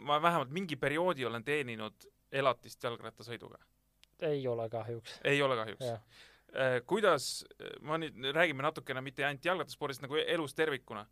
ma 0.08 0.18
vähemalt 0.22 0.50
mingi 0.54 0.78
perioodi 0.80 1.26
olen 1.28 1.44
teeninud 1.46 2.08
elatist 2.32 2.82
jalgrattasõiduga. 2.82 3.60
ei 4.26 4.46
ole 4.48 4.68
kahjuks, 4.70 5.20
ei 5.24 5.42
ole 5.42 5.56
kahjuks. 5.60 5.86
jah. 5.86 6.02
kuidas, 6.86 7.44
ma 7.86 7.98
nüüd, 8.00 8.18
räägime 8.34 8.64
natukene 8.66 9.00
mitte 9.04 9.24
ainult 9.26 9.44
jalgrattaspordist, 9.44 10.02
nagu 10.02 10.16
elus 10.16 10.54
tervikuna. 10.54 11.06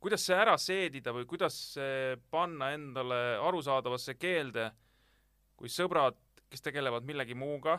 Kuidas 0.00 0.24
see 0.24 0.36
ära 0.36 0.56
seedida 0.60 1.12
või 1.12 1.26
kuidas 1.28 1.56
see 1.74 2.16
panna 2.32 2.72
endale 2.74 3.20
arusaadavasse 3.44 4.16
keelde, 4.20 4.70
kui 5.60 5.68
sõbrad, 5.68 6.16
kes 6.50 6.64
tegelevad 6.64 7.04
millegi 7.06 7.36
muuga 7.36 7.76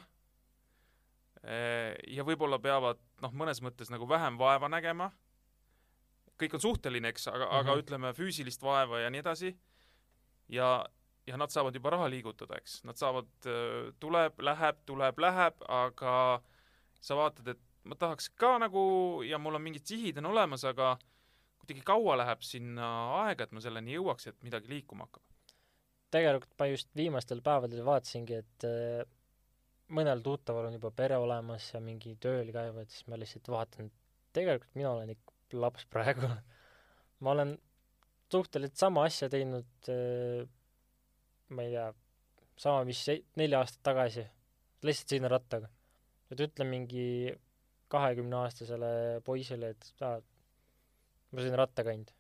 eh, 1.44 1.98
ja 2.14 2.26
võib-olla 2.28 2.62
peavad 2.62 3.02
noh, 3.24 3.34
mõnes 3.34 3.62
mõttes 3.66 3.90
nagu 3.92 4.08
vähem 4.10 4.38
vaeva 4.40 4.70
nägema, 4.70 5.10
kõik 6.42 6.56
on 6.58 6.64
suhteline, 6.64 7.10
eks, 7.10 7.28
aga 7.28 7.46
mm, 7.46 7.50
-hmm. 7.50 7.60
aga 7.60 7.72
Mhm. 7.72 7.84
ütleme 7.84 8.14
füüsilist 8.14 8.62
vaeva 8.62 9.00
ja 9.00 9.10
nii 9.10 9.20
edasi, 9.20 9.56
ja, 10.50 10.86
ja 11.28 11.38
nad 11.38 11.50
saavad 11.50 11.76
juba 11.76 11.90
raha 11.90 12.10
liigutada, 12.10 12.58
eks, 12.58 12.84
nad 12.84 12.98
saavad, 12.98 13.30
tuleb, 14.00 14.40
läheb, 14.40 14.78
tuleb, 14.86 15.20
läheb, 15.20 15.56
aga 15.68 16.42
sa 17.02 17.16
vaatad, 17.16 17.48
et 17.48 17.60
ma 17.84 17.96
tahaks 17.96 18.30
ka 18.30 18.58
nagu 18.62 19.22
ja 19.26 19.38
mul 19.38 19.56
on 19.56 19.62
mingid 19.62 19.86
sihid 19.86 20.18
on 20.18 20.26
olemas, 20.26 20.64
aga 20.66 20.98
kuidagi 21.72 21.88
kaua 21.88 22.18
läheb 22.20 22.44
sinna 22.46 22.88
aega, 23.24 23.48
et 23.48 23.56
ma 23.56 23.64
selleni 23.64 23.96
jõuaks, 23.96 24.28
et 24.30 24.44
midagi 24.46 24.72
liikuma 24.72 25.08
hakkab. 25.08 25.24
tegelikult 26.12 26.56
ma 26.60 26.68
just 26.68 26.90
viimastel 26.96 27.42
päevadel 27.42 27.86
vaatasingi, 27.88 28.40
et 28.44 28.68
äh, 28.68 29.04
mõnel 29.96 30.22
tuttaval 30.24 30.68
on 30.68 30.76
juba 30.76 30.92
pere 30.92 31.18
olemas 31.18 31.70
ja 31.74 31.80
mingi 31.80 32.18
tööl 32.20 32.52
käivad, 32.52 32.90
siis 32.92 33.08
ma 33.08 33.20
lihtsalt 33.20 33.48
vaatan, 33.48 33.92
tegelikult 34.36 34.76
mina 34.76 34.92
olen 34.92 35.14
ikka 35.16 35.60
laps 35.60 35.88
praegu. 35.92 36.28
ma 37.24 37.32
olen 37.32 37.58
suhteliselt 38.32 38.80
sama 38.80 39.06
asja 39.08 39.30
teinud 39.32 39.92
äh, 39.92 40.44
ma 41.52 41.64
ei 41.68 41.72
tea, 41.76 41.88
sama, 42.60 42.84
mis 42.88 43.04
neli 43.40 43.58
aastat 43.58 43.84
tagasi, 43.92 44.26
lihtsalt 44.88 45.16
sõidan 45.16 45.34
rattaga. 45.34 45.72
et 46.32 46.40
ütle 46.40 46.64
mingi 46.64 47.06
kahekümneaastasele 47.92 49.20
poisile, 49.26 49.74
et 49.74 50.04
aa, 50.08 50.22
ma 51.32 51.44
sõidan 51.44 51.62
rattaga 51.62 51.94
ainult. 51.94 52.14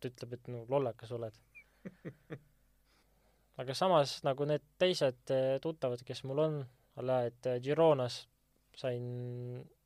ta 0.00 0.10
ütleb, 0.10 0.34
et 0.36 0.48
no 0.52 0.64
lollakas 0.68 1.12
oled. 1.16 1.36
aga 3.60 3.76
samas 3.78 4.18
nagu 4.26 4.46
need 4.48 4.64
teised 4.80 5.32
eh, 5.32 5.56
tuttavad, 5.62 6.02
kes 6.06 6.24
mul 6.28 6.42
on, 6.44 6.58
alla, 7.00 7.22
et 7.30 7.50
eh, 7.50 7.60
Gironas 7.64 8.24
sain 8.76 9.04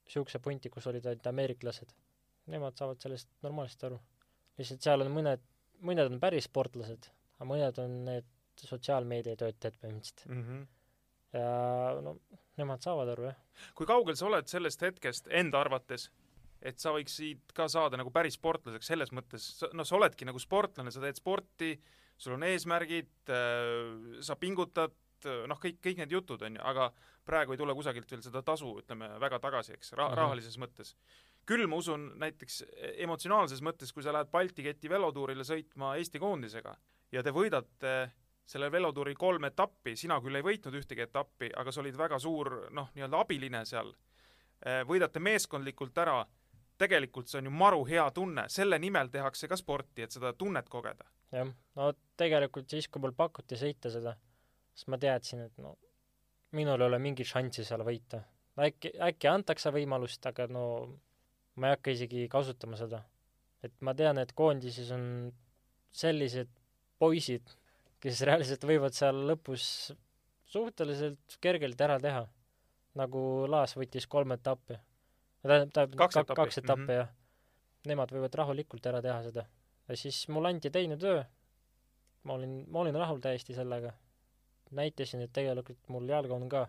siukse 0.08 0.40
punti, 0.42 0.72
kus 0.72 0.88
olid 0.88 1.06
ainult 1.06 1.28
ameeriklased. 1.30 1.92
Nemad 2.48 2.78
saavad 2.80 3.00
sellest 3.02 3.28
normaalselt 3.44 3.84
aru. 3.90 4.00
lihtsalt 4.58 4.82
seal 4.82 5.04
on 5.04 5.12
mõned, 5.14 5.42
mõned 5.84 6.08
on 6.10 6.20
päris 6.22 6.48
sportlased, 6.48 7.10
aga 7.36 7.46
mõned 7.46 7.80
on 7.82 7.96
need 8.08 8.28
sotsiaalmeediatöötajad 8.58 9.76
põhimõtteliselt. 9.78 10.24
Mm 10.26 10.44
-hmm. 10.44 10.64
ja 11.36 12.00
no 12.02 12.16
nemad 12.58 12.82
saavad 12.82 13.12
aru, 13.12 13.28
jah. 13.28 13.36
kui 13.74 13.86
kaugel 13.86 14.16
sa 14.16 14.26
oled 14.26 14.48
sellest 14.50 14.82
hetkest 14.82 15.28
enda 15.30 15.60
arvates, 15.60 16.08
et 16.62 16.78
sa 16.82 16.90
võiksid 16.94 17.52
ka 17.54 17.68
saada 17.68 17.96
nagu 18.00 18.10
päris 18.10 18.34
sportlaseks 18.38 18.86
selles 18.86 19.12
mõttes, 19.14 19.62
no 19.72 19.84
sa 19.84 19.96
oledki 19.96 20.26
nagu 20.26 20.40
sportlane, 20.42 20.90
sa 20.90 21.00
teed 21.00 21.16
sporti, 21.20 21.72
sul 22.18 22.34
on 22.34 22.42
eesmärgid, 22.42 23.10
sa 24.26 24.34
pingutad, 24.40 24.94
noh, 25.50 25.58
kõik, 25.58 25.78
kõik 25.82 25.98
need 26.02 26.12
jutud, 26.14 26.42
on 26.42 26.58
ju, 26.58 26.62
aga 26.62 26.90
praegu 27.26 27.54
ei 27.54 27.58
tule 27.60 27.74
kusagilt 27.74 28.10
veel 28.10 28.22
seda 28.22 28.42
tasu, 28.42 28.72
ütleme, 28.82 29.08
väga 29.22 29.38
tagasi, 29.42 29.74
eks, 29.78 29.92
ra-, 29.92 30.08
Mhm. 30.10 30.16
rahalises 30.18 30.58
mõttes. 30.58 30.94
küll 31.48 31.66
ma 31.66 31.76
usun 31.76 32.18
näiteks 32.20 32.62
emotsionaalses 33.00 33.62
mõttes, 33.64 33.92
kui 33.94 34.02
sa 34.02 34.12
lähed 34.12 34.28
Balti 34.30 34.62
keti 34.62 34.88
velotuurile 34.88 35.40
sõitma 35.48 35.94
Eesti 35.96 36.18
koondisega 36.20 36.74
ja 37.12 37.22
te 37.22 37.30
võidate 37.32 38.10
sellel 38.44 38.70
velotuuril 38.70 39.16
kolm 39.16 39.44
etappi, 39.44 39.96
sina 39.96 40.20
küll 40.20 40.36
ei 40.36 40.42
võitnud 40.42 40.74
ühtegi 40.76 41.06
etappi, 41.06 41.48
aga 41.56 41.72
sa 41.72 41.80
olid 41.80 41.96
väga 41.96 42.18
suur 42.18 42.68
noh, 42.70 42.90
nii-öelda 42.94 43.20
abiline 43.20 43.64
seal, 43.64 43.94
võidate 44.60 45.20
meeskondlikult 45.20 45.96
ära, 45.98 46.26
tegelikult 46.78 47.28
see 47.28 47.40
on 47.40 47.50
ju 47.50 47.54
maru 47.54 47.84
hea 47.88 48.06
tunne, 48.14 48.46
selle 48.52 48.78
nimel 48.78 49.10
tehakse 49.12 49.48
ka 49.50 49.58
sporti, 49.58 50.04
et 50.06 50.14
seda 50.14 50.32
tunnet 50.38 50.68
kogeda. 50.68 51.04
jah, 51.34 51.50
no 51.76 51.92
tegelikult 52.16 52.70
siis, 52.70 52.88
kui 52.88 53.02
mul 53.02 53.14
pakuti 53.16 53.58
sõita 53.60 53.92
seda, 53.92 54.14
siis 54.74 54.88
ma 54.88 54.98
teadsin, 54.98 55.44
et 55.48 55.62
no 55.62 55.76
minul 56.56 56.80
ei 56.80 56.88
ole 56.88 56.98
mingit 57.02 57.28
šanssi 57.28 57.64
seal 57.64 57.84
võita. 57.86 58.22
äkki, 58.58 58.94
äkki 59.10 59.28
antakse 59.30 59.72
võimalust, 59.74 60.24
aga 60.26 60.48
no 60.50 60.64
ma 61.56 61.68
ei 61.68 61.76
hakka 61.76 61.94
isegi 61.94 62.26
kasutama 62.30 62.78
seda. 62.80 63.02
et 63.62 63.74
ma 63.80 63.94
tean, 63.94 64.18
et 64.18 64.32
koondises 64.32 64.90
on 64.94 65.04
sellised 65.90 66.50
poisid, 66.98 67.54
kes 68.02 68.20
reaalselt 68.26 68.64
võivad 68.64 68.94
seal 68.94 69.24
lõpus 69.30 69.92
suhteliselt 70.48 71.38
kergelt 71.40 71.80
ära 71.80 71.98
teha. 72.00 72.26
nagu 72.98 73.20
Laas 73.46 73.76
võttis 73.76 74.08
kolm 74.10 74.32
etappi. 74.34 74.78
tähendab, 75.42 75.72
tähendab 75.74 75.98
Kaks 76.02 76.20
etappi, 76.20 76.36
kaks 76.40 76.60
etappi 76.62 76.84
mhm. 76.84 76.98
jah. 76.98 77.14
Nemad 77.88 78.12
võivad 78.12 78.34
rahulikult 78.40 78.86
ära 78.90 79.00
teha 79.04 79.18
seda. 79.28 79.46
ja 79.88 79.96
siis 79.96 80.24
mulle 80.28 80.50
anti 80.52 80.70
teine 80.70 80.98
töö. 81.00 81.22
ma 82.28 82.34
olin, 82.34 82.64
ma 82.68 82.80
olin 82.80 82.94
rahul 82.94 83.20
täiesti 83.20 83.54
sellega. 83.54 83.92
näitasin, 84.70 85.20
et 85.24 85.32
tegelikult 85.32 85.88
mul 85.88 86.08
jalga 86.08 86.34
on 86.34 86.48
ka. 86.48 86.66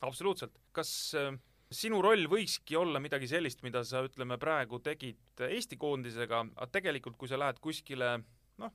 absoluutselt. 0.00 0.58
kas 0.72 1.14
äh, 1.14 1.32
sinu 1.70 2.00
roll 2.02 2.26
võikski 2.30 2.76
olla 2.78 3.00
midagi 3.02 3.28
sellist, 3.30 3.62
mida 3.62 3.82
sa 3.86 4.02
ütleme 4.06 4.38
praegu 4.42 4.80
tegid 4.82 5.42
Eesti 5.46 5.78
koondisega, 5.80 6.44
aga 6.56 6.70
tegelikult 6.74 7.16
kui 7.16 7.30
sa 7.30 7.38
lähed 7.38 7.60
kuskile 7.62 8.16
noh, 8.58 8.72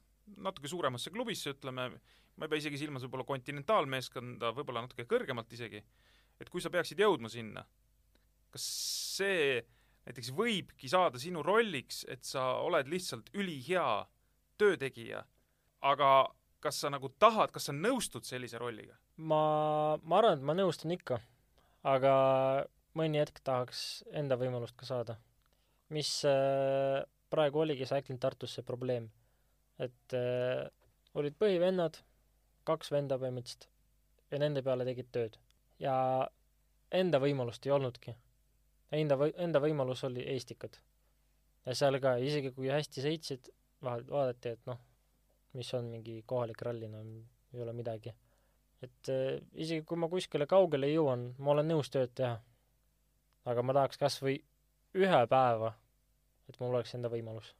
natuke 0.47 0.71
suuremasse 0.71 1.11
klubisse, 1.13 1.53
ütleme, 1.55 1.89
ma 2.35 2.47
ei 2.47 2.51
pea 2.51 2.63
isegi 2.63 2.79
silmas 2.79 3.03
võib-olla 3.05 3.27
kontinentaalmeeskonda, 3.27 4.53
võib-olla 4.55 4.85
natuke 4.85 5.07
kõrgemalt 5.11 5.51
isegi, 5.53 5.83
et 6.39 6.51
kui 6.51 6.63
sa 6.63 6.71
peaksid 6.71 7.03
jõudma 7.03 7.31
sinna, 7.31 7.65
kas 8.55 8.65
see 9.17 9.59
näiteks 10.05 10.31
võibki 10.37 10.89
saada 10.91 11.19
sinu 11.21 11.43
rolliks, 11.43 12.03
et 12.07 12.23
sa 12.27 12.61
oled 12.63 12.87
lihtsalt 12.89 13.31
ülihea 13.35 14.05
töötegija, 14.61 15.23
aga 15.85 16.11
kas 16.63 16.79
sa 16.81 16.91
nagu 16.93 17.09
tahad, 17.21 17.51
kas 17.53 17.69
sa 17.69 17.75
nõustud 17.75 18.25
sellise 18.27 18.61
rolliga? 18.61 18.95
ma, 19.17 19.95
ma 20.03 20.19
arvan, 20.19 20.39
et 20.39 20.45
ma 20.47 20.55
nõustun 20.57 20.93
ikka, 20.95 21.19
aga 21.87 22.15
mõni 22.99 23.21
hetk 23.21 23.39
tahaks 23.47 24.03
enda 24.15 24.37
võimalust 24.39 24.75
ka 24.79 24.87
saada. 24.87 25.17
mis 25.89 26.09
äh, 26.25 27.03
praegu 27.29 27.61
oligi 27.61 27.85
Cycling 27.85 28.19
Tartus 28.19 28.55
see 28.57 28.65
probleem, 28.65 29.09
et 29.79 30.15
äh, 30.17 30.65
olid 31.15 31.37
põhivennad, 31.39 32.01
kaks 32.67 32.91
venda 32.91 33.19
põhimõtteliselt, 33.21 33.69
ja 34.31 34.41
nende 34.41 34.63
peale 34.65 34.87
tegid 34.87 35.11
tööd. 35.11 35.39
ja 35.79 35.95
enda 36.91 37.19
võimalust 37.19 37.65
ei 37.65 37.73
olnudki. 37.75 38.15
Enda 38.95 39.17
või-, 39.19 39.33
enda 39.41 39.61
võimalus 39.63 40.03
oli 40.07 40.23
Eestikad. 40.33 40.77
ja 41.65 41.75
seal 41.75 41.99
ka, 41.99 42.15
isegi 42.21 42.51
kui 42.55 42.69
hästi 42.71 43.03
sõitsid, 43.03 43.49
vahel 43.83 44.05
vaadati, 44.09 44.53
et 44.55 44.69
noh, 44.69 44.79
mis 45.57 45.71
on 45.77 45.89
mingi 45.91 46.19
kohalik 46.27 46.61
ralli, 46.67 46.87
no 46.91 47.01
ei 47.53 47.61
ole 47.63 47.73
midagi. 47.73 48.13
et 48.83 49.09
äh, 49.09 49.39
isegi 49.53 49.85
kui 49.87 49.97
ma 49.97 50.09
kuskile 50.11 50.45
kaugele 50.45 50.91
jõuan, 50.91 51.31
ma 51.39 51.53
olen 51.55 51.71
nõus 51.73 51.89
tööd 51.89 52.13
teha. 52.15 52.37
aga 53.45 53.63
ma 53.63 53.73
tahaks 53.73 54.01
kas 54.01 54.21
või 54.21 54.39
ühe 54.95 55.21
päeva, 55.31 55.73
et 56.49 56.59
mul 56.59 56.75
oleks 56.75 56.95
enda 56.95 57.09
võimalus. 57.09 57.53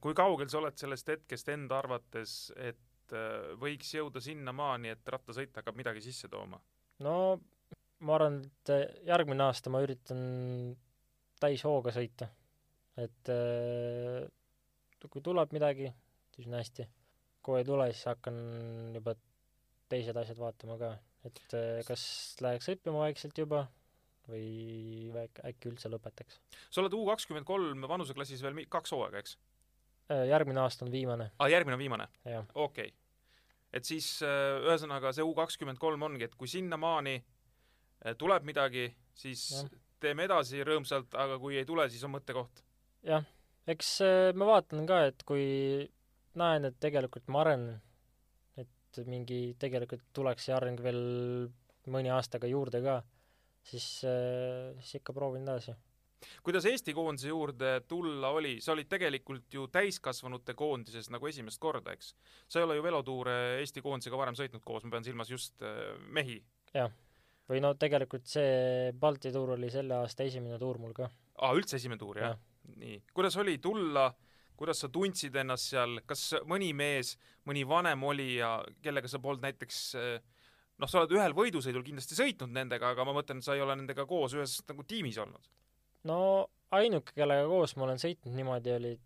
kui 0.00 0.14
kaugel 0.14 0.48
sa 0.48 0.60
oled 0.62 0.78
sellest 0.78 1.08
hetkest 1.08 1.48
enda 1.48 1.78
arvates, 1.82 2.52
et 2.56 3.16
äh, 3.16 3.54
võiks 3.60 3.94
jõuda 3.94 4.20
sinnamaani, 4.20 4.94
et 4.94 5.14
rattasõit 5.16 5.56
hakkab 5.56 5.76
midagi 5.76 6.04
sisse 6.04 6.28
tooma? 6.28 6.60
no 7.04 7.40
ma 8.06 8.18
arvan, 8.18 8.42
et 8.44 8.72
äh, 8.74 8.84
järgmine 9.08 9.46
aasta 9.48 9.72
ma 9.72 9.80
üritan 9.82 10.20
täishooga 11.42 11.94
sõita. 11.94 12.28
et 12.98 13.30
äh, 13.32 14.26
kui 15.06 15.22
tuleb 15.22 15.52
midagi, 15.54 15.90
siis 16.34 16.48
on 16.50 16.58
hästi. 16.58 16.88
kui 17.42 17.60
ei 17.60 17.66
tule, 17.66 17.88
siis 17.92 18.06
hakkan 18.10 18.38
juba 18.94 19.14
teised 19.88 20.16
asjad 20.20 20.38
vaatama 20.38 20.78
ka, 20.80 20.92
et 21.26 21.58
äh, 21.58 21.82
kas 21.88 22.04
läheks 22.44 22.70
õppima 22.74 23.06
vaikselt 23.06 23.38
juba 23.38 23.66
või 24.28 25.08
äk- 25.24 25.42
äkki 25.48 25.70
üldse 25.72 25.90
lõpetaks. 25.90 26.40
sa 26.70 26.82
oled 26.82 26.94
U 26.94 27.04
kakskümmend 27.08 27.48
kolm 27.48 27.86
vanuseklassis 27.88 28.42
veel 28.44 28.66
kaks 28.70 28.94
hooaega, 28.94 29.24
eks? 29.24 29.38
Järgmine 30.08 30.62
aasta 30.62 30.86
on 30.86 30.92
viimane, 30.92 31.26
aa, 31.36 31.50
järgmine 31.52 31.76
on 31.76 31.82
viimane? 31.82 32.06
okei 32.54 32.86
okay. 32.88 32.92
et 33.76 33.84
siis 33.84 34.06
ühesõnaga 34.24 35.12
see 35.12 35.24
U 35.24 35.34
kakskümmend 35.36 35.80
kolm 35.80 36.06
ongi, 36.06 36.24
et 36.24 36.36
kui 36.38 36.48
sinnamaani 36.48 37.18
tuleb 38.18 38.46
midagi, 38.46 38.86
siis 39.18 39.48
Jah. 39.56 39.70
teeme 40.00 40.28
edasi 40.28 40.62
rõõmsalt, 40.66 41.14
aga 41.18 41.38
kui 41.42 41.58
ei 41.58 41.66
tule, 41.68 41.88
siis 41.90 42.04
on 42.06 42.14
mõttekoht. 42.14 42.62
jah, 43.06 43.26
eks 43.66 43.92
äh, 44.06 44.30
ma 44.38 44.48
vaatan 44.52 44.86
ka, 44.88 45.04
et 45.10 45.24
kui 45.26 45.44
näen, 46.38 46.68
et 46.68 46.78
tegelikult 46.80 47.28
ma 47.32 47.42
arenen, 47.44 47.80
et 48.58 49.02
mingi 49.06 49.56
tegelikult 49.60 50.06
tuleks 50.16 50.48
see 50.48 50.54
areng 50.56 50.80
veel 50.82 51.02
mõni 51.90 52.12
aastaga 52.12 52.48
juurde 52.50 52.80
ka, 52.84 53.00
siis, 53.64 53.86
siis 54.04 54.98
ikka 55.00 55.14
proovin 55.16 55.46
edasi. 55.46 55.74
kuidas 56.42 56.66
Eesti 56.66 56.94
koondise 56.94 57.28
juurde 57.30 57.80
tulla 57.88 58.30
oli, 58.34 58.58
sa 58.60 58.72
olid 58.72 58.88
tegelikult 58.90 59.54
ju 59.54 59.66
täiskasvanute 59.72 60.54
koondises 60.54 61.10
nagu 61.10 61.26
esimest 61.26 61.60
korda, 61.60 61.94
eks? 61.96 62.14
sa 62.48 62.60
ei 62.60 62.68
ole 62.68 62.78
ju 62.78 62.86
velotuure 62.86 63.36
Eesti 63.60 63.82
koondisega 63.82 64.18
varem 64.20 64.38
sõitnud 64.38 64.64
koos, 64.64 64.84
ma 64.84 64.96
pean 64.96 65.06
silmas 65.06 65.30
just 65.30 65.62
mehi. 66.14 66.40
Või 67.48 67.62
no 67.64 67.74
tegelikult 67.80 68.28
see 68.28 68.92
Balti 69.00 69.32
tuur 69.34 69.54
oli 69.56 69.70
selle 69.72 69.98
aasta 70.02 70.26
esimene 70.28 70.58
tuur 70.60 70.80
mul 70.82 70.94
ka. 70.96 71.10
aa, 71.40 71.52
üldse 71.56 71.78
esimene 71.80 72.00
tuur, 72.00 72.20
jah? 72.22 72.38
nii, 72.76 72.98
kuidas 73.16 73.36
oli 73.40 73.56
tulla, 73.64 74.08
kuidas 74.58 74.82
sa 74.84 74.90
tundsid 74.92 75.36
ennast 75.40 75.72
seal, 75.72 76.00
kas 76.06 76.34
mõni 76.48 76.74
mees, 76.76 77.14
mõni 77.48 77.64
vanem 77.68 78.02
olija, 78.04 78.58
kellega 78.84 79.08
sa 79.08 79.20
polnud 79.22 79.46
näiteks 79.46 79.80
äh, 79.96 80.18
noh, 80.78 80.90
sa 80.90 81.02
oled 81.02 81.14
ühel 81.16 81.34
võidusõidul 81.36 81.86
kindlasti 81.86 82.18
sõitnud 82.18 82.52
nendega, 82.54 82.92
aga 82.92 83.06
ma 83.06 83.16
mõtlen, 83.16 83.42
sa 83.44 83.56
ei 83.56 83.64
ole 83.64 83.76
nendega 83.78 84.06
koos 84.08 84.36
ühes 84.36 84.58
nagu 84.68 84.84
tiimis 84.88 85.18
olnud. 85.22 85.50
no 86.10 86.20
ainuke, 86.76 87.14
kellega 87.16 87.48
koos 87.50 87.74
ma 87.78 87.88
olen 87.88 88.00
sõitnud 88.02 88.36
niimoodi, 88.36 88.74
olid, 88.76 89.04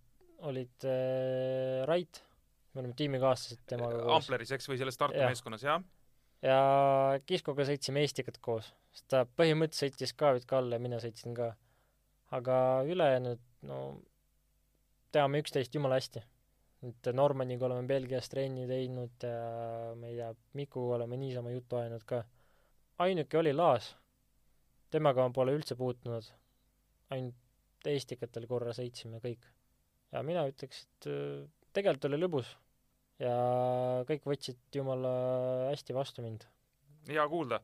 olid 0.50 0.88
äh, 0.88 1.82
Rait, 1.88 2.22
me 2.74 2.82
olime 2.82 2.96
tiimikaaslased 2.98 3.64
temaga 3.68 4.02
koos. 4.02 4.16
Ampleris, 4.18 4.54
eks, 4.56 4.68
või 4.70 4.80
selles 4.80 4.98
Tartu 5.00 5.20
Jah. 5.20 5.32
meeskonnas, 5.32 5.64
jah? 5.66 5.84
Ja 6.42 6.58
Kiskoga 7.26 7.66
sõitsime 7.68 8.02
Eestikat 8.02 8.38
koos, 8.42 8.72
sest 8.92 9.08
ta 9.12 9.24
põhimõtteliselt 9.38 9.94
sõitis 9.94 10.14
ka 10.18 10.32
Vit 10.36 10.46
Kalle 10.50 10.78
ja 10.78 10.82
mina 10.82 10.98
sõitsin 11.02 11.34
ka. 11.36 11.52
aga 12.32 12.56
ülejäänud, 12.88 13.40
no 13.68 13.78
teame 15.12 15.42
üksteist 15.42 15.74
jumala 15.74 15.98
hästi. 16.00 16.22
et 16.82 17.08
Normaniga 17.14 17.66
oleme 17.66 17.86
Belgias 17.86 18.28
trenni 18.28 18.66
teinud 18.66 19.22
ja 19.22 19.94
ma 19.94 20.06
ei 20.06 20.16
tea, 20.16 20.32
Mikuga 20.58 20.96
oleme 20.96 21.16
niisama 21.16 21.50
juttu 21.50 21.76
ajanud 21.76 22.04
ka. 22.04 22.24
ainuke 22.98 23.38
oli 23.38 23.52
Laas. 23.52 23.96
temaga 24.90 25.28
ma 25.28 25.30
pole 25.30 25.54
üldse 25.58 25.76
puutunud. 25.76 26.32
ainult 27.10 27.34
Eestikatel 27.86 28.46
korra 28.46 28.72
sõitsime 28.72 29.20
kõik. 29.20 29.46
ja 30.12 30.22
mina 30.22 30.46
ütleks, 30.48 30.84
et 30.86 31.06
äh, 31.06 31.48
tegelikult 31.72 32.10
oli 32.10 32.20
lõbus. 32.24 32.56
Ja 33.22 33.34
kõik 34.08 34.26
võtsid 34.26 34.58
jumala 34.74 35.12
hästi 35.70 35.94
vastu 35.94 36.24
mind. 36.24 36.48
hea 37.08 37.28
kuulda. 37.28 37.60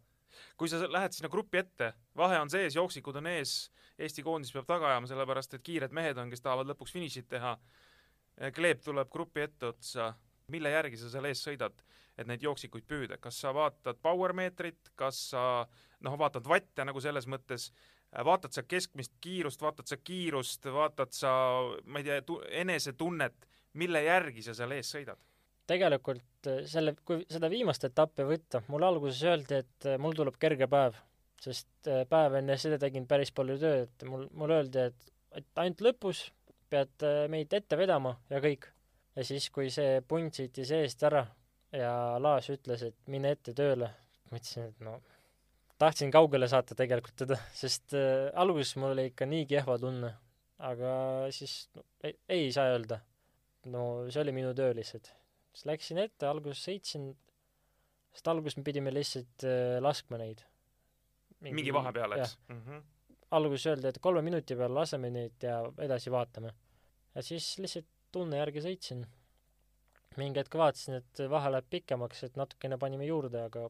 kui 0.57 0.69
sa 0.71 0.81
lähed 0.87 1.13
sinna 1.13 1.31
grupi 1.33 1.59
ette, 1.59 1.93
vahe 2.17 2.39
on 2.39 2.51
sees, 2.51 2.77
jooksikud 2.77 3.17
on 3.19 3.27
ees, 3.27 3.71
Eesti 3.99 4.23
koondis 4.23 4.53
peab 4.55 4.67
taga 4.69 4.93
ajama, 4.93 5.09
sellepärast 5.11 5.57
et 5.57 5.63
kiired 5.67 5.95
mehed 5.95 6.19
on, 6.23 6.31
kes 6.31 6.43
tahavad 6.45 6.69
lõpuks 6.71 6.93
finišit 6.95 7.27
teha. 7.33 7.57
Kleep 8.55 8.85
tuleb 8.85 9.11
grupi 9.11 9.43
etteotsa, 9.43 10.13
mille 10.55 10.71
järgi 10.71 11.01
sa 11.01 11.11
seal 11.11 11.27
ees 11.27 11.43
sõidad, 11.43 11.83
et 12.15 12.29
neid 12.31 12.45
jooksikuid 12.47 12.87
püüda, 12.87 13.19
kas 13.19 13.41
sa 13.43 13.51
vaatad 13.55 13.99
power 14.03 14.35
meetrit, 14.39 14.93
kas 14.95 15.19
sa 15.33 15.43
noh, 16.07 16.19
vaatad 16.21 16.47
vatte 16.47 16.87
nagu 16.87 17.03
selles 17.03 17.27
mõttes, 17.27 17.73
vaatad 18.31 18.55
sa 18.55 18.63
keskmist 18.63 19.17
kiirust, 19.25 19.67
vaatad 19.67 19.91
sa 19.91 19.99
kiirust, 19.99 20.71
vaatad 20.79 21.11
sa, 21.17 21.33
ma 21.85 21.99
ei 21.99 22.07
tea, 22.07 22.39
enesetunnet, 22.63 23.51
mille 23.83 24.05
järgi 24.07 24.47
sa 24.47 24.55
seal 24.55 24.79
ees 24.79 24.95
sõidad? 24.95 25.19
Tegelikult 25.69 26.49
äh, 26.51 26.63
selle, 26.71 26.95
kui 27.07 27.23
seda 27.31 27.51
viimast 27.53 27.85
etappi 27.89 28.27
võtta, 28.29 28.63
mulle 28.73 28.89
alguses 28.89 29.21
öeldi, 29.27 29.61
et 29.63 29.89
äh, 29.89 29.99
mul 30.01 30.17
tuleb 30.17 30.39
kerge 30.41 30.69
päev, 30.71 30.97
sest 31.43 31.91
äh, 31.91 32.05
päev 32.11 32.39
enne 32.41 32.59
seda 32.61 32.81
tegin 32.83 33.07
päris 33.11 33.33
palju 33.35 33.59
tööd, 33.63 34.07
mul, 34.09 34.27
mulle 34.39 34.63
öeldi, 34.63 34.89
et, 34.91 35.13
et 35.41 35.63
ainult 35.63 35.85
lõpus 35.85 36.29
pead 36.69 37.05
meid 37.33 37.55
ette 37.57 37.77
vedama 37.81 38.13
ja 38.29 38.43
kõik. 38.45 38.67
ja 39.17 39.25
siis, 39.25 39.49
kui 39.51 39.71
see 39.73 40.03
punt 40.05 40.37
sõitis 40.37 40.73
eest 40.77 41.03
ära 41.09 41.25
ja 41.73 41.93
Laas 42.21 42.51
ütles, 42.53 42.83
et 42.85 42.97
mine 43.09 43.33
ette 43.33 43.55
tööle, 43.57 43.89
ma 44.29 44.41
ütlesin, 44.41 44.69
et 44.69 44.85
no 44.85 44.99
tahtsin 45.79 46.11
kaugele 46.11 46.49
saata 46.51 46.77
tegelikult 46.79 47.17
teda, 47.25 47.39
sest 47.63 47.95
äh, 47.97 48.29
alguses 48.35 48.77
mul 48.81 48.95
oli 48.97 49.09
ikka 49.13 49.29
nii 49.29 49.47
kehva 49.51 49.79
tunne, 49.81 50.13
aga 50.71 50.91
siis 51.35 51.61
no, 51.77 51.87
ei, 52.05 52.19
ei 52.41 52.51
saa 52.53 52.75
öelda. 52.75 53.01
no 53.69 53.83
see 54.09 54.23
oli 54.23 54.33
minu 54.33 54.55
töö 54.57 54.73
lihtsalt 54.75 55.11
siis 55.59 55.67
läksin 55.67 55.99
ette, 55.99 56.29
alguses 56.29 56.61
sõitsin, 56.63 57.09
sest 58.15 58.31
alguses 58.31 58.59
me 58.61 58.65
pidime 58.67 58.93
lihtsalt 58.95 59.47
äh, 59.47 59.79
laskma 59.83 60.21
neid. 60.21 60.45
mingi 61.43 61.75
vahe 61.75 61.93
peale, 61.95 62.21
eks? 62.23 62.37
Mm 62.49 62.63
-hmm. 62.63 62.83
alguses 63.31 63.67
öeldi, 63.67 63.89
et 63.89 63.99
kolme 63.99 64.23
minuti 64.23 64.57
peale 64.57 64.75
laseme 64.75 65.11
neid 65.11 65.43
ja 65.43 65.61
edasi 65.79 66.11
vaatame. 66.11 66.55
ja 67.15 67.23
siis 67.23 67.59
lihtsalt 67.59 67.87
tunne 68.13 68.37
järgi 68.37 68.61
sõitsin. 68.61 69.07
mingi 70.17 70.39
hetk 70.39 70.55
vaatasin, 70.55 70.95
et 70.95 71.19
vahe 71.31 71.51
läheb 71.51 71.67
pikemaks, 71.71 72.25
et 72.25 72.37
natukene 72.37 72.79
panime 72.79 73.07
juurde, 73.07 73.43
aga 73.43 73.69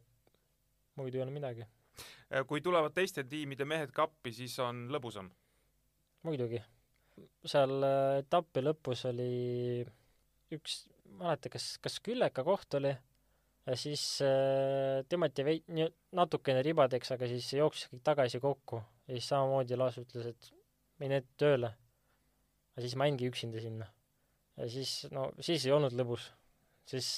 muidu 0.96 1.16
ei 1.16 1.22
ole 1.22 1.30
midagi. 1.30 1.66
kui 2.46 2.60
tulevad 2.60 2.92
teiste 2.92 3.24
tiimide 3.24 3.64
mehed 3.64 3.90
ka 3.92 4.02
appi, 4.02 4.32
siis 4.32 4.58
on 4.58 4.88
lõbusam? 4.88 5.30
muidugi. 6.22 6.62
seal 7.46 7.82
äh, 7.82 8.18
etapi 8.18 8.60
lõpus 8.60 9.08
oli 9.08 9.86
üks 10.52 10.88
mäleta, 11.18 11.50
kas, 11.52 11.76
kas 11.82 11.98
Külleka 12.04 12.44
koht 12.46 12.74
oli 12.78 12.92
ja 13.68 13.76
siis 13.76 14.04
äh, 14.24 15.02
tõmmati 15.10 15.44
veid-, 15.46 15.66
nii 15.74 15.88
natukene 16.18 16.62
ribadeks, 16.64 17.12
aga 17.14 17.28
siis 17.30 17.50
jooksis 17.56 17.90
kõik 17.92 18.04
tagasi 18.06 18.40
kokku 18.42 18.80
ja 18.80 19.16
siis 19.16 19.28
samamoodi 19.32 19.78
Laas 19.78 19.98
ütles, 20.00 20.32
et 20.32 20.50
mine 21.02 21.20
tööle. 21.40 21.72
ja 22.76 22.84
siis 22.84 22.96
ma 22.96 23.08
jäingi 23.08 23.28
üksinda 23.28 23.60
sinna. 23.62 23.88
ja 24.56 24.68
siis, 24.72 25.00
no 25.12 25.30
siis 25.40 25.66
ei 25.66 25.74
olnud 25.74 25.96
lõbus. 25.96 26.30
siis 26.88 27.08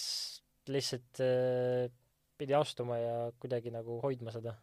lihtsalt 0.70 1.22
äh, 1.24 1.91
pidi 2.38 2.57
astuma 2.57 2.99
ja 2.99 3.14
kuidagi 3.41 3.70
nagu 3.70 4.01
hoidma 4.03 4.32
seda. 4.34 4.55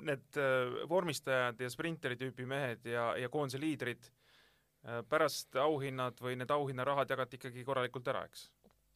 Need 0.00 0.38
äh, 0.38 0.88
vormistajad 0.88 1.60
ja 1.60 1.70
sprinteri 1.70 2.16
tüüpi 2.16 2.46
mehed 2.46 2.86
ja, 2.86 3.10
ja 3.18 3.28
koondise 3.28 3.60
liidrid 3.60 4.06
äh,, 4.06 5.02
pärast 5.08 5.56
auhinnad 5.58 6.18
või 6.22 6.36
need 6.38 6.50
auhinnarahad 6.54 7.10
jagati 7.10 7.38
ikkagi 7.38 7.66
korralikult 7.66 8.10
ära, 8.10 8.24
eks? 8.30 8.48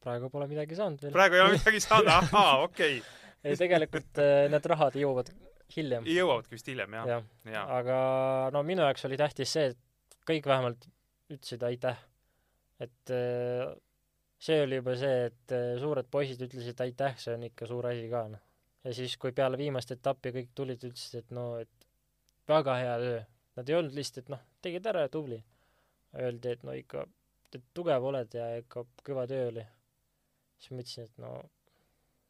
Praegu 0.03 0.29
pole 0.33 0.47
midagi 0.49 0.77
saanud 0.77 1.01
veel. 1.01 1.13
praegu 1.15 1.37
ei 1.37 1.43
ole 1.45 1.57
midagi 1.57 1.81
saanud, 1.83 2.11
ahaa, 2.19 2.55
okei 2.65 2.99
okay. 2.99 3.19
ei, 3.43 3.59
tegelikult 3.59 4.21
äh, 4.21 4.45
need 4.51 4.71
rahad 4.71 4.97
jõuavad 4.99 5.31
hiljem. 5.75 6.07
jõuavadki 6.09 6.57
vist 6.57 6.69
hiljem, 6.71 6.97
jah? 6.99 7.09
ja. 7.09 7.21
ja. 7.53 7.63
aga 7.79 7.97
no 8.53 8.63
minu 8.67 8.85
jaoks 8.85 9.07
oli 9.09 9.19
tähtis 9.19 9.55
see, 9.57 9.71
et 9.73 10.19
kõik 10.29 10.47
vähemalt 10.49 10.87
ütlesid 11.31 11.65
aitäh. 11.65 12.01
et 12.83 13.13
äh, 13.13 13.73
see 14.45 14.61
oli 14.65 14.81
juba 14.81 14.97
see, 14.99 15.29
et 15.31 15.55
äh, 15.55 15.71
suured 15.81 16.09
poisid 16.11 16.43
ütlesid 16.47 16.81
aitäh, 16.85 17.17
see 17.21 17.37
on 17.37 17.47
ikka 17.49 17.69
suur 17.69 17.89
asi 17.89 18.09
ka, 18.11 18.25
noh. 18.35 18.43
ja 18.85 18.93
siis, 18.93 19.17
kui 19.21 19.33
peale 19.35 19.59
viimast 19.61 19.93
etappi 19.95 20.33
kõik 20.35 20.53
tulid, 20.57 20.83
ütlesid, 20.83 21.23
et 21.23 21.35
no, 21.35 21.55
et 21.61 21.89
väga 22.49 22.79
hea 22.81 22.97
töö. 23.01 23.21
Nad 23.55 23.69
ei 23.71 23.77
olnud 23.77 23.95
lihtsalt, 23.95 24.25
et 24.25 24.33
noh, 24.33 24.41
tegid 24.61 24.87
ära 24.91 25.05
ja 25.05 25.09
tubli. 25.09 25.37
Öeldi, 26.19 26.51
et 26.51 26.63
no 26.67 26.73
ikka, 26.75 27.05
et 27.55 27.63
tugev 27.75 28.03
oled 28.03 28.35
ja 28.35 28.49
ikka 28.59 28.83
kõva 29.07 29.23
töö 29.31 29.47
oli 29.47 29.63
siis 30.57 30.71
ma 30.71 30.83
ütlesin, 30.83 31.09
et 31.09 31.21
no 31.23 31.35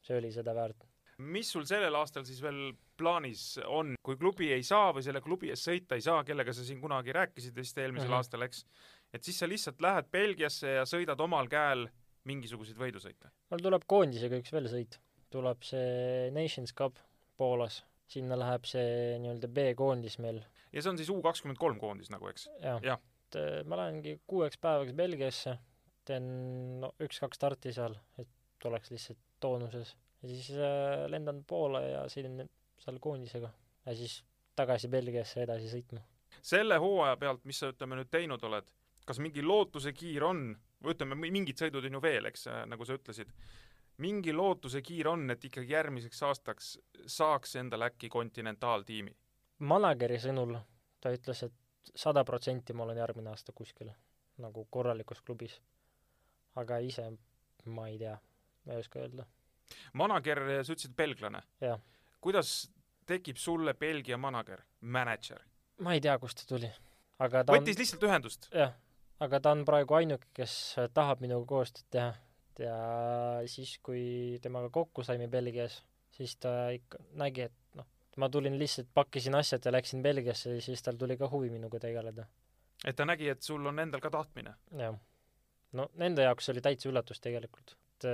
see 0.05 0.19
oli 0.19 0.31
seda 0.33 0.55
väärt. 0.57 0.87
mis 1.17 1.51
sul 1.51 1.65
sellel 1.67 1.95
aastal 1.95 2.25
siis 2.27 2.41
veel 2.43 2.73
plaanis 2.97 3.59
on, 3.65 3.95
kui 4.03 4.17
klubi 4.19 4.51
ei 4.51 4.63
saa 4.63 4.91
või 4.95 5.03
selle 5.05 5.21
klubi 5.23 5.51
eest 5.53 5.69
sõita 5.69 5.95
ei 5.95 6.03
saa, 6.03 6.23
kellega 6.27 6.53
sa 6.53 6.63
siin 6.67 6.81
kunagi 6.81 7.15
rääkisid 7.15 7.55
vist 7.55 7.77
eelmisel 7.77 8.07
mm 8.07 8.11
-hmm. 8.11 8.17
aastal, 8.17 8.41
eks, 8.47 8.65
et 9.13 9.23
siis 9.23 9.39
sa 9.39 9.47
lihtsalt 9.47 9.81
lähed 9.81 10.11
Belgiasse 10.11 10.77
ja 10.79 10.85
sõidad 10.85 11.21
omal 11.23 11.47
käel 11.47 11.87
mingisuguseid 12.23 12.77
võidusõite? 12.77 13.31
mul 13.49 13.63
tuleb 13.63 13.87
koondisega 13.87 14.41
üks 14.41 14.51
veel 14.51 14.69
sõit 14.71 14.99
tuleb 15.35 15.65
see 15.67 16.31
Nations 16.35 16.73
Cup 16.73 16.99
Poolas, 17.39 17.81
sinna 18.07 18.37
läheb 18.39 18.67
see 18.69 19.17
nii-öelda 19.23 19.49
B-koondis 19.51 20.19
meil, 20.23 20.41
ja 20.71 20.83
see 20.83 20.93
on 20.93 20.99
siis 20.99 21.11
U 21.11 21.17
kakskümmend 21.25 21.59
kolm 21.59 21.79
koondis 21.81 22.11
nagu, 22.13 22.29
eks? 22.31 22.47
jah 22.63 22.83
Jah. 22.83 23.01
et 23.27 23.39
äh, 23.41 23.61
ma 23.67 23.79
lähengi 23.81 24.19
kuueks 24.29 24.59
päevaks 24.61 24.95
Belgiasse, 24.95 25.57
teen 26.05 26.25
no 26.81 26.91
üks-kaks 27.01 27.39
starti 27.39 27.73
seal, 27.75 27.95
et 28.21 28.67
oleks 28.69 28.91
lihtsalt 28.93 29.19
toonuses 29.43 29.95
ja 30.21 30.29
siis 30.29 30.49
äh, 30.57 31.05
lendan 31.11 31.43
Poola 31.47 31.81
ja 31.81 32.05
sõidan 32.11 32.47
seal 32.81 32.99
koondisega 33.01 33.51
ja 33.85 33.95
siis 33.95 34.19
tagasi 34.55 34.89
Belgiasse 34.91 35.43
edasi 35.43 35.69
sõitma. 35.71 36.01
selle 36.41 36.77
hooaja 36.81 37.17
pealt, 37.17 37.45
mis 37.45 37.59
sa 37.59 37.71
ütleme 37.73 37.99
nüüd 37.99 38.09
teinud 38.11 38.43
oled, 38.43 38.71
kas 39.05 39.19
mingi 39.23 39.43
lootusekiir 39.43 40.23
on, 40.23 40.47
või 40.83 40.95
ütleme, 40.95 41.17
mingid 41.25 41.59
sõidud 41.61 41.85
on 41.85 41.99
ju 41.99 42.01
veel, 42.01 42.29
eks, 42.31 42.47
nagu 42.69 42.85
sa 42.85 42.97
ütlesid, 42.97 43.31
mingi 44.03 44.33
lootusekiir 44.33 45.07
on, 45.07 45.29
et 45.31 45.45
ikkagi 45.45 45.71
järgmiseks 45.73 46.23
aastaks 46.29 46.71
saaks 47.05 47.55
endale 47.61 47.91
äkki 47.91 48.09
kontinentaaltiimi? 48.09 49.13
manageri 49.59 50.17
sõnul 50.19 50.57
ta 51.01 51.13
ütles, 51.15 51.45
et 51.47 51.93
sada 51.95 52.25
protsenti 52.27 52.73
ma 52.73 52.83
olen 52.83 52.97
järgmine 52.97 53.31
aasta 53.31 53.53
kuskil 53.55 53.91
nagu 54.41 54.65
korralikus 54.69 55.21
klubis. 55.21 55.61
Aga 56.61 56.79
ise 56.79 57.09
ma 57.65 57.87
ei 57.89 57.97
tea, 58.01 58.15
ma 58.65 58.73
ei 58.73 58.85
oska 58.85 59.01
öelda. 59.01 59.25
manager, 59.93 60.41
sa 60.63 60.73
ütlesid 60.73 60.95
belglane 60.95 61.41
kuidas 62.25 62.71
tekib 63.05 63.37
sulle 63.37 63.73
Belgia 63.73 64.17
manager, 64.17 64.63
mänedžer? 64.81 65.41
ma 65.85 65.93
ei 65.93 66.01
tea, 66.01 66.17
kust 66.19 66.41
ta 66.41 66.49
tuli, 66.55 66.71
aga 67.21 67.43
ta 67.43 67.53
on 67.53 67.61
võttis 67.61 67.79
lihtsalt 67.81 68.05
ühendust? 68.07 68.47
jah, 68.53 68.73
aga 69.21 69.39
ta 69.39 69.53
on 69.55 69.65
praegu 69.67 69.97
ainuke, 69.99 70.31
kes 70.33 70.55
tahab 70.93 71.21
minuga 71.25 71.45
koostööd 71.49 71.89
teha 71.93 72.13
ja 72.59 72.77
siis, 73.51 73.77
kui 73.83 74.39
temaga 74.41 74.71
kokku 74.73 75.03
saime 75.03 75.27
Belgias, 75.31 75.81
siis 76.15 76.37
ta 76.41 76.69
ikka 76.75 77.01
nägi, 77.19 77.49
et 77.49 77.77
noh, 77.77 77.87
ma 78.21 78.29
tulin 78.31 78.57
lihtsalt, 78.59 78.89
pakkisin 78.95 79.35
asjad 79.35 79.65
ja 79.65 79.73
läksin 79.75 80.03
Belgiasse 80.05 80.55
ja 80.55 80.63
siis 80.63 80.83
tal 80.83 80.97
tuli 80.99 81.17
ka 81.19 81.29
huvi 81.31 81.51
minuga 81.53 81.79
tegeleda. 81.83 82.25
et 82.85 82.95
ta 82.95 83.05
nägi, 83.05 83.29
et 83.29 83.41
sul 83.41 83.65
on 83.65 83.79
endal 83.79 84.01
ka 84.01 84.09
tahtmine? 84.17 84.55
jah. 84.79 84.97
No 85.75 85.89
nende 86.01 86.25
jaoks 86.25 86.51
oli 86.53 86.63
täitsa 86.65 86.89
üllatus 86.91 87.21
tegelikult, 87.23 87.75
et, 87.95 88.07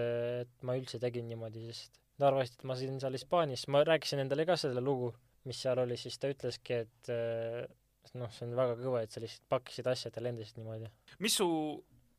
et 0.45 0.68
ma 0.68 0.78
üldse 0.80 0.99
tegin 1.01 1.28
niimoodi, 1.30 1.68
sest 1.70 2.01
nad 2.20 2.32
arvasid, 2.32 2.59
et 2.59 2.68
ma 2.70 2.78
sõin 2.78 2.99
seal 3.01 3.18
Hispaanias, 3.18 3.68
ma 3.74 3.84
rääkisin 3.88 4.24
endale 4.24 4.45
ka 4.49 4.57
selle 4.59 4.84
lugu, 4.84 5.12
mis 5.49 5.62
seal 5.64 5.80
oli, 5.82 5.97
siis 5.97 6.20
ta 6.22 6.30
ütleski, 6.32 6.84
et 6.86 7.14
noh, 8.18 8.30
see 8.34 8.45
on 8.47 8.57
väga 8.57 8.76
kõva, 8.82 9.01
et 9.05 9.14
sa 9.14 9.24
lihtsalt 9.24 9.47
pakkisid 9.49 9.88
asjad 9.89 10.18
ja 10.18 10.26
lendasid 10.28 10.59
niimoodi. 10.59 10.91
mis 11.24 11.38
su 11.39 11.47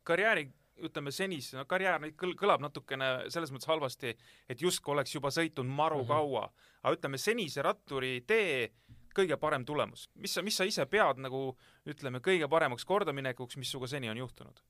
karjääri 0.09 0.49
ütleme 0.83 1.13
senise, 1.15 1.57
no 1.59 1.67
karjäär 1.69 2.01
nüüd 2.03 2.17
kõl-, 2.19 2.35
kõlab 2.39 2.63
natukene 2.65 3.11
selles 3.33 3.53
mõttes 3.55 3.71
halvasti, 3.71 4.15
et 4.51 4.63
justkui 4.63 4.95
oleks 4.95 5.15
juba 5.15 5.31
sõitnud 5.31 5.69
maru 5.69 6.01
mm. 6.01 6.09
-hmm. 6.09 6.09
kaua, 6.09 6.73
aga 6.83 6.97
ütleme, 6.97 7.21
senise 7.21 7.63
ratturi 7.63 8.23
tee 8.27 8.73
kõige 9.15 9.37
parem 9.37 9.65
tulemus. 9.65 10.09
mis 10.15 10.35
sa, 10.35 10.43
mis 10.43 10.57
sa 10.57 10.65
ise 10.65 10.87
pead 10.87 11.21
nagu 11.21 11.57
ütleme, 11.87 12.21
kõige 12.25 12.49
paremaks 12.49 12.85
kordaminekuks, 12.85 13.57
mis 13.57 13.71
sinuga 13.71 13.87
seni 13.87 14.11
on 14.11 14.17
juhtunud? 14.17 14.63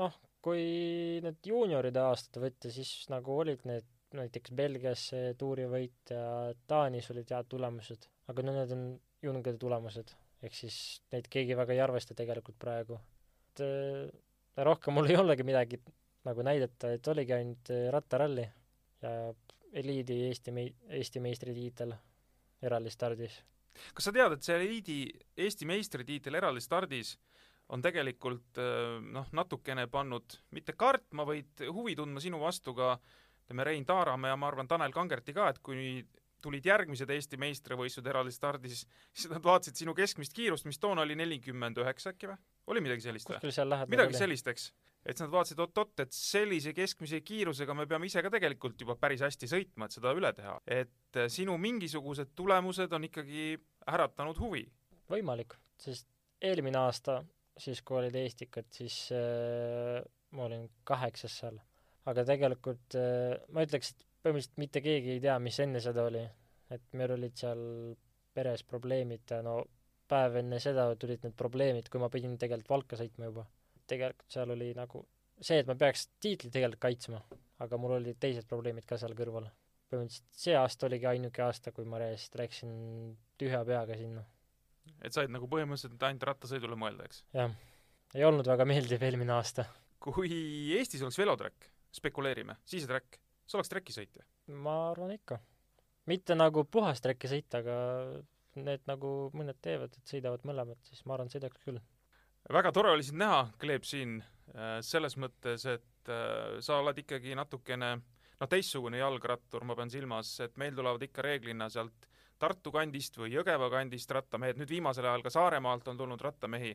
noh, 0.00 0.16
kui 0.44 0.64
need 1.24 1.48
juunioride 1.48 2.02
aastad 2.04 2.42
võtta, 2.42 2.70
siis 2.72 2.92
nagu 3.12 3.38
olid 3.44 3.64
need 3.68 3.88
näiteks 4.14 4.52
Belgias 4.54 5.08
see 5.10 5.32
tuurivõit 5.38 6.12
ja 6.12 6.52
Taanis 6.70 7.08
olid 7.10 7.30
head 7.34 7.48
tulemused, 7.50 8.06
aga 8.30 8.44
no 8.46 8.54
need 8.54 8.74
on 8.74 8.84
jungide 9.24 9.58
tulemused, 9.60 10.12
ehk 10.44 10.54
siis 10.56 10.76
neid 11.14 11.28
keegi 11.32 11.56
väga 11.58 11.74
ei 11.74 11.82
arvesta 11.82 12.16
tegelikult 12.16 12.58
praegu. 12.60 13.00
et 13.54 13.64
äh, 13.64 14.64
rohkem 14.68 14.94
mul 14.94 15.10
ei 15.10 15.18
olegi 15.18 15.46
midagi 15.46 15.80
nagu 16.24 16.44
näidata, 16.46 16.92
et 16.94 17.08
oligi 17.08 17.34
ainult 17.36 17.70
äh, 17.74 17.88
rattaralli 17.92 18.46
ja 19.02 19.34
eliidi 19.72 20.20
Eesti 20.28 20.54
mei-, 20.54 20.74
Eesti 21.00 21.20
meistritiitel 21.20 21.94
eraldistardis. 22.62 23.40
kas 23.94 24.06
sa 24.06 24.14
tead, 24.14 24.36
et 24.36 24.46
see 24.46 24.56
eliidi 24.60 24.98
Eesti 25.36 25.66
meistritiitel 25.66 26.38
eraldi 26.38 26.62
stardis 26.62 27.16
on 27.72 27.82
tegelikult 27.84 28.60
äh, 28.60 28.98
noh, 29.00 29.30
natukene 29.32 29.86
pannud 29.92 30.36
mitte 30.56 30.74
kartma, 30.76 31.26
vaid 31.28 31.64
huvi 31.72 31.96
tundma 31.96 32.20
sinu 32.20 32.40
vastu 32.42 32.74
ka 32.76 32.96
ütleme, 33.44 33.64
Rein 33.64 33.86
Taaramäe 33.86 34.32
ja 34.32 34.36
ma 34.40 34.48
arvan, 34.48 34.68
Tanel 34.68 34.92
Kangerti 34.92 35.34
ka, 35.36 35.48
et 35.52 35.60
kui 35.64 36.04
tulid 36.44 36.66
järgmised 36.68 37.10
Eesti 37.10 37.38
meistrivõistlused 37.40 38.08
eraldi 38.10 38.32
stardis, 38.34 38.84
siis 39.16 39.30
nad 39.32 39.44
vaatasid 39.44 39.80
sinu 39.80 39.94
keskmist 39.96 40.34
kiirust, 40.36 40.68
mis 40.68 40.80
toona 40.80 41.04
oli 41.06 41.16
nelikümmend 41.16 41.78
üheksa 41.80 42.12
äkki 42.12 42.28
või? 42.30 42.40
oli 42.72 42.82
midagi 42.84 43.04
sellist 43.04 43.30
või? 43.30 43.52
midagi 43.92 44.18
sellist, 44.18 44.48
eks. 44.52 44.66
et 45.04 45.14
siis 45.16 45.24
nad 45.24 45.32
vaatasid 45.32 45.60
oot-oot, 45.64 46.04
et 46.04 46.16
sellise 46.16 46.74
keskmise 46.76 47.20
kiirusega 47.24 47.76
me 47.76 47.88
peame 47.88 48.08
ise 48.10 48.22
ka 48.24 48.32
tegelikult 48.32 48.80
juba 48.80 48.96
päris 49.00 49.24
hästi 49.24 49.48
sõitma, 49.50 49.88
et 49.88 49.96
seda 49.96 50.12
üle 50.16 50.32
teha. 50.36 50.58
et 50.66 51.20
äh, 51.20 51.30
sinu 51.32 51.56
mingisugused 51.60 52.34
tulemused 52.36 52.92
on 52.92 53.08
ikkagi 53.08 53.54
äratanud 53.94 54.40
huvi. 54.40 54.66
võimalik, 55.12 55.56
sest 55.80 56.08
eelmine 56.44 56.80
aasta, 56.80 57.22
siis 57.60 57.82
kui 57.86 58.00
olid 58.00 58.16
Eestikad, 58.18 58.68
siis 58.74 58.96
äh, 59.14 60.00
ma 60.34 60.48
olin 60.48 60.66
kaheksas 60.88 61.38
seal. 61.42 61.60
aga 62.10 62.24
tegelikult 62.28 62.96
äh, 63.00 63.36
ma 63.54 63.64
ütleks, 63.64 63.94
et 63.94 64.04
põhimõtteliselt 64.24 64.60
mitte 64.60 64.82
keegi 64.84 65.14
ei 65.16 65.22
tea, 65.24 65.38
mis 65.42 65.60
enne 65.62 65.82
seda 65.84 66.06
oli. 66.10 66.24
et 66.74 66.84
meil 66.98 67.12
olid 67.14 67.36
seal 67.38 67.62
peres 68.34 68.64
probleemid 68.66 69.34
no 69.46 69.58
päev 70.10 70.40
enne 70.40 70.58
seda 70.60 70.86
tulid 71.00 71.22
need 71.24 71.36
probleemid, 71.38 71.88
kui 71.92 72.00
ma 72.02 72.10
pidin 72.12 72.38
tegelikult 72.40 72.72
Valka 72.72 72.98
sõitma 73.00 73.30
juba. 73.30 73.46
tegelikult 73.86 74.38
seal 74.38 74.54
oli 74.56 74.72
nagu 74.76 75.04
see, 75.40 75.60
et 75.60 75.68
ma 75.68 75.76
peaks 75.78 76.08
tiitlit 76.20 76.52
tegelikult 76.54 76.82
kaitsma, 76.86 77.20
aga 77.64 77.78
mul 77.80 77.98
olid 77.98 78.18
teised 78.20 78.48
probleemid 78.50 78.88
ka 78.88 78.98
seal 79.00 79.14
kõrval. 79.18 79.50
põhimõtteliselt 79.90 80.44
see 80.44 80.56
aasta 80.58 80.88
oligi 80.88 81.06
ainuke 81.06 81.42
aasta, 81.44 81.72
kui 81.72 81.86
ma 81.86 82.00
reaalselt 82.02 82.40
läksin 82.40 82.72
tühja 83.38 83.62
peaga 83.68 83.98
sinna 84.00 84.24
et 85.04 85.16
said 85.16 85.32
nagu 85.32 85.48
põhimõtteliselt 85.50 86.02
ainult 86.08 86.28
rattasõidule 86.30 86.78
mõelda, 86.80 87.08
eks. 87.08 87.22
jah, 87.36 87.54
ei 88.14 88.26
olnud 88.26 88.48
väga 88.48 88.66
meeldiv 88.68 89.02
eelmine 89.04 89.36
aasta. 89.36 89.66
kui 90.04 90.30
Eestis 90.76 91.02
oleks 91.04 91.18
veloträkk, 91.20 91.70
spekuleerime, 91.94 92.58
sisetrack, 92.68 93.18
sa 93.46 93.58
oleks 93.58 93.72
trekki 93.72 93.96
sõitja. 93.96 94.24
ma 94.48 94.76
arvan 94.90 95.14
ikka. 95.16 95.40
mitte 96.10 96.36
nagu 96.36 96.64
puhas 96.64 97.02
trekki 97.04 97.30
sõita, 97.30 97.62
aga 97.64 97.76
need 98.60 98.86
nagu 98.86 99.10
mõned 99.34 99.58
teevad, 99.62 99.96
et 99.96 100.14
sõidavad 100.14 100.44
mõlemad, 100.46 100.78
siis 100.86 101.02
ma 101.08 101.16
arvan, 101.16 101.32
sõidaks 101.32 101.60
küll. 101.64 101.80
väga 102.52 102.72
tore 102.72 102.94
oli 102.94 103.06
sind 103.06 103.20
näha, 103.22 103.48
Kleep, 103.60 103.86
siin 103.88 104.18
äh, 104.54 104.78
selles 104.84 105.16
mõttes, 105.16 105.66
et 105.66 106.12
äh, 106.12 106.60
sa 106.64 106.80
oled 106.80 106.98
ikkagi 107.04 107.34
natukene 107.38 107.96
noh, 107.98 108.50
teistsugune 108.50 109.00
jalgrattur, 109.00 109.64
ma 109.64 109.76
pean 109.78 109.92
silmas, 109.92 110.36
et 110.44 110.56
meil 110.60 110.74
tulevad 110.76 111.02
ikka 111.06 111.24
reeglina 111.24 111.68
sealt 111.72 112.08
Tartu 112.38 112.72
kandist 112.74 113.16
või 113.18 113.32
Jõgeva 113.32 113.70
kandist 113.72 114.10
rattamehed, 114.10 114.58
nüüd 114.60 114.70
viimasel 114.70 115.06
ajal 115.06 115.22
ka 115.24 115.32
Saaremaalt 115.32 115.88
on 115.88 116.00
tulnud 116.00 116.20
rattamehi, 116.20 116.74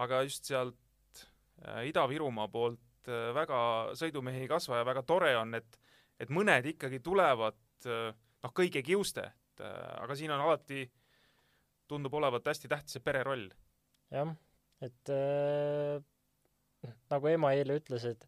aga 0.00 0.22
just 0.26 0.50
sealt 0.50 1.24
äh, 1.66 1.84
Ida-Virumaa 1.90 2.48
poolt 2.52 3.10
äh, 3.10 3.30
väga 3.34 3.58
sõidumehi 3.98 4.44
ei 4.44 4.50
kasva 4.50 4.80
ja 4.80 4.88
väga 4.88 5.02
tore 5.06 5.34
on, 5.40 5.54
et 5.58 5.80
et 6.22 6.30
mõned 6.30 6.66
ikkagi 6.70 7.00
tulevad 7.02 7.58
äh, 7.90 8.12
noh, 8.14 8.52
kõige 8.54 8.84
kiuste, 8.86 9.26
et 9.26 9.64
aga 9.64 10.14
siin 10.18 10.30
on 10.34 10.42
alati, 10.42 10.86
tundub 11.90 12.14
olevat 12.14 12.46
hästi 12.46 12.70
tähtis 12.70 12.96
see 12.96 13.02
pereroll 13.04 13.48
jah, 14.14 14.30
et 14.84 15.12
äh, 15.12 15.98
nagu 17.12 17.30
ema 17.30 17.52
eile 17.56 17.78
ütles, 17.80 18.06
et 18.08 18.26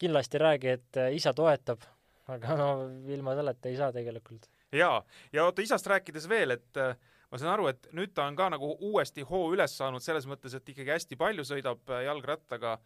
kindlasti 0.00 0.40
räägi, 0.40 0.74
et 0.76 1.00
isa 1.16 1.32
toetab, 1.36 1.84
aga 2.32 2.56
no 2.58 2.68
ilma 3.12 3.36
selleta 3.38 3.70
ei 3.70 3.78
saa 3.78 3.92
tegelikult. 3.94 4.48
jaa, 4.74 5.02
ja 5.32 5.44
oota 5.46 5.62
isast 5.62 5.86
rääkides 5.86 6.28
veel, 6.30 6.56
et 6.56 6.80
äh, 6.80 6.96
ma 7.30 7.40
saan 7.40 7.54
aru, 7.54 7.68
et 7.72 7.88
nüüd 7.96 8.14
ta 8.16 8.26
on 8.26 8.36
ka 8.38 8.48
nagu 8.54 8.72
uuesti 8.88 9.24
hoo 9.26 9.50
üles 9.54 9.76
saanud 9.78 10.04
selles 10.04 10.26
mõttes, 10.30 10.56
et 10.56 10.74
ikkagi 10.74 10.94
hästi 10.94 11.18
palju 11.20 11.46
sõidab 11.46 11.92
äh, 11.92 12.06
jalgrattaga 12.08 12.78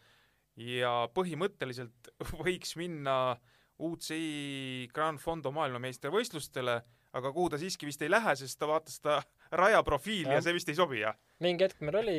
ja 0.61 0.95
põhimõtteliselt 1.14 2.12
võiks 2.45 2.76
minna 2.81 3.37
UCI 3.81 4.91
Grand 4.93 5.20
Fondo 5.22 5.53
maailmameistrivõistlustele, 5.57 6.81
aga 7.16 7.33
kuhu 7.33 7.53
ta 7.53 7.59
siiski 7.61 7.89
vist 7.89 8.03
ei 8.05 8.12
lähe, 8.12 8.35
sest 8.37 8.59
ta 8.61 8.68
vaatas 8.68 9.01
seda 9.01 9.20
rajaprofiili 9.62 10.28
ja 10.28 10.39
Jah. 10.39 10.45
see 10.47 10.59
vist 10.59 10.68
ei 10.68 10.78
sobi, 10.78 11.01
jah? 11.05 11.16
mingi 11.41 11.66
hetk 11.66 11.81
meil 11.85 12.03
oli 12.03 12.18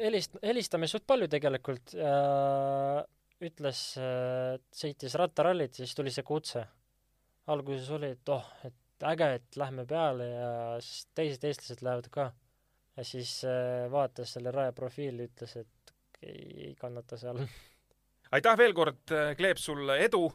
helist-, 0.00 0.40
helistame 0.42 0.90
suht 0.90 1.06
palju 1.06 1.28
tegelikult 1.30 1.94
ja 1.96 2.14
ütles, 3.44 3.80
et 4.00 4.64
sõitis 4.72 5.14
rattarallit, 5.20 5.74
siis 5.76 5.92
tuli 5.96 6.12
see 6.14 6.24
kutse. 6.26 6.64
Alguses 7.52 7.90
oli, 7.94 8.12
et 8.14 8.32
oh, 8.32 8.46
et 8.64 9.06
äge, 9.10 9.28
et 9.38 9.58
lähme 9.60 9.84
peale 9.88 10.28
ja 10.30 10.50
siis 10.84 11.06
teised 11.16 11.44
eestlased 11.44 11.84
lähevad 11.84 12.08
ka. 12.12 12.30
ja 12.96 13.04
siis 13.04 13.40
äh, 13.48 13.90
vaatas 13.90 14.36
selle 14.36 14.52
raja 14.54 14.72
profiili, 14.72 15.28
ütles, 15.28 15.56
et 15.58 15.94
ei, 16.22 16.68
ei 16.68 16.74
kannata 16.78 17.18
seal. 17.20 17.42
aitäh 18.34 18.58
veel 18.58 18.74
kord, 18.74 19.02
Kleep, 19.36 19.58
sulle 19.58 19.98
edu, 20.04 20.28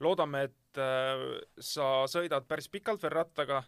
loodame, 0.00 0.46
et 0.48 0.80
äh, 0.80 1.26
sa 1.60 2.06
sõidad 2.10 2.46
päris 2.48 2.70
pikalt 2.72 3.02
veel 3.02 3.16
rattaga, 3.18 3.62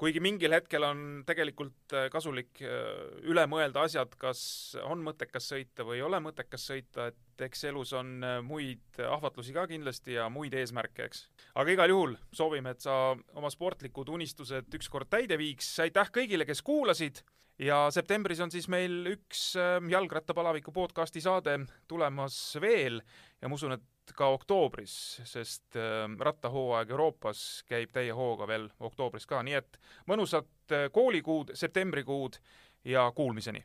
kuigi 0.00 0.20
mingil 0.22 0.54
hetkel 0.56 0.84
on 0.86 1.00
tegelikult 1.28 1.94
äh, 1.96 2.06
kasulik 2.12 2.62
äh, 2.64 3.18
üle 3.28 3.44
mõelda 3.50 3.84
asjad, 3.84 4.14
kas 4.20 4.42
on 4.86 5.02
mõttekas 5.04 5.50
sõita 5.52 5.84
või 5.86 5.98
ei 5.98 6.04
ole 6.06 6.20
mõttekas 6.24 6.64
sõita, 6.70 7.10
et 7.10 7.44
eks 7.44 7.66
elus 7.68 7.92
on 7.96 8.14
äh, 8.24 8.38
muid 8.44 9.00
ahvatlusi 9.04 9.54
ka 9.56 9.66
kindlasti 9.70 10.16
ja 10.16 10.28
muid 10.32 10.56
eesmärke, 10.56 11.10
eks. 11.10 11.26
aga 11.60 11.74
igal 11.76 11.92
juhul 11.92 12.16
soovime, 12.32 12.72
et 12.74 12.86
sa 12.86 12.96
oma 13.36 13.52
sportlikud 13.52 14.08
unistused 14.16 14.80
ükskord 14.80 15.10
täide 15.12 15.38
viiks, 15.40 15.74
aitäh 15.84 16.12
kõigile, 16.20 16.48
kes 16.48 16.64
kuulasid! 16.64 17.22
Ja 17.60 17.90
septembris 17.92 18.38
on 18.40 18.48
siis 18.48 18.70
meil 18.72 19.02
üks 19.10 19.50
Jalgrattapalaviku 19.92 20.72
podcasti 20.72 21.20
saade 21.20 21.58
tulemas 21.92 22.38
veel. 22.56 23.02
Ja 23.36 23.50
ma 23.52 23.58
usun, 23.58 23.74
et 23.76 23.84
ka 24.16 24.30
oktoobris, 24.34 24.94
sest 25.24 25.76
äh, 25.76 26.06
rattahooaeg 26.18 26.90
Euroopas 26.90 27.64
käib 27.68 27.92
täie 27.92 28.12
hooga 28.16 28.46
veel 28.50 28.68
oktoobris 28.80 29.26
ka, 29.26 29.42
nii 29.46 29.58
et 29.60 29.80
mõnusat 30.10 30.74
äh, 30.74 30.88
koolikuud, 30.92 31.54
septembrikuud 31.54 32.40
ja 32.84 33.10
kuulmiseni! 33.14 33.64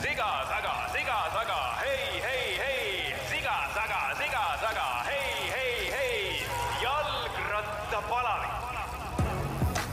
siga 0.00 0.30
taga, 0.48 0.74
siga 0.94 1.18
taga, 1.34 1.58
hei, 1.82 2.20
hei, 2.24 2.46
hei, 2.58 3.14
siga 3.30 3.56
taga, 3.74 4.00
siga 4.22 4.44
taga, 4.62 4.86
hei, 5.08 5.50
hei, 5.54 5.90
hei, 5.96 6.46
jalgrattapalavik. 6.82 8.50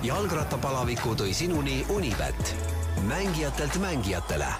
jalgrattapalaviku 0.07 1.15
tõi 1.19 1.33
sinuni 1.35 1.85
Unibet, 1.89 2.55
mängijatelt 3.07 3.75
mängijatele 3.83 4.51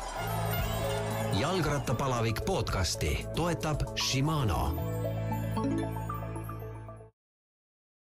jalgrattapalavik 1.37 2.41
podcasti 2.41 3.29
toetab 3.37 3.93
Shimano. 3.93 4.73